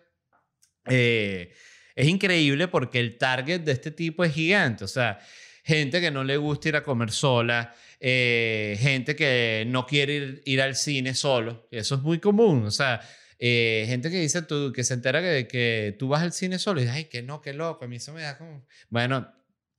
eh, 0.88 1.53
es 1.95 2.08
increíble 2.08 2.67
porque 2.67 2.99
el 2.99 3.17
target 3.17 3.62
de 3.62 3.71
este 3.73 3.91
tipo 3.91 4.23
es 4.23 4.34
gigante. 4.34 4.84
O 4.84 4.88
sea, 4.88 5.19
gente 5.63 6.01
que 6.01 6.12
no 6.12 6.23
le 6.23 6.38
gusta 6.38 6.69
ir 6.69 6.75
a 6.75 6.84
comer 6.84 7.12
sola, 7.12 7.73
eh, 7.99 8.77
gente 8.79 9.15
que 9.15 9.65
no 9.67 9.86
quiere 9.86 10.15
ir, 10.15 10.41
ir, 10.45 10.62
al 10.62 10.75
cine 10.75 11.13
solo. 11.13 11.67
Eso 11.71 11.95
es 11.95 12.01
muy 12.01 12.19
común. 12.19 12.65
O 12.65 12.71
sea, 12.71 13.01
eh, 13.38 13.86
gente 13.88 14.10
que 14.10 14.19
dice 14.19 14.41
tú, 14.41 14.71
que 14.73 14.84
se 14.84 14.93
entera 14.93 15.21
que, 15.21 15.47
que 15.47 15.95
tú 15.99 16.08
vas 16.08 16.21
al 16.21 16.34
cine 16.34 16.60
solo 16.60 16.79
y 16.79 16.84
dices, 16.84 16.95
ay, 16.95 17.05
que 17.05 17.21
no, 17.21 17.41
qué 17.41 17.53
loco, 17.53 17.86
a 17.86 17.88
mí 17.88 17.97
eso 17.97 18.13
me 18.13 18.21
da 18.21 18.38
como... 18.38 18.65
Bueno, 18.89 19.31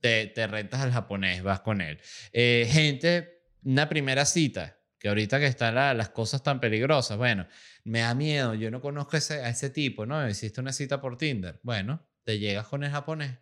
te, 0.07 0.27
te 0.27 0.47
rentas 0.47 0.81
al 0.81 0.91
japonés, 0.91 1.43
vas 1.43 1.59
con 1.59 1.81
él. 1.81 1.99
Eh, 2.31 2.67
gente, 2.71 3.43
una 3.63 3.89
primera 3.89 4.25
cita, 4.25 4.79
que 4.97 5.09
ahorita 5.09 5.39
que 5.39 5.47
están 5.47 5.75
las 5.75 6.09
cosas 6.09 6.41
tan 6.43 6.59
peligrosas, 6.59 7.17
bueno, 7.17 7.45
me 7.83 7.99
da 7.99 8.15
miedo, 8.15 8.53
yo 8.55 8.71
no 8.71 8.81
conozco 8.81 9.17
ese, 9.17 9.43
a 9.43 9.49
ese 9.49 9.69
tipo, 9.69 10.05
¿no? 10.05 10.27
Hiciste 10.27 10.61
una 10.61 10.71
cita 10.71 11.01
por 11.01 11.17
Tinder. 11.17 11.59
Bueno, 11.61 12.07
te 12.23 12.39
llegas 12.39 12.67
con 12.67 12.83
el 12.83 12.91
japonés. 12.91 13.37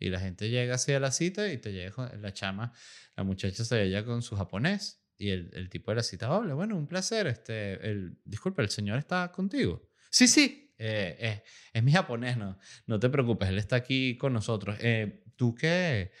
Y 0.00 0.10
la 0.10 0.18
gente 0.18 0.50
llega 0.50 0.74
así 0.74 0.92
a 0.92 1.00
la 1.00 1.12
cita 1.12 1.50
y 1.50 1.58
te 1.58 1.72
llega 1.72 1.92
con 1.92 2.20
la 2.20 2.32
chama, 2.32 2.72
la 3.16 3.22
muchacha 3.22 3.64
se 3.64 3.84
llega 3.84 4.04
con 4.04 4.22
su 4.22 4.36
japonés. 4.36 5.00
Y 5.16 5.30
el, 5.30 5.68
tipo 5.70 5.92
de 5.92 5.96
la 5.96 6.02
cita, 6.02 6.36
hola, 6.36 6.54
bueno, 6.54 6.76
un 6.76 6.88
placer. 6.88 7.28
Este, 7.28 7.74
el, 7.88 8.18
disculpe, 8.24 8.62
¿el 8.62 8.68
señor 8.68 8.98
está 8.98 9.30
contigo? 9.30 9.88
Sí, 10.10 10.26
sí, 10.26 10.74
eh, 10.76 11.16
eh, 11.20 11.42
es 11.72 11.82
mi 11.84 11.92
japonés, 11.92 12.36
no, 12.36 12.58
no 12.86 12.98
te 12.98 13.08
preocupes, 13.08 13.48
él 13.48 13.58
está 13.58 13.76
aquí 13.76 14.18
con 14.18 14.32
nosotros. 14.32 14.76
Eh, 14.80 15.23
¿tú 15.36 15.54
qué, 15.54 16.12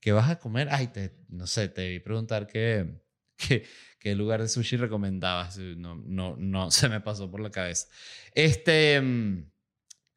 qué 0.00 0.12
vas 0.12 0.30
a 0.30 0.38
comer? 0.38 0.68
Ay, 0.70 0.88
te, 0.88 1.12
no 1.28 1.46
sé, 1.46 1.68
te 1.68 1.88
vi 1.88 2.00
preguntar 2.00 2.46
qué, 2.46 2.86
qué, 3.36 3.64
qué 3.98 4.14
lugar 4.14 4.42
de 4.42 4.48
sushi 4.48 4.76
recomendabas. 4.76 5.58
No, 5.58 5.96
no, 5.96 6.36
no 6.36 6.70
se 6.70 6.88
me 6.88 7.00
pasó 7.00 7.30
por 7.30 7.40
la 7.40 7.50
cabeza. 7.50 7.88
Este, 8.34 9.00
mm, 9.00 9.50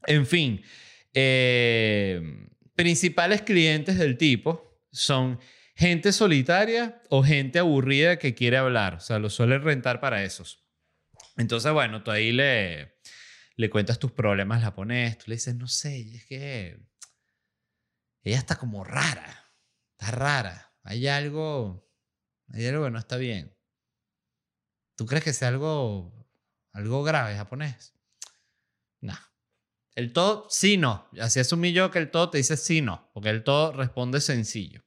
en 0.07 0.25
fin, 0.25 0.61
eh, 1.13 2.47
principales 2.75 3.41
clientes 3.41 3.97
del 3.97 4.17
tipo 4.17 4.81
son 4.91 5.39
gente 5.75 6.11
solitaria 6.11 7.01
o 7.09 7.23
gente 7.23 7.59
aburrida 7.59 8.17
que 8.17 8.35
quiere 8.35 8.57
hablar. 8.57 8.95
O 8.95 8.99
sea, 8.99 9.19
lo 9.19 9.29
suele 9.29 9.57
rentar 9.57 9.99
para 9.99 10.23
esos. 10.23 10.63
Entonces, 11.37 11.71
bueno, 11.71 12.03
tú 12.03 12.11
ahí 12.11 12.31
le, 12.31 12.95
le 13.55 13.69
cuentas 13.69 13.99
tus 13.99 14.11
problemas 14.11 14.61
japonés, 14.61 15.17
tú 15.17 15.25
le 15.27 15.35
dices, 15.35 15.55
no 15.55 15.67
sé, 15.67 15.99
es 16.15 16.25
que 16.25 16.79
ella 18.23 18.37
está 18.37 18.57
como 18.57 18.83
rara, 18.83 19.51
está 19.91 20.11
rara, 20.11 20.73
hay 20.83 21.07
algo, 21.07 21.89
hay 22.53 22.67
algo 22.67 22.85
que 22.85 22.91
no 22.91 22.99
está 22.99 23.17
bien. 23.17 23.55
¿Tú 24.95 25.05
crees 25.05 25.23
que 25.23 25.33
sea 25.33 25.49
algo, 25.49 26.13
algo 26.71 27.03
grave 27.03 27.35
japonés? 27.35 27.93
No. 29.01 29.17
El 29.95 30.13
todo, 30.13 30.47
sí, 30.49 30.77
no. 30.77 31.07
Así 31.19 31.39
asumí 31.39 31.73
yo 31.73 31.91
que 31.91 31.99
el 31.99 32.11
todo 32.11 32.29
te 32.29 32.37
dice 32.37 32.57
sí, 32.57 32.81
no, 32.81 33.09
porque 33.13 33.29
el 33.29 33.43
todo 33.43 33.73
responde 33.73 34.21
sencillo. 34.21 34.83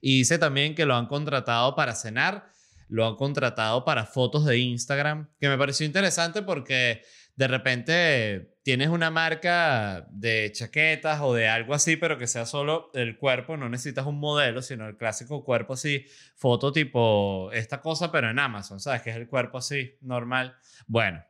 Y 0.00 0.18
dice 0.18 0.38
también 0.38 0.74
que 0.74 0.86
lo 0.86 0.94
han 0.94 1.06
contratado 1.06 1.74
para 1.74 1.94
cenar, 1.94 2.50
lo 2.88 3.06
han 3.06 3.16
contratado 3.16 3.84
para 3.84 4.06
fotos 4.06 4.44
de 4.44 4.58
Instagram, 4.58 5.34
que 5.40 5.48
me 5.48 5.58
pareció 5.58 5.84
interesante 5.84 6.42
porque 6.42 7.02
de 7.36 7.48
repente 7.48 8.56
tienes 8.62 8.88
una 8.88 9.10
marca 9.10 10.08
de 10.10 10.50
chaquetas 10.52 11.20
o 11.20 11.34
de 11.34 11.48
algo 11.48 11.74
así, 11.74 11.96
pero 11.96 12.18
que 12.18 12.26
sea 12.26 12.46
solo 12.46 12.90
el 12.94 13.18
cuerpo, 13.18 13.56
no 13.56 13.68
necesitas 13.68 14.06
un 14.06 14.18
modelo, 14.18 14.62
sino 14.62 14.88
el 14.88 14.96
clásico 14.96 15.44
cuerpo 15.44 15.74
así, 15.74 16.06
foto 16.34 16.72
tipo 16.72 17.50
esta 17.52 17.80
cosa, 17.80 18.10
pero 18.10 18.30
en 18.30 18.38
Amazon, 18.38 18.80
¿sabes? 18.80 19.02
Que 19.02 19.10
es 19.10 19.16
el 19.16 19.28
cuerpo 19.28 19.58
así, 19.58 19.96
normal. 20.00 20.56
Bueno, 20.86 21.22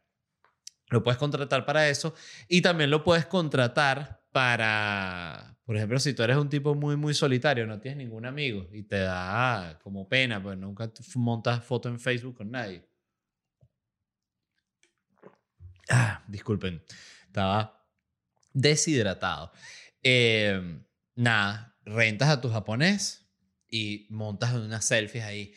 lo 0.89 1.03
puedes 1.03 1.19
contratar 1.19 1.67
para 1.67 1.89
eso 1.89 2.15
y 2.49 2.63
también 2.63 2.91
lo 2.91 3.03
puedes 3.03 3.27
contratar 3.27 4.23
para, 4.31 5.59
por 5.65 5.77
ejemplo, 5.77 5.99
si 5.99 6.15
tú 6.15 6.23
eres 6.23 6.37
un 6.37 6.49
tipo 6.49 6.75
muy, 6.77 6.97
muy 6.97 7.15
solitario, 7.15 7.67
no 7.67 7.81
tienes 7.81 7.99
ningún 7.99 8.27
amigo 8.27 8.69
y 8.73 8.85
te 8.85 9.01
da 9.01 9.79
como 9.83 10.09
pena, 10.09 10.41
pues 10.41 10.57
nunca 10.57 10.91
montas 11.17 11.65
foto 11.65 11.89
en 11.89 11.99
Facebook 11.99 12.37
con 12.37 12.53
nadie 12.53 12.87
Ah, 15.89 16.25
disculpen, 16.27 16.83
estaba 17.27 17.87
deshidratado. 18.53 19.53
Em, 20.03 20.85
nada, 21.15 21.77
rentas 21.85 22.29
a 22.29 22.41
tu 22.41 22.49
japonés 22.51 23.27
y 23.69 24.07
montas 24.11 24.55
unas 24.55 24.85
selfies 24.85 25.25
ahí. 25.25 25.55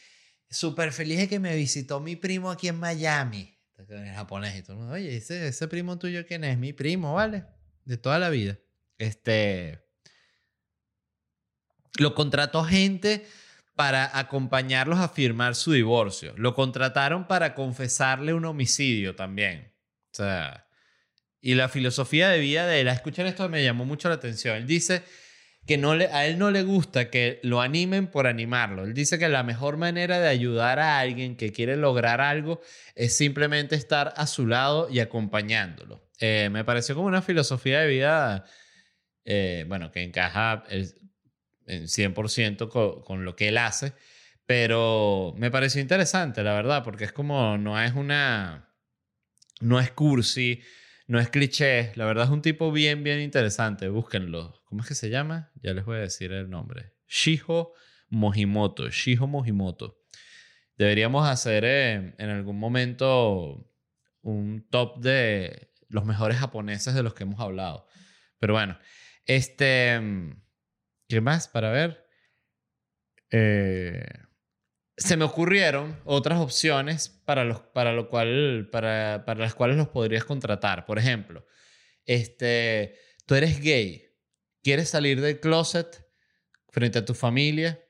Súper 0.49 0.91
feliz 0.91 1.19
de 1.19 1.29
que 1.29 1.39
me 1.39 1.55
visitó 1.55 1.99
mi 1.99 2.15
primo 2.15 2.51
aquí 2.51 2.67
en 2.67 2.79
Miami. 2.79 3.55
En 3.77 4.07
el 4.07 4.13
japonés 4.13 4.57
y 4.57 4.63
todo 4.63 4.87
el 4.87 4.91
oye, 4.91 5.17
ese, 5.17 5.47
ese 5.47 5.67
primo 5.67 5.97
tuyo, 5.97 6.25
¿quién 6.25 6.43
es? 6.43 6.57
Mi 6.57 6.73
primo, 6.73 7.13
¿vale? 7.13 7.45
De 7.85 7.97
toda 7.97 8.19
la 8.19 8.29
vida. 8.29 8.57
Este. 8.97 9.79
Lo 11.97 12.13
contrató 12.13 12.63
gente 12.65 13.25
para 13.75 14.17
acompañarlos 14.17 14.99
a 14.99 15.07
firmar 15.07 15.55
su 15.55 15.71
divorcio. 15.71 16.33
Lo 16.35 16.53
contrataron 16.53 17.27
para 17.27 17.55
confesarle 17.55 18.33
un 18.33 18.45
homicidio 18.45 19.15
también. 19.15 19.73
O 20.11 20.15
sea, 20.15 20.65
y 21.41 21.55
la 21.55 21.69
filosofía 21.69 22.29
de 22.29 22.39
vida 22.39 22.67
de 22.67 22.81
él, 22.81 22.87
escuchar 22.87 23.25
esto 23.25 23.47
me 23.49 23.63
llamó 23.63 23.85
mucho 23.85 24.09
la 24.09 24.15
atención. 24.15 24.57
Él 24.57 24.67
dice 24.67 25.03
que 25.65 25.77
no 25.77 25.95
le, 25.95 26.07
a 26.07 26.25
él 26.25 26.37
no 26.37 26.51
le 26.51 26.63
gusta 26.63 27.09
que 27.09 27.39
lo 27.43 27.61
animen 27.61 28.07
por 28.07 28.27
animarlo. 28.27 28.83
Él 28.83 28.93
dice 28.93 29.19
que 29.19 29.29
la 29.29 29.43
mejor 29.43 29.77
manera 29.77 30.19
de 30.19 30.27
ayudar 30.27 30.79
a 30.79 30.99
alguien 30.99 31.37
que 31.37 31.51
quiere 31.51 31.77
lograr 31.77 32.21
algo 32.21 32.61
es 32.95 33.15
simplemente 33.15 33.75
estar 33.75 34.13
a 34.17 34.27
su 34.27 34.47
lado 34.47 34.89
y 34.89 34.99
acompañándolo. 34.99 36.09
Eh, 36.19 36.49
me 36.51 36.65
pareció 36.65 36.95
como 36.95 37.07
una 37.07 37.21
filosofía 37.21 37.81
de 37.81 37.87
vida, 37.87 38.45
eh, 39.23 39.65
bueno, 39.67 39.91
que 39.91 40.03
encaja 40.03 40.63
en 40.69 41.87
100% 41.87 42.67
con, 42.69 43.01
con 43.03 43.23
lo 43.23 43.35
que 43.35 43.49
él 43.49 43.57
hace, 43.57 43.93
pero 44.45 45.33
me 45.37 45.51
pareció 45.51 45.79
interesante, 45.79 46.43
la 46.43 46.53
verdad, 46.53 46.83
porque 46.83 47.05
es 47.05 47.11
como, 47.13 47.57
no 47.57 47.79
es 47.81 47.93
una 47.93 48.68
no 49.59 49.79
es 49.79 49.91
cursi, 49.91 50.61
no 51.07 51.19
es 51.19 51.29
cliché. 51.29 51.91
La 51.95 52.05
verdad 52.05 52.25
es 52.25 52.29
un 52.29 52.41
tipo 52.41 52.71
bien, 52.71 53.03
bien 53.03 53.19
interesante. 53.19 53.89
Búsquenlo. 53.89 54.61
¿Cómo 54.65 54.81
es 54.81 54.87
que 54.87 54.95
se 54.95 55.09
llama? 55.09 55.51
Ya 55.61 55.73
les 55.73 55.85
voy 55.85 55.97
a 55.97 56.01
decir 56.01 56.31
el 56.31 56.49
nombre. 56.49 56.93
Shiho 57.07 57.73
Mojimoto. 58.09 58.89
Shiho 58.89 59.27
Mojimoto. 59.27 60.03
Deberíamos 60.77 61.27
hacer 61.27 61.63
eh, 61.65 62.15
en 62.17 62.29
algún 62.29 62.57
momento 62.57 63.69
un 64.21 64.67
top 64.69 64.99
de 64.99 65.71
los 65.89 66.05
mejores 66.05 66.37
japoneses 66.37 66.93
de 66.93 67.03
los 67.03 67.13
que 67.13 67.23
hemos 67.23 67.39
hablado. 67.39 67.87
Pero 68.39 68.53
bueno, 68.53 68.77
este... 69.25 69.99
¿Qué 71.07 71.21
más 71.21 71.47
para 71.47 71.71
ver? 71.71 72.05
Eh, 73.31 74.05
se 74.99 75.17
me 75.17 75.23
ocurrieron 75.23 75.99
otras 76.03 76.39
opciones 76.39 77.09
para, 77.25 77.45
los, 77.45 77.61
para, 77.61 77.93
lo 77.93 78.09
cual, 78.09 78.69
para, 78.71 79.23
para 79.25 79.39
las 79.39 79.55
cuales 79.55 79.77
los 79.77 79.87
podrías 79.87 80.25
contratar. 80.25 80.85
Por 80.85 80.99
ejemplo, 80.99 81.45
este, 82.05 82.95
tú 83.25 83.35
eres 83.35 83.61
gay, 83.61 84.05
quieres 84.61 84.89
salir 84.89 85.21
del 85.21 85.39
closet 85.39 86.05
frente 86.67 86.99
a 86.99 87.05
tu 87.05 87.13
familia, 87.13 87.83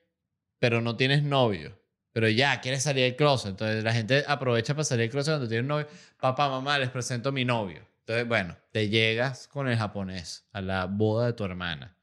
pero 0.58 0.80
no 0.80 0.96
tienes 0.96 1.22
novio. 1.22 1.78
Pero 2.12 2.28
ya, 2.28 2.60
quieres 2.60 2.84
salir 2.84 3.04
del 3.04 3.16
closet. 3.16 3.50
Entonces 3.50 3.84
la 3.84 3.92
gente 3.92 4.24
aprovecha 4.26 4.74
para 4.74 4.84
salir 4.84 5.02
del 5.02 5.10
closet 5.10 5.32
cuando 5.32 5.48
tiene 5.48 5.66
novio. 5.66 5.88
Papá, 6.18 6.48
mamá, 6.48 6.78
les 6.78 6.90
presento 6.90 7.30
a 7.30 7.32
mi 7.32 7.44
novio. 7.44 7.86
Entonces, 8.00 8.26
bueno, 8.26 8.56
te 8.72 8.88
llegas 8.88 9.48
con 9.48 9.68
el 9.68 9.76
japonés 9.76 10.48
a 10.52 10.60
la 10.60 10.86
boda 10.86 11.26
de 11.26 11.32
tu 11.32 11.44
hermana. 11.44 11.96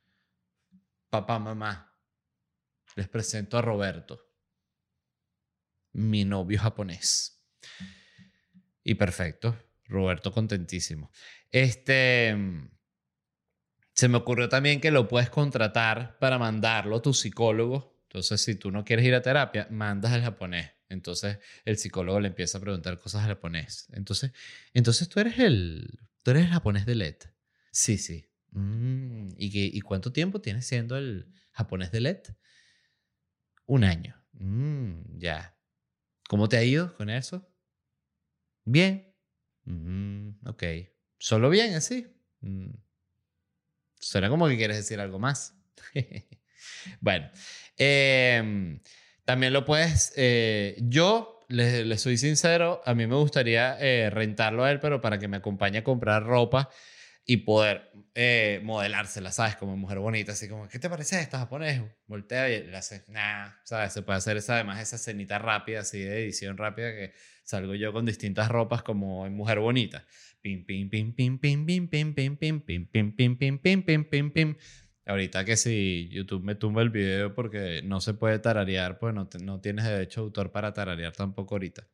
Papá, 1.10 1.40
mamá, 1.40 1.94
les 2.96 3.08
presento 3.08 3.58
a 3.58 3.62
Roberto, 3.62 4.27
mi 5.94 6.26
novio 6.26 6.60
japonés. 6.60 7.44
Y 8.84 8.96
perfecto, 8.96 9.58
Roberto 9.86 10.32
contentísimo. 10.32 11.12
Este, 11.52 12.36
se 13.94 14.08
me 14.08 14.18
ocurrió 14.18 14.48
también 14.48 14.80
que 14.80 14.92
lo 14.92 15.08
puedes 15.08 15.30
contratar 15.30 16.20
para 16.20 16.38
mandarlo 16.38 16.98
a 16.98 17.02
tu 17.02 17.14
psicólogo. 17.14 18.00
Entonces, 18.04 18.42
si 18.42 18.56
tú 18.56 18.72
no 18.72 18.86
quieres 18.86 19.06
ir 19.06 19.16
a 19.16 19.22
terapia, 19.22 19.68
mandas 19.72 20.14
al 20.14 20.22
japonés. 20.22 20.72
Entonces, 20.88 21.40
el 21.66 21.78
psicólogo 21.78 22.20
le 22.20 22.30
empieza 22.30 22.60
a 22.60 22.62
preguntar 22.62 23.00
cosas 23.00 23.24
al 23.24 23.30
japonés. 23.30 23.88
Entonces, 23.94 24.32
entonces 24.74 25.10
tú 25.10 25.20
eres 25.20 25.40
el, 25.40 26.00
tú 26.24 26.32
eres 26.32 26.46
el 26.46 26.52
japonés 26.52 26.86
de 26.86 26.96
LED. 26.96 27.16
Sí, 27.72 27.98
sí. 27.98 28.30
Mm, 28.52 29.30
¿y, 29.38 29.78
¿Y 29.78 29.82
cuánto 29.82 30.12
tiempo 30.14 30.42
tienes 30.42 30.66
siendo 30.66 30.96
el 30.96 31.34
japonés 31.52 31.92
de 31.92 32.02
LED? 32.02 32.22
Un 33.66 33.84
año. 33.84 34.16
Mm, 34.34 35.18
ya. 35.18 35.57
¿Cómo 36.28 36.50
te 36.50 36.58
ha 36.58 36.64
ido 36.64 36.96
con 36.96 37.10
eso? 37.10 37.48
Bien. 38.66 39.14
Mm, 39.64 40.48
ok. 40.48 40.64
¿Solo 41.20 41.50
bien 41.50 41.74
así? 41.76 42.08
Mm. 42.42 42.72
Suena 44.00 44.30
como 44.30 44.48
que 44.48 44.58
quieres 44.58 44.78
decir 44.78 45.00
algo 45.00 45.20
más. 45.20 45.56
bueno, 47.02 47.30
em, 47.78 48.80
también 49.26 49.54
lo 49.54 49.66
puedes... 49.66 50.14
Eh, 50.16 50.78
yo, 50.82 51.46
le, 51.48 51.98
soy 51.98 52.18
sincero, 52.18 52.82
a 52.86 52.94
mí 52.94 53.08
me 53.08 53.16
gustaría 53.16 53.78
eh, 53.80 54.10
rentarlo 54.10 54.64
a 54.64 54.72
él, 54.72 54.80
pero 54.80 55.02
para 55.02 55.18
que 55.20 55.28
me 55.28 55.38
acompañe 55.38 55.80
a 55.80 55.84
comprar 55.84 56.24
ropa 56.24 56.70
y 57.30 57.38
poder 57.38 57.92
eh, 58.16 58.62
modelársela, 58.64 59.32
¿sabes? 59.32 59.58
Como 59.58 59.76
mujer 59.76 60.00
bonita, 60.00 60.32
así 60.32 60.48
como, 60.48 60.70
¿qué 60.70 60.80
te 60.80 60.90
parece 60.90 61.20
esta 61.20 61.40
japonés? 61.40 61.82
Voltea 62.08 62.50
y 62.50 62.64
le 62.64 62.78
hace, 62.78 63.04
nah, 63.10 63.50
¿sabes? 63.66 63.92
Se 63.92 64.02
puede 64.02 64.18
hacer 64.18 64.38
esa, 64.38 64.56
además 64.56 64.82
esa 64.82 64.98
cenita 64.98 65.38
rápida, 65.38 65.82
así 65.82 66.00
de 66.00 66.24
edición 66.24 66.58
rápida, 66.58 66.90
que 66.94 67.14
salgo 67.44 67.76
yo 67.76 67.92
con 67.92 68.06
distintas 68.06 68.50
ropas 68.50 68.82
como 68.82 69.28
en 69.28 69.36
mujer 69.36 69.60
bonita. 69.60 70.06
Pim, 70.42 70.66
pim, 70.66 70.90
pim, 70.90 71.14
pim, 71.14 71.38
pim, 71.38 71.66
pim, 71.66 71.88
pim, 71.90 72.14
pim, 72.16 72.38
pim, 72.38 72.62
pim, 72.62 72.88
pim, 72.88 73.12
pim, 73.12 73.38
pim, 73.38 73.60
pim, 73.60 73.84
pim, 73.84 74.04
pim, 74.06 74.32
pim. 74.32 74.56
Ahorita 75.06 75.44
que 75.44 75.58
si 75.58 76.10
YouTube 76.10 76.44
me 76.44 76.56
tumba 76.56 76.82
el 76.82 76.90
video 76.90 77.36
porque 77.36 77.82
no 77.84 78.00
se 78.00 78.14
puede 78.14 78.40
tararear, 78.40 79.00
pues 79.00 79.14
no, 79.14 79.30
no 79.42 79.60
tienes 79.60 79.86
derecho 79.86 80.22
de 80.22 80.26
autor 80.26 80.52
para 80.52 80.74
tararear 80.74 81.12
tampoco 81.12 81.56
ahorita. 81.56 81.88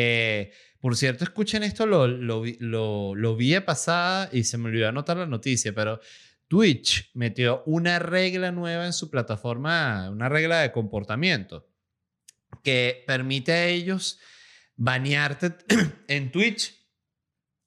Eh, 0.00 0.52
por 0.78 0.96
cierto, 0.96 1.24
escuchen 1.24 1.64
esto, 1.64 1.84
lo, 1.84 3.36
vi 3.36 3.60
pasada 3.60 4.28
y 4.32 4.44
se 4.44 4.56
me 4.56 4.66
olvidó 4.66 4.88
anotar 4.88 5.16
la 5.16 5.26
noticia, 5.26 5.74
pero 5.74 6.00
Twitch 6.46 7.10
metió 7.14 7.64
una 7.66 7.98
regla 7.98 8.52
nueva 8.52 8.86
en 8.86 8.92
su 8.92 9.10
plataforma, 9.10 10.08
una 10.08 10.28
regla 10.28 10.60
de 10.60 10.70
comportamiento 10.70 11.68
que 12.62 13.02
permite 13.08 13.50
a 13.50 13.66
ellos 13.66 14.20
banearte 14.76 15.56
en 16.06 16.30
Twitch. 16.30 16.74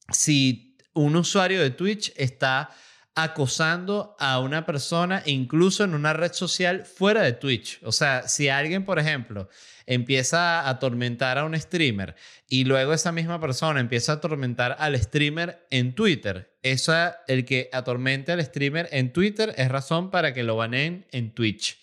Si 0.09 0.77
un 0.93 1.17
usuario 1.17 1.61
de 1.61 1.71
Twitch 1.71 2.13
está 2.15 2.69
acosando 3.15 4.15
a 4.19 4.39
una 4.39 4.65
persona 4.65 5.21
incluso 5.25 5.83
en 5.83 5.93
una 5.93 6.13
red 6.13 6.31
social 6.33 6.85
fuera 6.85 7.21
de 7.21 7.33
Twitch. 7.33 7.79
O 7.83 7.91
sea, 7.91 8.27
si 8.27 8.49
alguien, 8.49 8.85
por 8.85 8.99
ejemplo, 8.99 9.49
empieza 9.85 10.61
a 10.61 10.69
atormentar 10.69 11.37
a 11.37 11.43
un 11.43 11.59
streamer 11.59 12.15
y 12.47 12.63
luego 12.63 12.93
esa 12.93 13.11
misma 13.11 13.39
persona 13.39 13.79
empieza 13.79 14.13
a 14.13 14.15
atormentar 14.15 14.77
al 14.79 14.99
streamer 14.99 15.67
en 15.69 15.93
Twitter, 15.93 16.57
eso 16.61 16.93
el 17.27 17.43
que 17.45 17.69
atormente 17.73 18.31
al 18.31 18.43
streamer 18.43 18.87
en 18.91 19.11
Twitter 19.11 19.53
es 19.57 19.69
razón 19.69 20.09
para 20.09 20.33
que 20.33 20.43
lo 20.43 20.55
baneen 20.55 21.05
en 21.11 21.33
Twitch. 21.33 21.79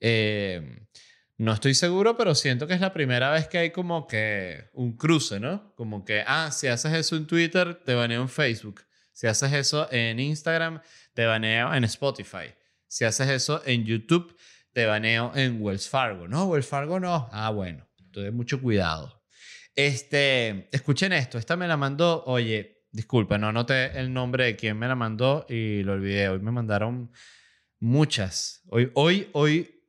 Eh, 0.00 0.86
no 1.36 1.52
estoy 1.52 1.74
seguro, 1.74 2.16
pero 2.16 2.34
siento 2.34 2.66
que 2.66 2.74
es 2.74 2.80
la 2.80 2.92
primera 2.92 3.30
vez 3.30 3.46
que 3.46 3.58
hay 3.58 3.70
como 3.70 4.08
que 4.08 4.70
un 4.72 4.96
cruce, 4.96 5.38
¿no? 5.38 5.72
Como 5.76 6.04
que, 6.04 6.24
ah, 6.26 6.50
si 6.50 6.66
haces 6.66 6.92
eso 6.94 7.14
en 7.14 7.28
Twitter, 7.28 7.76
te 7.76 7.94
baneo 7.94 8.22
en 8.22 8.28
Facebook. 8.28 8.87
Si 9.18 9.26
haces 9.26 9.52
eso 9.52 9.88
en 9.90 10.20
Instagram, 10.20 10.80
te 11.12 11.26
baneo 11.26 11.74
en 11.74 11.82
Spotify. 11.82 12.54
Si 12.86 13.04
haces 13.04 13.28
eso 13.28 13.60
en 13.66 13.84
YouTube, 13.84 14.32
te 14.72 14.86
baneo 14.86 15.32
en 15.34 15.60
Wells 15.60 15.88
Fargo. 15.88 16.28
No, 16.28 16.44
Wells 16.44 16.68
Fargo 16.68 17.00
no. 17.00 17.28
Ah, 17.32 17.50
bueno. 17.50 17.84
Entonces, 17.98 18.32
mucho 18.32 18.62
cuidado. 18.62 19.20
Este, 19.74 20.68
escuchen 20.70 21.12
esto. 21.12 21.36
Esta 21.36 21.56
me 21.56 21.66
la 21.66 21.76
mandó, 21.76 22.22
oye, 22.26 22.84
disculpa, 22.92 23.38
no 23.38 23.48
anoté 23.48 23.98
el 23.98 24.12
nombre 24.12 24.44
de 24.44 24.54
quien 24.54 24.78
me 24.78 24.86
la 24.86 24.94
mandó 24.94 25.44
y 25.48 25.82
lo 25.82 25.94
olvidé. 25.94 26.28
Hoy 26.28 26.38
me 26.38 26.52
mandaron 26.52 27.10
muchas. 27.80 28.62
Hoy, 28.70 28.92
hoy, 28.94 29.30
hoy, 29.32 29.82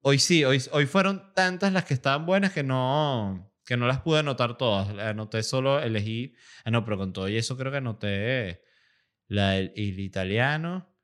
hoy 0.00 0.20
sí, 0.20 0.44
hoy, 0.44 0.62
hoy 0.70 0.86
fueron 0.86 1.34
tantas 1.34 1.72
las 1.72 1.86
que 1.86 1.94
estaban 1.94 2.24
buenas 2.24 2.52
que 2.52 2.62
no, 2.62 3.52
que 3.64 3.76
no 3.76 3.86
las 3.86 4.00
pude 4.00 4.20
anotar 4.20 4.56
todas. 4.56 4.88
Anoté 4.98 5.42
solo, 5.42 5.80
elegí. 5.80 6.34
Ah, 6.64 6.70
no, 6.70 6.84
pero 6.84 6.98
con 6.98 7.12
todo 7.12 7.28
y 7.28 7.36
eso 7.36 7.56
creo 7.56 7.72
que 7.72 7.78
anoté 7.78 8.62
la 9.28 9.52
del 9.52 9.72
el 9.76 10.00
italiano, 10.00 10.94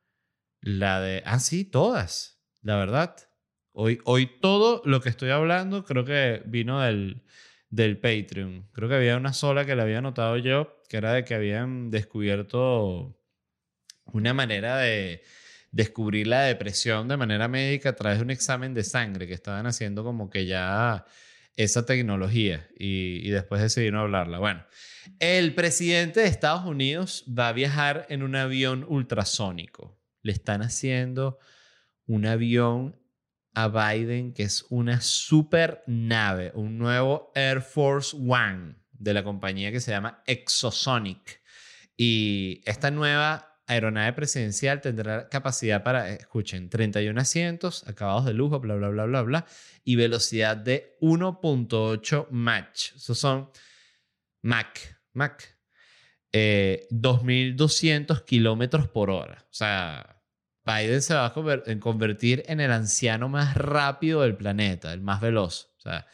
la 0.61 1.01
de. 1.01 1.23
Ah, 1.27 1.41
sí, 1.41 1.65
todas, 1.65 2.41
la 2.63 2.77
verdad. 2.77 3.17
Hoy, 3.73 4.01
hoy 4.05 4.27
todo 4.41 4.83
lo 4.85 5.01
que 5.01 5.09
estoy 5.09 5.31
hablando 5.31 5.85
creo 5.85 6.05
que 6.05 6.43
vino 6.47 6.81
del, 6.81 7.25
del 7.71 7.99
Patreon. 7.99 8.69
Creo 8.73 8.89
que 8.89 8.97
había 8.97 9.17
una 9.17 9.33
sola 9.33 9.65
que 9.65 9.77
la 9.77 9.85
había 9.85 9.99
anotado 9.99 10.37
yo, 10.39 10.83
que 10.89 10.97
era 10.99 11.13
de 11.13 11.25
que 11.25 11.35
habían 11.35 11.91
descubierto 11.91 13.17
una 14.13 14.35
manera 14.35 14.77
de 14.79 15.23
descubrir 15.73 16.27
la 16.27 16.43
depresión 16.43 17.09
de 17.09 17.17
manera 17.17 17.49
médica 17.49 17.91
a 17.91 17.97
través 17.97 18.19
de 18.19 18.25
un 18.25 18.31
examen 18.31 18.75
de 18.75 18.83
sangre 18.85 19.27
que 19.27 19.35
estaban 19.35 19.67
haciendo 19.67 20.03
como 20.05 20.29
que 20.31 20.47
ya 20.47 21.07
esa 21.57 21.85
tecnología 21.85 22.69
y, 22.79 23.29
después 23.31 23.61
decidieron 23.61 24.01
hablarla. 24.01 24.39
Bueno, 24.39 24.65
el 25.19 25.55
presidente 25.55 26.21
de 26.21 26.27
Estados 26.27 26.65
Unidos 26.65 27.25
va 27.27 27.49
a 27.49 27.53
viajar 27.53 28.07
en 28.09 28.23
un 28.23 28.37
avión 28.37 28.85
ultrasónico. 28.89 30.01
Le 30.23 30.33
están 30.33 30.63
haciendo 30.63 31.39
un 32.07 32.27
avión 32.27 32.97
a 33.55 33.69
Biden 33.69 34.33
que 34.33 34.45
es 34.45 34.65
una 34.71 35.01
super 35.01 35.83
nave, 35.87 36.53
un 36.55 36.79
nuevo 36.79 37.33
Air 37.35 37.63
Force 37.63 38.17
One 38.17 38.77
de 38.93 39.15
la 39.15 39.25
compañía 39.25 39.73
que 39.73 39.81
se 39.81 39.91
llama 39.91 40.23
Exosonic. 40.27 41.41
Y 41.97 42.63
esta 42.65 42.91
nueva 42.91 43.50
aeronave 43.71 44.13
presidencial 44.13 44.81
tendrá 44.81 45.29
capacidad 45.29 45.83
para, 45.83 46.13
escuchen, 46.13 46.69
31 46.69 47.21
asientos, 47.21 47.87
acabados 47.87 48.25
de 48.27 48.35
lujo, 48.35 48.59
bla, 48.61 48.75
bla, 48.75 48.89
bla, 48.89 49.05
bla, 49.05 49.23
bla, 49.23 49.47
y 49.85 49.97
velocidad 49.97 50.57
de 50.57 50.97
1.8 51.01 52.29
Mach. 52.31 52.95
Esos 52.97 53.19
son 53.19 53.51
Mach, 54.43 54.79
Mach. 55.13 55.43
2.200 56.33 58.19
eh, 58.21 58.25
kilómetros 58.25 58.89
por 58.89 59.11
hora. 59.11 59.47
O 59.51 59.55
sea, 59.55 60.23
Biden 60.65 61.03
se 61.03 61.15
va 61.15 61.27
a 61.27 61.33
convertir 61.33 62.45
en 62.47 62.61
el 62.61 62.71
anciano 62.71 63.29
más 63.29 63.57
rápido 63.57 64.23
del 64.23 64.37
planeta, 64.37 64.93
el 64.93 65.01
más 65.01 65.21
veloz. 65.21 65.73
O 65.79 65.81
sea, 65.81 66.07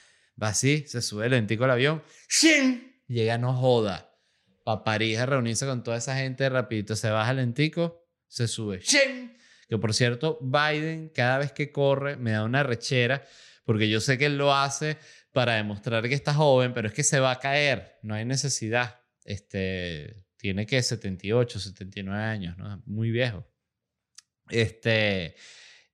va 0.43 0.49
así, 0.49 0.87
se 0.87 1.03
sube 1.03 1.29
lentico 1.29 1.65
el 1.65 1.71
avión, 1.71 2.03
¡shin! 2.29 3.03
llega 3.09 3.39
no 3.39 3.55
joda 3.55 4.06
para 4.67 4.83
París 4.83 5.17
a 5.19 5.27
reunirse 5.27 5.65
con 5.65 5.85
toda 5.85 5.97
esa 5.97 6.17
gente 6.17 6.49
rapidito. 6.49 6.97
Se 6.97 7.09
baja 7.09 7.33
lentico, 7.33 8.05
se 8.27 8.49
sube. 8.49 8.81
Que 9.69 9.79
por 9.79 9.95
cierto, 9.95 10.41
Biden 10.43 11.09
cada 11.15 11.39
vez 11.39 11.53
que 11.53 11.71
corre 11.71 12.17
me 12.17 12.33
da 12.33 12.43
una 12.43 12.65
rechera 12.65 13.25
porque 13.65 13.89
yo 13.89 14.01
sé 14.01 14.19
que 14.19 14.27
él 14.27 14.37
lo 14.37 14.53
hace 14.53 14.99
para 15.31 15.55
demostrar 15.55 16.09
que 16.09 16.15
está 16.17 16.35
joven, 16.35 16.75
pero 16.75 16.89
es 16.89 16.95
que 16.95 17.05
se 17.05 17.21
va 17.21 17.31
a 17.31 17.39
caer, 17.39 17.97
no 18.03 18.17
hay 18.17 18.25
necesidad. 18.25 19.03
Este, 19.25 20.25
tiene 20.37 20.67
que 20.67 20.83
78, 20.83 21.61
79 21.61 22.25
años, 22.25 22.59
¿no? 22.59 22.83
Muy 22.87 23.13
viejo. 23.13 23.47
Este, 24.49 25.37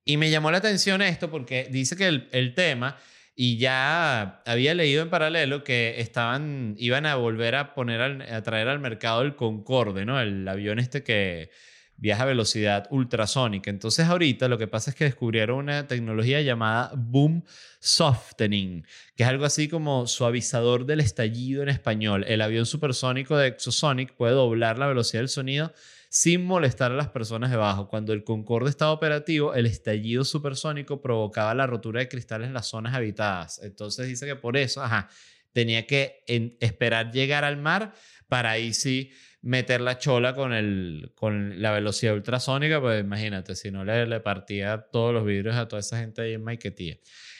y 0.03 0.16
me 0.16 0.31
llamó 0.31 0.51
la 0.51 0.59
atención 0.59 1.03
esto 1.03 1.31
porque 1.31 1.68
dice 1.70 1.95
que 1.95 2.07
el, 2.07 2.31
el 2.33 2.55
tema 2.55 2.99
y 3.35 3.57
ya 3.59 4.43
había 4.45 4.74
leído 4.74 5.03
en 5.03 5.11
paralelo 5.11 5.64
que 5.64 6.01
estaban, 6.01 6.74
iban 6.78 7.07
a 7.07 7.16
volver 7.16 7.55
a 7.55 7.74
poner, 7.74 8.01
a 8.01 8.43
traer 8.43 8.68
al 8.68 8.78
mercado 8.78 9.22
el 9.22 9.37
Concorde, 9.37 10.05
¿no? 10.05 10.20
El 10.20 10.47
avión 10.47 10.78
este 10.78 11.03
que 11.03 11.51
viaja 11.97 12.24
a 12.24 12.26
velocidad 12.26 12.89
ultrasónica. 12.91 13.70
Entonces 13.70 14.07
ahorita 14.07 14.49
lo 14.49 14.59
que 14.59 14.66
pasa 14.66 14.91
es 14.91 14.97
que 14.97 15.05
descubrieron 15.05 15.59
una 15.59 15.87
tecnología 15.87 16.43
llamada 16.43 16.93
boom 16.97 17.45
softening, 17.78 18.85
que 19.16 19.22
es 19.22 19.28
algo 19.28 19.45
así 19.45 19.68
como 19.68 20.07
suavizador 20.07 20.85
del 20.85 21.01
estallido 21.01 21.62
en 21.62 21.68
español. 21.68 22.24
El 22.26 22.43
avión 22.43 22.66
supersónico 22.66 23.37
de 23.37 23.49
Exosonic 23.49 24.14
puede 24.14 24.35
doblar 24.35 24.78
la 24.78 24.89
velocidad 24.89 25.20
del 25.20 25.28
sonido 25.28 25.72
sin 26.13 26.45
molestar 26.45 26.93
a 26.93 26.95
las 26.95 27.09
personas 27.09 27.51
debajo. 27.51 27.89
Cuando 27.89 28.13
el 28.13 28.23
Concorde 28.23 28.69
estaba 28.69 28.93
operativo, 28.93 29.55
el 29.55 29.65
estallido 29.65 30.25
supersónico 30.25 31.01
provocaba 31.01 31.55
la 31.55 31.67
rotura 31.67 32.01
de 32.01 32.09
cristales 32.09 32.49
en 32.49 32.53
las 32.53 32.67
zonas 32.67 32.95
habitadas. 32.95 33.63
Entonces 33.63 34.09
dice 34.09 34.27
que 34.27 34.37
por 34.37 34.59
eso, 34.59 34.83
ajá, 34.83 35.09
tenía 35.55 35.87
que 35.87 36.23
esperar 36.61 37.13
llegar 37.13 37.45
al 37.45 37.57
mar 37.57 37.95
para 38.29 38.51
ahí 38.51 38.75
sí 38.75 39.11
meter 39.41 39.81
la 39.81 39.97
chola 39.97 40.35
con, 40.35 41.63
la 41.63 41.73
velocidad 41.73 42.13
ultrasónica, 42.13 42.79
pues 42.79 43.03
imagínate, 43.03 43.55
si 43.55 43.71
no 43.71 43.83
le, 43.83 44.05
le 44.05 44.21
partía 44.21 44.89
todos 44.93 45.15
los 45.15 45.25
vidrios 45.25 45.57
a 45.57 45.67
toda 45.67 45.81
esa 45.81 45.99
gente 45.99 46.21
ahí 46.21 46.35
en 46.35 46.45
Maiquetía. 46.45 46.99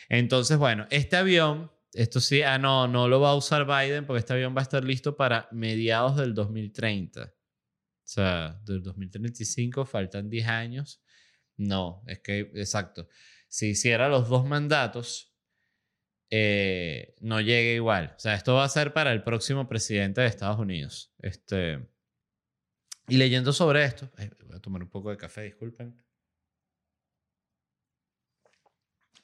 Entonces, 0.09 0.57
bueno, 0.57 0.87
este 0.89 1.17
avión, 1.17 1.71
esto 1.93 2.21
sí, 2.21 2.41
ah, 2.41 2.57
no, 2.57 2.89
no 2.89 3.07
lo 3.07 3.21
va 3.21 3.33
a 3.33 3.35
usar 3.35 3.67
Biden 3.67 4.07
porque 4.07 4.21
este 4.21 4.33
avión 4.33 4.57
va 4.57 4.61
a 4.61 4.63
estar 4.63 4.83
listo 4.83 5.15
para 5.15 5.47
mediados 5.53 6.17
del 6.17 6.33
2030. 6.33 7.35
O 8.13 8.15
sea, 8.15 8.61
del 8.67 8.83
2035 8.83 9.87
faltan 9.87 10.29
10 10.29 10.47
años. 10.47 11.03
No, 11.57 12.03
es 12.07 12.21
que, 12.21 12.41
exacto. 12.41 13.09
Si 13.49 13.69
hiciera 13.69 14.11
los 14.11 14.29
dos 14.29 14.45
mandatos, 14.45 15.35
eh, 16.29 17.15
no 17.21 17.41
llegue 17.41 17.75
igual. 17.75 18.13
O 18.15 18.19
sea, 18.19 18.35
esto 18.35 18.53
va 18.53 18.65
a 18.65 18.69
ser 18.69 18.93
para 18.93 19.13
el 19.13 19.23
próximo 19.23 19.67
presidente 19.67 20.21
de 20.21 20.27
Estados 20.27 20.59
Unidos. 20.59 21.15
Este, 21.21 21.89
y 23.09 23.17
leyendo 23.17 23.55
sobre 23.55 23.83
esto, 23.85 24.11
voy 24.45 24.57
a 24.57 24.61
tomar 24.61 24.83
un 24.83 24.91
poco 24.91 25.09
de 25.09 25.17
café, 25.17 25.45
disculpen. 25.45 25.97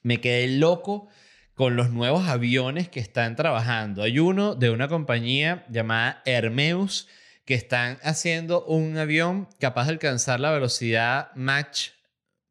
Me 0.01 0.19
quedé 0.19 0.47
loco 0.57 1.09
con 1.53 1.75
los 1.75 1.91
nuevos 1.91 2.27
aviones 2.27 2.89
que 2.89 3.01
están 3.01 3.35
trabajando. 3.35 4.01
Hay 4.01 4.17
uno 4.17 4.55
de 4.55 4.71
una 4.71 4.87
compañía 4.87 5.67
llamada 5.69 6.23
Hermeus 6.25 7.07
que 7.49 7.55
están 7.55 7.97
haciendo 8.03 8.63
un 8.65 8.95
avión 8.95 9.49
capaz 9.59 9.85
de 9.85 9.93
alcanzar 9.93 10.39
la 10.39 10.51
velocidad 10.51 11.31
Mach, 11.33 11.87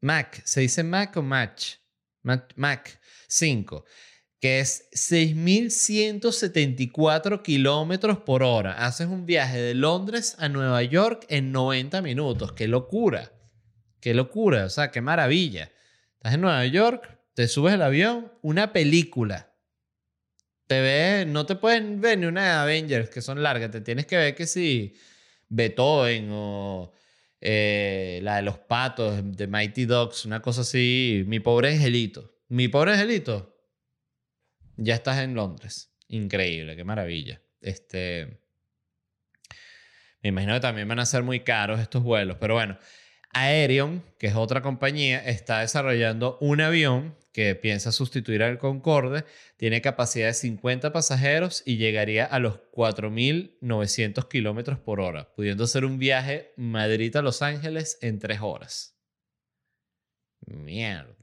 Mach, 0.00 0.40
¿se 0.42 0.62
dice 0.62 0.82
Mach 0.82 1.16
o 1.16 1.22
Mach? 1.22 1.76
Mach, 2.24 2.50
Mach 2.56 2.88
5 3.28 3.84
que 4.40 4.58
es 4.58 4.90
6.174 4.90 7.42
kilómetros 7.42 8.18
por 8.18 8.42
hora. 8.42 8.84
Haces 8.84 9.06
un 9.06 9.24
viaje 9.24 9.60
de 9.60 9.74
Londres 9.74 10.34
a 10.40 10.48
Nueva 10.48 10.82
York 10.82 11.26
en 11.28 11.52
90 11.52 12.02
minutos. 12.02 12.54
¡Qué 12.54 12.66
locura! 12.66 13.30
¡Qué 14.00 14.14
locura! 14.14 14.64
O 14.64 14.68
sea, 14.68 14.90
qué 14.90 15.00
maravilla. 15.00 15.70
Estás 16.14 16.34
en 16.34 16.40
Nueva 16.40 16.66
York, 16.66 17.20
te 17.34 17.46
subes 17.46 17.74
el 17.74 17.82
avión, 17.82 18.32
una 18.42 18.72
película. 18.72 19.47
Te 20.68 20.80
ves, 20.80 21.26
no 21.26 21.46
te 21.46 21.56
pueden 21.56 22.00
ver 22.00 22.18
ni 22.18 22.26
una 22.26 22.44
de 22.44 22.50
Avengers 22.50 23.10
que 23.10 23.20
son 23.20 23.42
largas. 23.42 23.70
Te 23.70 23.80
tienes 23.80 24.06
que 24.06 24.16
ver 24.16 24.34
que 24.34 24.46
si 24.46 24.94
Beethoven 25.48 26.28
o 26.30 26.92
eh, 27.40 28.20
la 28.22 28.36
de 28.36 28.42
los 28.42 28.58
patos 28.58 29.20
de 29.24 29.46
Mighty 29.46 29.86
Dogs, 29.86 30.26
una 30.26 30.40
cosa 30.40 30.60
así. 30.60 31.24
Mi 31.26 31.40
pobre 31.40 31.72
angelito. 31.72 32.38
Mi 32.48 32.68
pobre 32.68 32.92
angelito 32.92 33.58
ya 34.76 34.94
estás 34.94 35.18
en 35.18 35.34
Londres. 35.34 35.92
Increíble, 36.08 36.76
qué 36.76 36.84
maravilla. 36.84 37.42
Este, 37.60 38.40
me 40.22 40.30
imagino 40.30 40.54
que 40.54 40.60
también 40.60 40.88
van 40.88 41.00
a 41.00 41.06
ser 41.06 41.22
muy 41.22 41.40
caros 41.40 41.80
estos 41.80 42.02
vuelos, 42.02 42.36
pero 42.40 42.54
bueno, 42.54 42.78
Aerion, 43.32 44.02
que 44.18 44.28
es 44.28 44.34
otra 44.34 44.62
compañía, 44.62 45.24
está 45.24 45.60
desarrollando 45.60 46.38
un 46.40 46.60
avión 46.60 47.16
que 47.38 47.54
piensa 47.54 47.92
sustituir 47.92 48.42
al 48.42 48.58
Concorde, 48.58 49.24
tiene 49.56 49.80
capacidad 49.80 50.26
de 50.26 50.34
50 50.34 50.92
pasajeros 50.92 51.62
y 51.64 51.76
llegaría 51.76 52.24
a 52.24 52.40
los 52.40 52.58
4.900 52.72 54.26
kilómetros 54.26 54.80
por 54.80 54.98
hora, 54.98 55.32
pudiendo 55.36 55.62
hacer 55.62 55.84
un 55.84 56.00
viaje 56.00 56.52
Madrid 56.56 57.14
a 57.14 57.22
Los 57.22 57.40
Ángeles 57.42 57.96
en 58.02 58.18
tres 58.18 58.40
horas. 58.42 58.98
Mierda. 60.46 61.17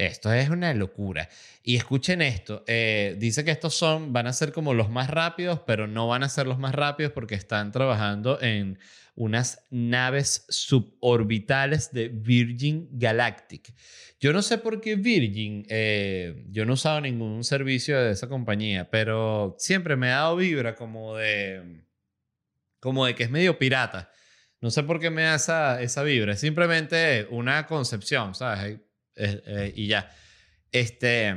Esto 0.00 0.32
es 0.32 0.48
una 0.48 0.72
locura. 0.72 1.28
Y 1.62 1.76
escuchen 1.76 2.22
esto, 2.22 2.64
eh, 2.66 3.16
dice 3.18 3.44
que 3.44 3.50
estos 3.50 3.74
son, 3.74 4.14
van 4.14 4.26
a 4.26 4.32
ser 4.32 4.50
como 4.50 4.72
los 4.72 4.88
más 4.88 5.10
rápidos, 5.10 5.60
pero 5.66 5.86
no 5.86 6.08
van 6.08 6.22
a 6.22 6.30
ser 6.30 6.46
los 6.46 6.58
más 6.58 6.74
rápidos 6.74 7.12
porque 7.12 7.34
están 7.34 7.70
trabajando 7.70 8.40
en 8.40 8.78
unas 9.14 9.66
naves 9.68 10.46
suborbitales 10.48 11.92
de 11.92 12.08
Virgin 12.08 12.88
Galactic. 12.92 13.74
Yo 14.18 14.32
no 14.32 14.40
sé 14.40 14.56
por 14.56 14.80
qué 14.80 14.96
Virgin, 14.96 15.66
eh, 15.68 16.46
yo 16.48 16.64
no 16.64 16.72
he 16.72 16.74
usado 16.74 17.02
ningún 17.02 17.44
servicio 17.44 18.00
de 18.00 18.12
esa 18.12 18.26
compañía, 18.26 18.90
pero 18.90 19.54
siempre 19.58 19.96
me 19.96 20.08
ha 20.08 20.16
dado 20.16 20.36
vibra 20.36 20.76
como 20.76 21.16
de, 21.16 21.84
como 22.80 23.04
de 23.04 23.14
que 23.14 23.24
es 23.24 23.30
medio 23.30 23.58
pirata. 23.58 24.10
No 24.62 24.70
sé 24.70 24.82
por 24.82 24.98
qué 24.98 25.10
me 25.10 25.24
da 25.24 25.34
esa, 25.34 25.82
esa 25.82 26.02
vibra, 26.02 26.32
es 26.32 26.40
simplemente 26.40 27.26
una 27.30 27.66
concepción, 27.66 28.34
¿sabes? 28.34 28.80
Eh, 29.16 29.72
y 29.76 29.86
ya. 29.86 30.10
Este, 30.72 31.34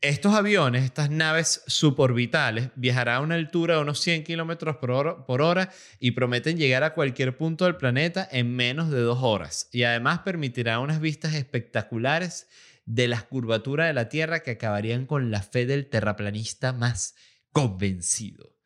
estos 0.00 0.32
aviones, 0.32 0.84
estas 0.84 1.10
naves 1.10 1.62
suborbitales, 1.66 2.70
viajarán 2.76 3.16
a 3.16 3.20
una 3.20 3.34
altura 3.34 3.74
de 3.74 3.80
unos 3.80 3.98
100 4.00 4.22
kilómetros 4.22 4.76
por 4.76 5.42
hora, 5.42 5.72
y 5.98 6.12
prometen 6.12 6.56
llegar 6.56 6.84
a 6.84 6.94
cualquier 6.94 7.36
punto 7.36 7.64
del 7.64 7.76
planeta 7.76 8.28
en 8.30 8.54
menos 8.54 8.90
de 8.90 9.00
dos 9.00 9.18
horas. 9.22 9.68
Y 9.72 9.82
además 9.82 10.20
permitirá 10.20 10.78
unas 10.78 11.00
vistas 11.00 11.34
espectaculares 11.34 12.46
de 12.84 13.08
las 13.08 13.24
curvaturas 13.24 13.88
de 13.88 13.92
la 13.92 14.08
Tierra 14.08 14.40
que 14.40 14.52
acabarían 14.52 15.04
con 15.04 15.32
la 15.32 15.42
fe 15.42 15.66
del 15.66 15.88
terraplanista 15.88 16.72
más 16.72 17.16
convencido, 17.50 18.56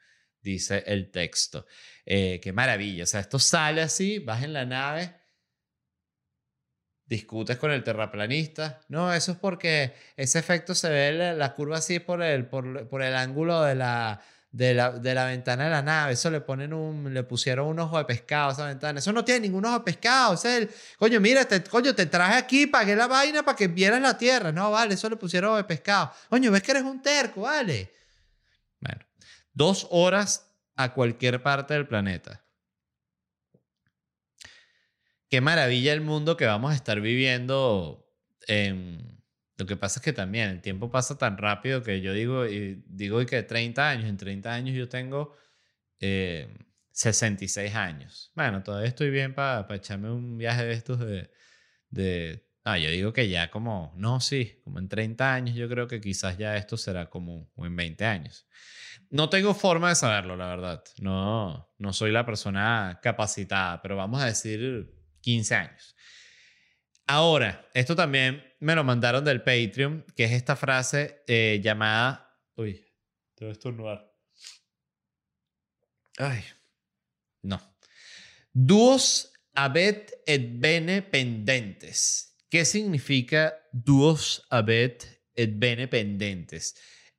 dice 0.43 0.85
el 0.87 1.11
texto. 1.11 1.67
Eh, 2.05 2.41
qué 2.43 2.53
maravilla. 2.53 3.05
O 3.05 3.07
sea, 3.07 3.21
esto 3.21 3.39
sale 3.39 3.81
así, 3.81 4.19
vas 4.19 4.43
en 4.43 4.53
la 4.53 4.67
nave 4.67 5.22
discutes 7.13 7.59
con 7.59 7.71
el 7.71 7.85
terraplanista. 7.85 8.81
No, 8.89 9.13
eso 9.13 9.33
es 9.33 9.39
porque 9.39 9.95
ese 10.17 10.39
efecto 10.39 10.75
se 10.75 10.89
ve 10.89 11.35
la, 11.37 11.55
curva 11.55 11.77
así 11.77 12.01
por 12.01 12.23
el, 12.23 12.47
por, 12.47 12.89
por 12.89 13.03
el 13.03 13.15
ángulo 13.15 13.63
de 13.63 13.75
la, 13.75 14.23
de 14.51 14.73
la, 14.73 14.93
de 14.93 15.15
la, 15.15 15.27
ventana 15.27 15.65
de 15.65 15.71
la 15.71 15.83
nave. 15.83 16.15
Eso 16.15 16.31
le 16.31 16.41
ponen 16.41 16.73
un, 16.73 17.13
le 17.13 17.23
pusieron 17.23 17.69
un 17.69 17.79
ojo 17.81 17.99
de 17.99 18.07
pescado 18.07 18.49
a 18.49 18.53
esa 18.53 18.67
ventana. 18.67 18.99
Eso 18.99 19.13
no 19.13 19.25
tiene 19.25 19.41
ningún 19.41 19.67
ojo 19.67 19.79
de 19.79 19.85
pescado. 19.85 20.35
Es 20.35 20.45
el, 20.47 20.71
coño, 20.99 21.21
mira, 21.21 21.45
te, 21.45 21.63
coño, 21.63 21.95
te 21.95 22.07
traje 22.07 22.35
aquí, 22.35 22.67
pagué 22.67 22.97
la 22.97 23.07
vaina 23.07 23.43
para 23.43 23.57
que 23.57 23.69
vieras 23.69 24.01
la 24.01 24.17
tierra. 24.17 24.51
No, 24.51 24.71
vale, 24.71 24.95
eso 24.95 25.11
le 25.11 25.17
pusieron 25.17 25.51
ojo 25.51 25.59
de 25.59 25.65
pescado. 25.65 26.13
Coño, 26.31 26.51
ves 26.51 26.63
que 26.63 26.71
eres 26.71 26.83
un 26.83 27.03
terco, 27.03 27.43
vale. 27.43 27.93
Bueno, 28.81 29.05
dos 29.53 29.87
horas 29.91 30.47
a 30.77 30.95
cualquier 30.95 31.43
parte 31.43 31.75
del 31.75 31.87
planeta 31.87 32.42
qué 35.33 35.41
maravilla 35.41 35.95
el 35.95 36.03
mundo 36.03 36.37
que 36.37 36.45
vamos 36.45 36.73
a 36.73 36.75
estar 36.75 37.01
viviendo. 37.01 38.07
lo 38.49 39.67
que 39.67 39.77
pasa 39.79 39.99
es 39.99 40.05
que 40.05 40.13
también 40.13 40.51
el 40.51 40.61
tiempo 40.61 40.91
pasa 40.91 41.17
tan 41.17 41.39
rápido 41.39 41.83
que 41.83 42.03
yo 42.03 42.13
digo, 42.13 42.47
y 42.47 42.85
digo 42.87 43.25
que 43.25 43.43
30 43.43 43.89
años, 43.89 44.11
en 44.11 44.19
30 44.19 44.53
años 44.53 44.77
yo 44.77 44.91
tengo 44.91 45.35
66 45.99 47.57
eh, 47.73 47.75
años. 47.75 48.31
Bueno, 48.35 48.63
todavía 48.63 48.89
estoy 48.89 49.09
bien 49.09 49.35
para 49.35 49.67
echarme 49.75 50.11
un 50.11 50.37
viaje 50.37 50.67
de 50.67 50.75
estos 50.75 50.99
de, 50.99 51.31
de... 51.89 52.47
Ah, 52.65 52.77
yo 52.77 52.91
digo 52.91 53.15
que 53.15 53.31
ya 53.31 53.51
como, 53.51 53.95
no, 53.97 54.21
sí, 54.21 54.61
como 54.65 54.81
en 54.81 54.91
30 54.91 55.33
años 55.33 55.57
yo 55.57 55.67
creo 55.67 55.89
que 55.89 56.03
quizás 56.03 56.37
ya 56.37 56.59
esto 56.59 56.77
será 56.77 57.09
como 57.09 57.51
en 57.57 57.75
20 57.75 58.05
años. 58.05 58.47
No 59.09 59.31
tengo 59.31 59.55
forma 59.55 59.89
de 59.89 59.95
saberlo, 59.95 60.37
la 60.37 60.49
verdad. 60.49 60.85
No, 61.01 61.73
no 61.79 61.93
soy 61.95 62.13
la 62.13 62.27
persona 62.27 63.01
capacitada, 63.03 63.81
pero 63.81 63.97
vamos 63.97 64.21
a 64.21 64.27
decir 64.27 65.02
15 65.23 65.55
años. 65.55 65.97
Ahora, 67.07 67.69
esto 67.75 67.97
también 67.97 68.45
me 68.61 68.75
lo 68.75 68.85
mandaron 68.85 69.25
del 69.25 69.43
Patreon, 69.43 70.05
que 70.15 70.25
es 70.25 70.33
esta 70.33 70.57
frase 70.57 71.23
eh, 71.27 71.61
llamada... 71.63 72.39
Uy, 72.55 72.85
te 73.35 73.45
voy 73.45 73.51
a 73.51 73.53
estornudar. 73.53 74.15
Ay, 76.19 76.45
no. 77.43 77.61
Duos 78.53 79.33
abet 79.55 80.13
et 80.27 80.61
bene 80.61 81.03
pendentes. 81.03 82.37
¿Qué 82.49 82.65
significa 82.65 83.55
duos 83.73 84.47
abet 84.51 85.23
et 85.35 85.59
bene 85.59 85.89
pendentes? 85.89 86.75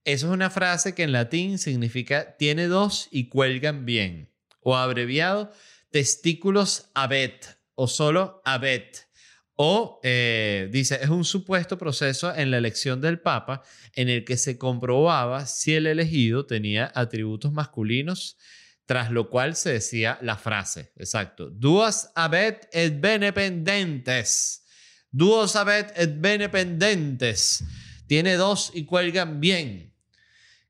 Eso 0.06 0.28
es 0.28 0.34
una 0.34 0.50
frase 0.50 0.94
que 0.94 1.04
en 1.04 1.12
latín 1.12 1.58
significa 1.58 2.38
tiene 2.38 2.68
dos 2.68 3.08
y 3.10 3.30
cuelgan 3.30 3.86
bien. 3.86 4.32
O 4.60 4.76
abreviado, 4.76 5.52
testículos 5.92 6.90
abet 6.94 7.58
o 7.76 7.88
solo 7.88 8.42
abet. 8.46 9.08
O 9.56 10.00
eh, 10.04 10.68
dice, 10.72 11.00
es 11.02 11.10
un 11.10 11.24
supuesto 11.24 11.78
proceso 11.78 12.34
en 12.36 12.50
la 12.50 12.58
elección 12.58 13.02
del 13.02 13.20
Papa 13.20 13.62
en 13.94 14.10
el 14.10 14.26
que 14.26 14.38
se 14.38 14.58
comprobaba 14.58 15.46
si 15.46 15.76
el 15.76 15.86
elegido 15.86 16.46
tenía 16.48 16.92
atributos 16.96 17.54
masculinos, 17.54 18.38
tras 18.86 19.12
lo 19.12 19.30
cual 19.30 19.56
se 19.56 19.74
decía 19.74 20.18
la 20.22 20.38
frase, 20.38 20.92
exacto, 20.98 21.50
duas 21.50 22.12
abet 22.16 22.68
et 22.74 23.00
bene 23.00 23.32
pendentes, 23.32 24.66
duos 25.10 25.56
abet 25.56 25.94
et 25.96 26.20
bene 26.20 26.50
pendentes, 26.50 27.64
tiene 28.08 28.36
dos 28.36 28.72
y 28.74 28.86
cuelgan 28.86 29.40
bien. 29.40 29.93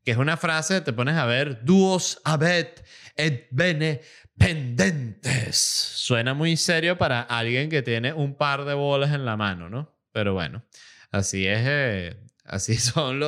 Que 0.03 0.11
es 0.11 0.17
una 0.17 0.37
frase, 0.37 0.81
te 0.81 0.93
pones 0.93 1.15
a 1.15 1.25
ver, 1.25 1.63
duos 1.63 2.19
abet 2.23 2.83
et 3.15 3.47
bene 3.51 4.01
pendentes. 4.37 5.57
Suena 5.57 6.33
muy 6.33 6.57
serio 6.57 6.97
para 6.97 7.21
alguien 7.21 7.69
que 7.69 7.81
tiene 7.81 8.13
un 8.13 8.35
par 8.35 8.65
de 8.65 8.73
bolas 8.73 9.13
en 9.13 9.25
la 9.25 9.37
mano, 9.37 9.69
¿no? 9.69 9.93
Pero 10.11 10.33
bueno, 10.33 10.63
así 11.11 11.47
es, 11.47 11.61
eh, 11.63 12.17
así 12.45 12.75
son 12.77 13.19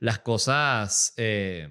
las 0.00 0.18
cosas 0.20 1.14
eh, 1.16 1.68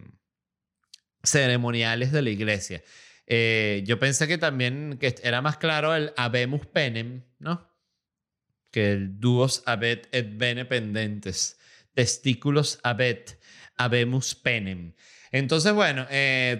ceremoniales 1.23 2.11
de 2.11 2.21
la 2.21 2.29
iglesia. 2.29 2.83
Eh, 3.27 3.83
yo 3.85 3.99
pensé 3.99 4.27
que 4.27 4.37
también 4.37 4.97
que 4.99 5.15
era 5.23 5.41
más 5.41 5.57
claro 5.57 5.95
el 5.95 6.13
habemus 6.15 6.65
penem, 6.67 7.23
¿no? 7.39 7.69
Que 8.71 8.91
el 8.91 9.19
duos 9.19 9.63
abet 9.65 10.07
et 10.11 10.37
bene 10.37 10.65
pendentes. 10.65 11.57
Testículos 11.93 12.79
abet, 12.83 13.39
habemus 13.77 14.35
penem. 14.35 14.93
Entonces, 15.31 15.73
bueno, 15.73 16.07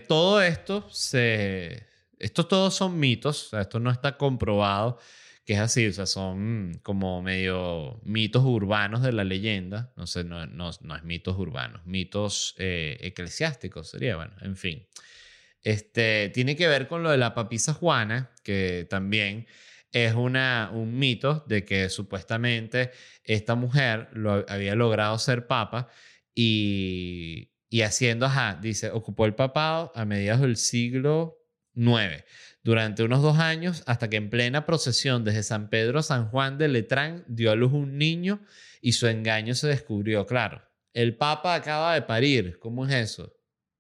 todo 0.08 0.42
esto 0.42 0.90
se, 0.92 1.88
estos 2.20 2.48
todos 2.48 2.76
son 2.76 3.00
mitos, 3.00 3.54
esto 3.54 3.80
no 3.80 3.92
está 3.92 4.18
comprobado 4.18 5.00
que 5.46 5.54
es 5.54 5.60
así, 5.60 5.86
o 5.86 5.94
sea, 5.94 6.08
son 6.08 6.80
como 6.82 7.22
medio 7.22 8.02
mitos 8.04 8.44
urbanos 8.44 9.04
de 9.04 9.12
la 9.12 9.24
leyenda, 9.24 9.94
no 9.96 10.08
sé, 10.08 10.24
no, 10.24 10.48
no, 10.48 10.72
no 10.82 10.96
es 10.96 11.04
mitos 11.04 11.38
urbanos, 11.38 11.86
mitos 11.86 12.56
eh, 12.58 12.98
eclesiásticos 13.02 13.90
sería, 13.90 14.16
bueno, 14.16 14.34
en 14.42 14.58
fin. 14.58 14.88
Este, 15.62 16.30
tiene 16.30 16.56
que 16.56 16.68
ver 16.68 16.88
con 16.88 17.04
lo 17.04 17.12
de 17.12 17.18
la 17.18 17.36
papisa 17.36 17.74
Juana, 17.74 18.32
que 18.44 18.88
también 18.90 19.46
es 19.92 20.16
una, 20.16 20.72
un 20.74 20.98
mito 20.98 21.44
de 21.48 21.64
que 21.64 21.90
supuestamente 21.90 22.92
esta 23.24 23.54
mujer 23.54 24.10
lo, 24.14 24.46
había 24.50 24.74
logrado 24.74 25.18
ser 25.20 25.46
papa 25.46 25.90
y, 26.36 27.54
y 27.70 27.82
haciendo, 27.82 28.26
ajá, 28.28 28.60
dice, 28.62 28.92
ocupó 28.92 29.26
el 29.26 29.34
papado 29.34 29.92
a 29.96 30.06
mediados 30.06 30.42
del 30.42 30.58
siglo 30.58 31.40
9. 31.74 32.26
Durante 32.64 33.04
unos 33.04 33.22
dos 33.22 33.38
años, 33.38 33.84
hasta 33.86 34.10
que 34.10 34.18
en 34.18 34.30
plena 34.30 34.66
procesión 34.66 35.24
desde 35.24 35.44
San 35.44 35.70
Pedro 35.70 36.00
a 36.00 36.04
San 36.04 36.30
Juan 36.30 36.58
de 36.58 36.68
Letrán 36.68 37.24
dio 37.28 37.52
a 37.52 37.56
luz 37.56 37.74
un 37.74 37.98
niño 37.98 38.42
y 38.82 38.94
su 38.94 39.08
engaño 39.08 39.56
se 39.56 39.68
descubrió. 39.68 40.26
Claro, 40.26 40.64
el 40.94 41.16
Papa 41.16 41.56
acaba 41.56 41.94
de 41.94 42.02
parir. 42.02 42.58
¿Cómo 42.60 42.86
es 42.86 42.94
eso? 42.94 43.36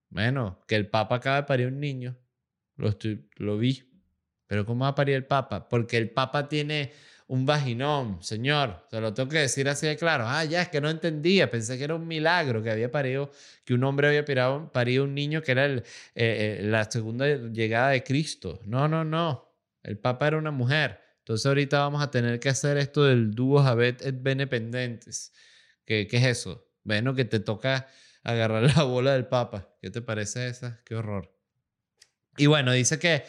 Bueno, 0.09 0.63
que 0.67 0.75
el 0.75 0.87
Papa 0.87 1.15
acaba 1.15 1.37
de 1.37 1.43
parir 1.43 1.67
un 1.67 1.79
niño. 1.79 2.17
Lo, 2.75 2.89
estoy, 2.89 3.27
lo 3.37 3.57
vi. 3.57 3.83
Pero 4.47 4.65
¿cómo 4.65 4.83
va 4.83 4.89
a 4.89 4.95
parir 4.95 5.15
el 5.15 5.25
Papa? 5.25 5.67
Porque 5.67 5.97
el 5.97 6.11
Papa 6.11 6.47
tiene 6.47 6.91
un 7.27 7.45
vaginón, 7.45 8.21
señor. 8.21 8.85
Se 8.89 9.01
lo 9.01 9.13
tengo 9.13 9.29
que 9.29 9.39
decir 9.39 9.67
así 9.67 9.87
de 9.87 9.97
claro. 9.97 10.25
Ah, 10.27 10.43
ya, 10.45 10.61
es 10.61 10.69
que 10.69 10.81
no 10.81 10.89
entendía. 10.89 11.49
Pensé 11.49 11.77
que 11.77 11.83
era 11.83 11.95
un 11.95 12.07
milagro 12.07 12.61
que 12.61 12.69
había 12.69 12.91
parido, 12.91 13.31
que 13.63 13.73
un 13.73 13.83
hombre 13.83 14.07
había 14.07 14.25
parido, 14.71 15.03
un 15.03 15.15
niño 15.15 15.41
que 15.41 15.51
era 15.51 15.65
eh, 15.67 15.83
eh, 16.15 16.59
la 16.63 16.89
segunda 16.89 17.25
llegada 17.27 17.89
de 17.89 18.03
Cristo. 18.03 18.59
No, 18.65 18.87
no, 18.87 19.03
no. 19.03 19.51
El 19.83 19.97
Papa 19.97 20.27
era 20.27 20.37
una 20.37 20.51
mujer. 20.51 20.99
Entonces 21.19 21.45
ahorita 21.47 21.79
vamos 21.79 22.03
a 22.03 22.11
tener 22.11 22.39
que 22.39 22.49
hacer 22.49 22.77
esto 22.77 23.03
del 23.03 23.31
dúo 23.33 23.59
Habet 23.59 24.05
et 24.05 24.21
Benependentes. 24.21 25.33
¿Qué, 25.85 26.07
¿Qué 26.07 26.17
es 26.17 26.25
eso? 26.25 26.67
Bueno, 26.83 27.15
que 27.15 27.25
te 27.25 27.39
toca 27.39 27.87
agarrar 28.23 28.63
la 28.75 28.83
bola 28.83 29.13
del 29.13 29.25
Papa. 29.25 29.75
¿Qué 29.81 29.89
te 29.89 30.01
parece 30.01 30.47
esa? 30.47 30.81
Qué 30.85 30.95
horror. 30.95 31.35
Y 32.37 32.45
bueno, 32.45 32.71
dice 32.73 32.99
que 32.99 33.23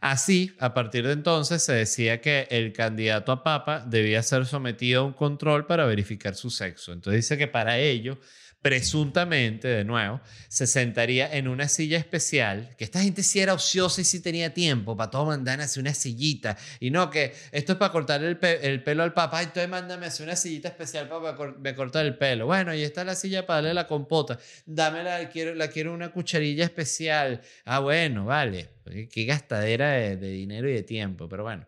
Así, 0.00 0.54
a 0.58 0.72
partir 0.72 1.06
de 1.06 1.12
entonces 1.12 1.62
se 1.62 1.74
decía 1.74 2.22
que 2.22 2.48
el 2.50 2.72
candidato 2.72 3.32
a 3.32 3.44
papa 3.44 3.84
debía 3.86 4.22
ser 4.22 4.46
sometido 4.46 5.02
a 5.02 5.04
un 5.04 5.12
control 5.12 5.66
para 5.66 5.84
verificar 5.84 6.34
su 6.34 6.48
sexo. 6.48 6.92
Entonces 6.92 7.24
dice 7.24 7.36
que 7.36 7.46
para 7.48 7.78
ello 7.78 8.18
presuntamente, 8.62 9.68
de 9.68 9.84
nuevo, 9.84 10.20
se 10.48 10.66
sentaría 10.66 11.34
en 11.34 11.48
una 11.48 11.66
silla 11.66 11.96
especial, 11.96 12.74
que 12.76 12.84
esta 12.84 13.00
gente 13.00 13.22
sí 13.22 13.40
era 13.40 13.54
ociosa 13.54 14.02
y 14.02 14.04
sí 14.04 14.20
tenía 14.20 14.52
tiempo 14.52 14.96
para 14.96 15.10
todo 15.10 15.26
mandar 15.26 15.60
hacer 15.60 15.80
una 15.80 15.94
sillita, 15.94 16.58
y 16.78 16.90
no 16.90 17.10
que 17.10 17.32
esto 17.52 17.72
es 17.72 17.78
para 17.78 17.90
cortar 17.90 18.22
el, 18.22 18.36
pelo 18.38 19.02
al 19.02 19.14
papá, 19.14 19.42
entonces 19.42 19.68
mándame 19.68 20.06
hacer 20.06 20.26
una 20.26 20.36
sillita 20.36 20.68
especial 20.68 21.08
para, 21.08 21.74
cortar 21.74 22.04
el 22.04 22.18
pelo. 22.18 22.46
Bueno, 22.46 22.74
y 22.74 22.82
está 22.82 23.02
la 23.02 23.14
silla 23.14 23.46
para 23.46 23.58
darle 23.58 23.74
la 23.74 23.86
compota, 23.86 24.38
dámela, 24.66 25.30
quiero, 25.30 25.54
la 25.54 25.68
quiero 25.68 25.94
una 25.94 26.10
cucharilla 26.12 26.64
especial. 26.64 27.40
Ah, 27.64 27.78
bueno, 27.78 28.26
vale, 28.26 28.68
qué 29.10 29.24
gastadera 29.24 29.92
de, 29.92 30.16
dinero 30.16 30.68
y 30.68 30.74
de 30.74 30.82
tiempo, 30.82 31.28
pero 31.28 31.44
bueno. 31.44 31.66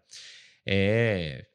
Eh, 0.65 1.49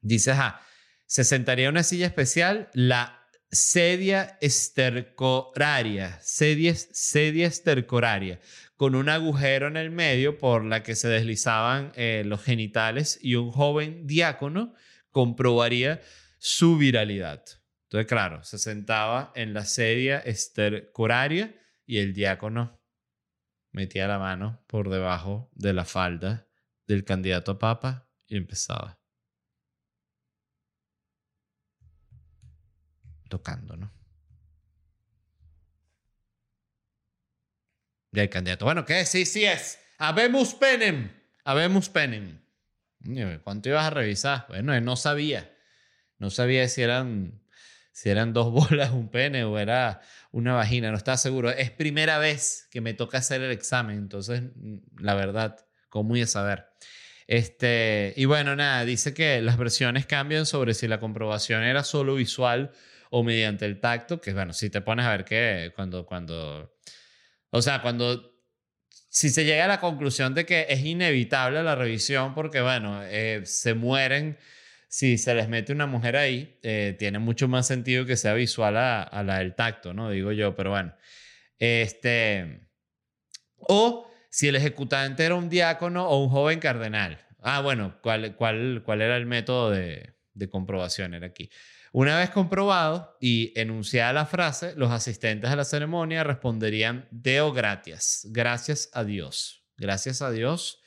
dices, 0.00 0.34
ah, 0.38 0.60
se 1.06 1.24
sentaría 1.24 1.66
en 1.66 1.72
una 1.72 1.82
silla 1.82 2.06
especial, 2.06 2.70
la 2.72 3.21
sedia 3.52 4.38
estercoraria, 4.40 6.18
sedia, 6.22 6.74
sedia 6.74 7.46
estercoraria, 7.46 8.40
con 8.76 8.94
un 8.94 9.10
agujero 9.10 9.68
en 9.68 9.76
el 9.76 9.90
medio 9.90 10.38
por 10.38 10.64
la 10.64 10.82
que 10.82 10.96
se 10.96 11.08
deslizaban 11.08 11.92
eh, 11.94 12.22
los 12.24 12.42
genitales 12.42 13.18
y 13.22 13.34
un 13.34 13.50
joven 13.52 14.06
diácono 14.06 14.74
comprobaría 15.10 16.00
su 16.38 16.78
viralidad. 16.78 17.44
Entonces, 17.84 18.08
claro, 18.08 18.42
se 18.42 18.58
sentaba 18.58 19.32
en 19.34 19.52
la 19.52 19.66
sedia 19.66 20.18
estercoraria 20.18 21.54
y 21.84 21.98
el 21.98 22.14
diácono 22.14 22.80
metía 23.70 24.08
la 24.08 24.18
mano 24.18 24.64
por 24.66 24.88
debajo 24.88 25.50
de 25.54 25.74
la 25.74 25.84
falda 25.84 26.48
del 26.86 27.04
candidato 27.04 27.52
a 27.52 27.58
papa 27.58 28.08
y 28.26 28.38
empezaba. 28.38 29.01
Tocando, 33.32 33.78
¿no? 33.78 33.90
Y 38.12 38.20
el 38.20 38.28
candidato, 38.28 38.66
bueno, 38.66 38.84
¿qué? 38.84 39.06
Sí, 39.06 39.24
sí 39.24 39.46
es. 39.46 39.78
Habemos 39.96 40.54
penem. 40.54 41.10
Habemos 41.44 41.88
penem. 41.88 42.42
¿Cuánto 43.42 43.70
ibas 43.70 43.86
a 43.86 43.90
revisar? 43.90 44.44
Bueno, 44.48 44.74
él 44.74 44.84
no 44.84 44.96
sabía. 44.96 45.50
No 46.18 46.28
sabía 46.28 46.68
si 46.68 46.82
eran, 46.82 47.42
si 47.90 48.10
eran 48.10 48.34
dos 48.34 48.52
bolas, 48.70 48.90
un 48.90 49.10
pene 49.10 49.44
o 49.44 49.58
era 49.58 50.02
una 50.30 50.52
vagina. 50.52 50.90
No 50.90 50.98
estaba 50.98 51.16
seguro. 51.16 51.48
Es 51.48 51.70
primera 51.70 52.18
vez 52.18 52.68
que 52.70 52.82
me 52.82 52.92
toca 52.92 53.16
hacer 53.16 53.40
el 53.40 53.50
examen. 53.50 53.96
Entonces, 53.96 54.42
la 54.98 55.14
verdad, 55.14 55.56
¿cómo 55.88 56.10
voy 56.10 56.20
a 56.20 56.26
saber? 56.26 56.66
Este, 57.26 58.12
y 58.14 58.26
bueno, 58.26 58.54
nada, 58.56 58.84
dice 58.84 59.14
que 59.14 59.40
las 59.40 59.56
versiones 59.56 60.04
cambian 60.04 60.44
sobre 60.44 60.74
si 60.74 60.86
la 60.86 61.00
comprobación 61.00 61.62
era 61.62 61.82
solo 61.82 62.16
visual 62.16 62.72
o 63.14 63.22
mediante 63.22 63.66
el 63.66 63.78
tacto, 63.78 64.20
que 64.20 64.32
bueno, 64.32 64.54
si 64.54 64.70
te 64.70 64.80
pones 64.80 65.04
a 65.04 65.10
ver 65.10 65.24
que 65.24 65.70
cuando, 65.76 66.06
cuando, 66.06 66.74
o 67.50 67.60
sea, 67.60 67.82
cuando, 67.82 68.40
si 69.10 69.28
se 69.28 69.44
llega 69.44 69.66
a 69.66 69.68
la 69.68 69.80
conclusión 69.80 70.34
de 70.34 70.46
que 70.46 70.66
es 70.70 70.80
inevitable 70.80 71.62
la 71.62 71.74
revisión 71.74 72.34
porque 72.34 72.62
bueno, 72.62 73.02
eh, 73.04 73.42
se 73.44 73.74
mueren 73.74 74.38
si 74.88 75.16
se 75.18 75.34
les 75.34 75.48
mete 75.48 75.72
una 75.72 75.86
mujer 75.86 76.16
ahí, 76.16 76.58
eh, 76.62 76.94
tiene 76.98 77.18
mucho 77.18 77.48
más 77.48 77.66
sentido 77.66 78.04
que 78.06 78.16
sea 78.16 78.34
visual 78.34 78.76
a, 78.76 79.22
la 79.24 79.38
del 79.38 79.54
tacto, 79.54 79.94
¿no? 79.94 80.10
Digo 80.10 80.32
yo, 80.32 80.54
pero 80.54 80.70
bueno. 80.70 80.94
Este. 81.58 82.60
O 83.56 84.10
si 84.28 84.48
el 84.48 84.56
ejecutante 84.56 85.24
era 85.24 85.34
un 85.34 85.48
diácono 85.48 86.06
o 86.08 86.22
un 86.22 86.28
joven 86.28 86.60
cardenal. 86.60 87.18
Ah, 87.40 87.62
bueno, 87.62 87.98
¿cuál, 88.02 88.36
cuál, 88.36 88.82
cuál 88.84 89.00
era 89.00 89.16
el 89.16 89.24
método 89.24 89.70
de, 89.70 90.12
de 90.34 90.50
comprobación? 90.50 91.14
Era 91.14 91.26
aquí. 91.26 91.48
Una 91.94 92.18
vez 92.18 92.30
comprobado 92.30 93.18
y 93.20 93.52
enunciada 93.54 94.14
la 94.14 94.24
frase, 94.24 94.72
los 94.76 94.90
asistentes 94.90 95.50
a 95.50 95.56
la 95.56 95.64
ceremonia 95.64 96.24
responderían 96.24 97.06
Deo 97.10 97.52
gratias, 97.52 98.26
gracias 98.30 98.88
a 98.94 99.04
Dios, 99.04 99.66
gracias 99.76 100.22
a 100.22 100.30
Dios 100.30 100.80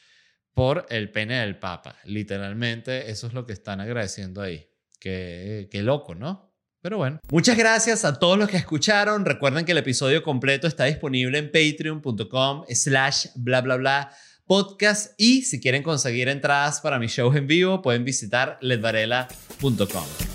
por 0.55 0.87
el 0.89 1.11
pene 1.11 1.41
del 1.41 1.59
Papa. 1.59 1.97
Literalmente 2.05 3.11
eso 3.11 3.27
es 3.27 3.33
lo 3.33 3.45
que 3.45 3.53
están 3.53 3.81
agradeciendo 3.81 4.41
ahí. 4.41 4.67
Qué, 4.99 5.69
loco, 5.83 6.15
¿no? 6.15 6.51
Pero 6.81 6.97
bueno. 6.97 7.19
Muchas 7.29 7.55
gracias 7.55 8.03
a 8.03 8.17
todos 8.17 8.39
los 8.39 8.49
que 8.49 8.57
escucharon. 8.57 9.25
Recuerden 9.25 9.63
que 9.63 9.73
el 9.73 9.77
episodio 9.77 10.23
completo 10.23 10.65
está 10.65 10.85
disponible 10.85 11.37
en 11.37 11.51
patreon.com 11.51 12.65
slash 12.67 13.27
bla 13.35 13.61
bla 13.61 13.75
bla 13.75 14.11
podcast 14.47 15.13
y 15.19 15.43
si 15.43 15.59
quieren 15.59 15.83
conseguir 15.83 16.29
entradas 16.29 16.81
para 16.81 16.97
mis 16.97 17.11
shows 17.11 17.35
en 17.35 17.45
vivo 17.45 17.83
pueden 17.83 18.03
visitar 18.05 18.57
ledvarela.com. 18.61 20.34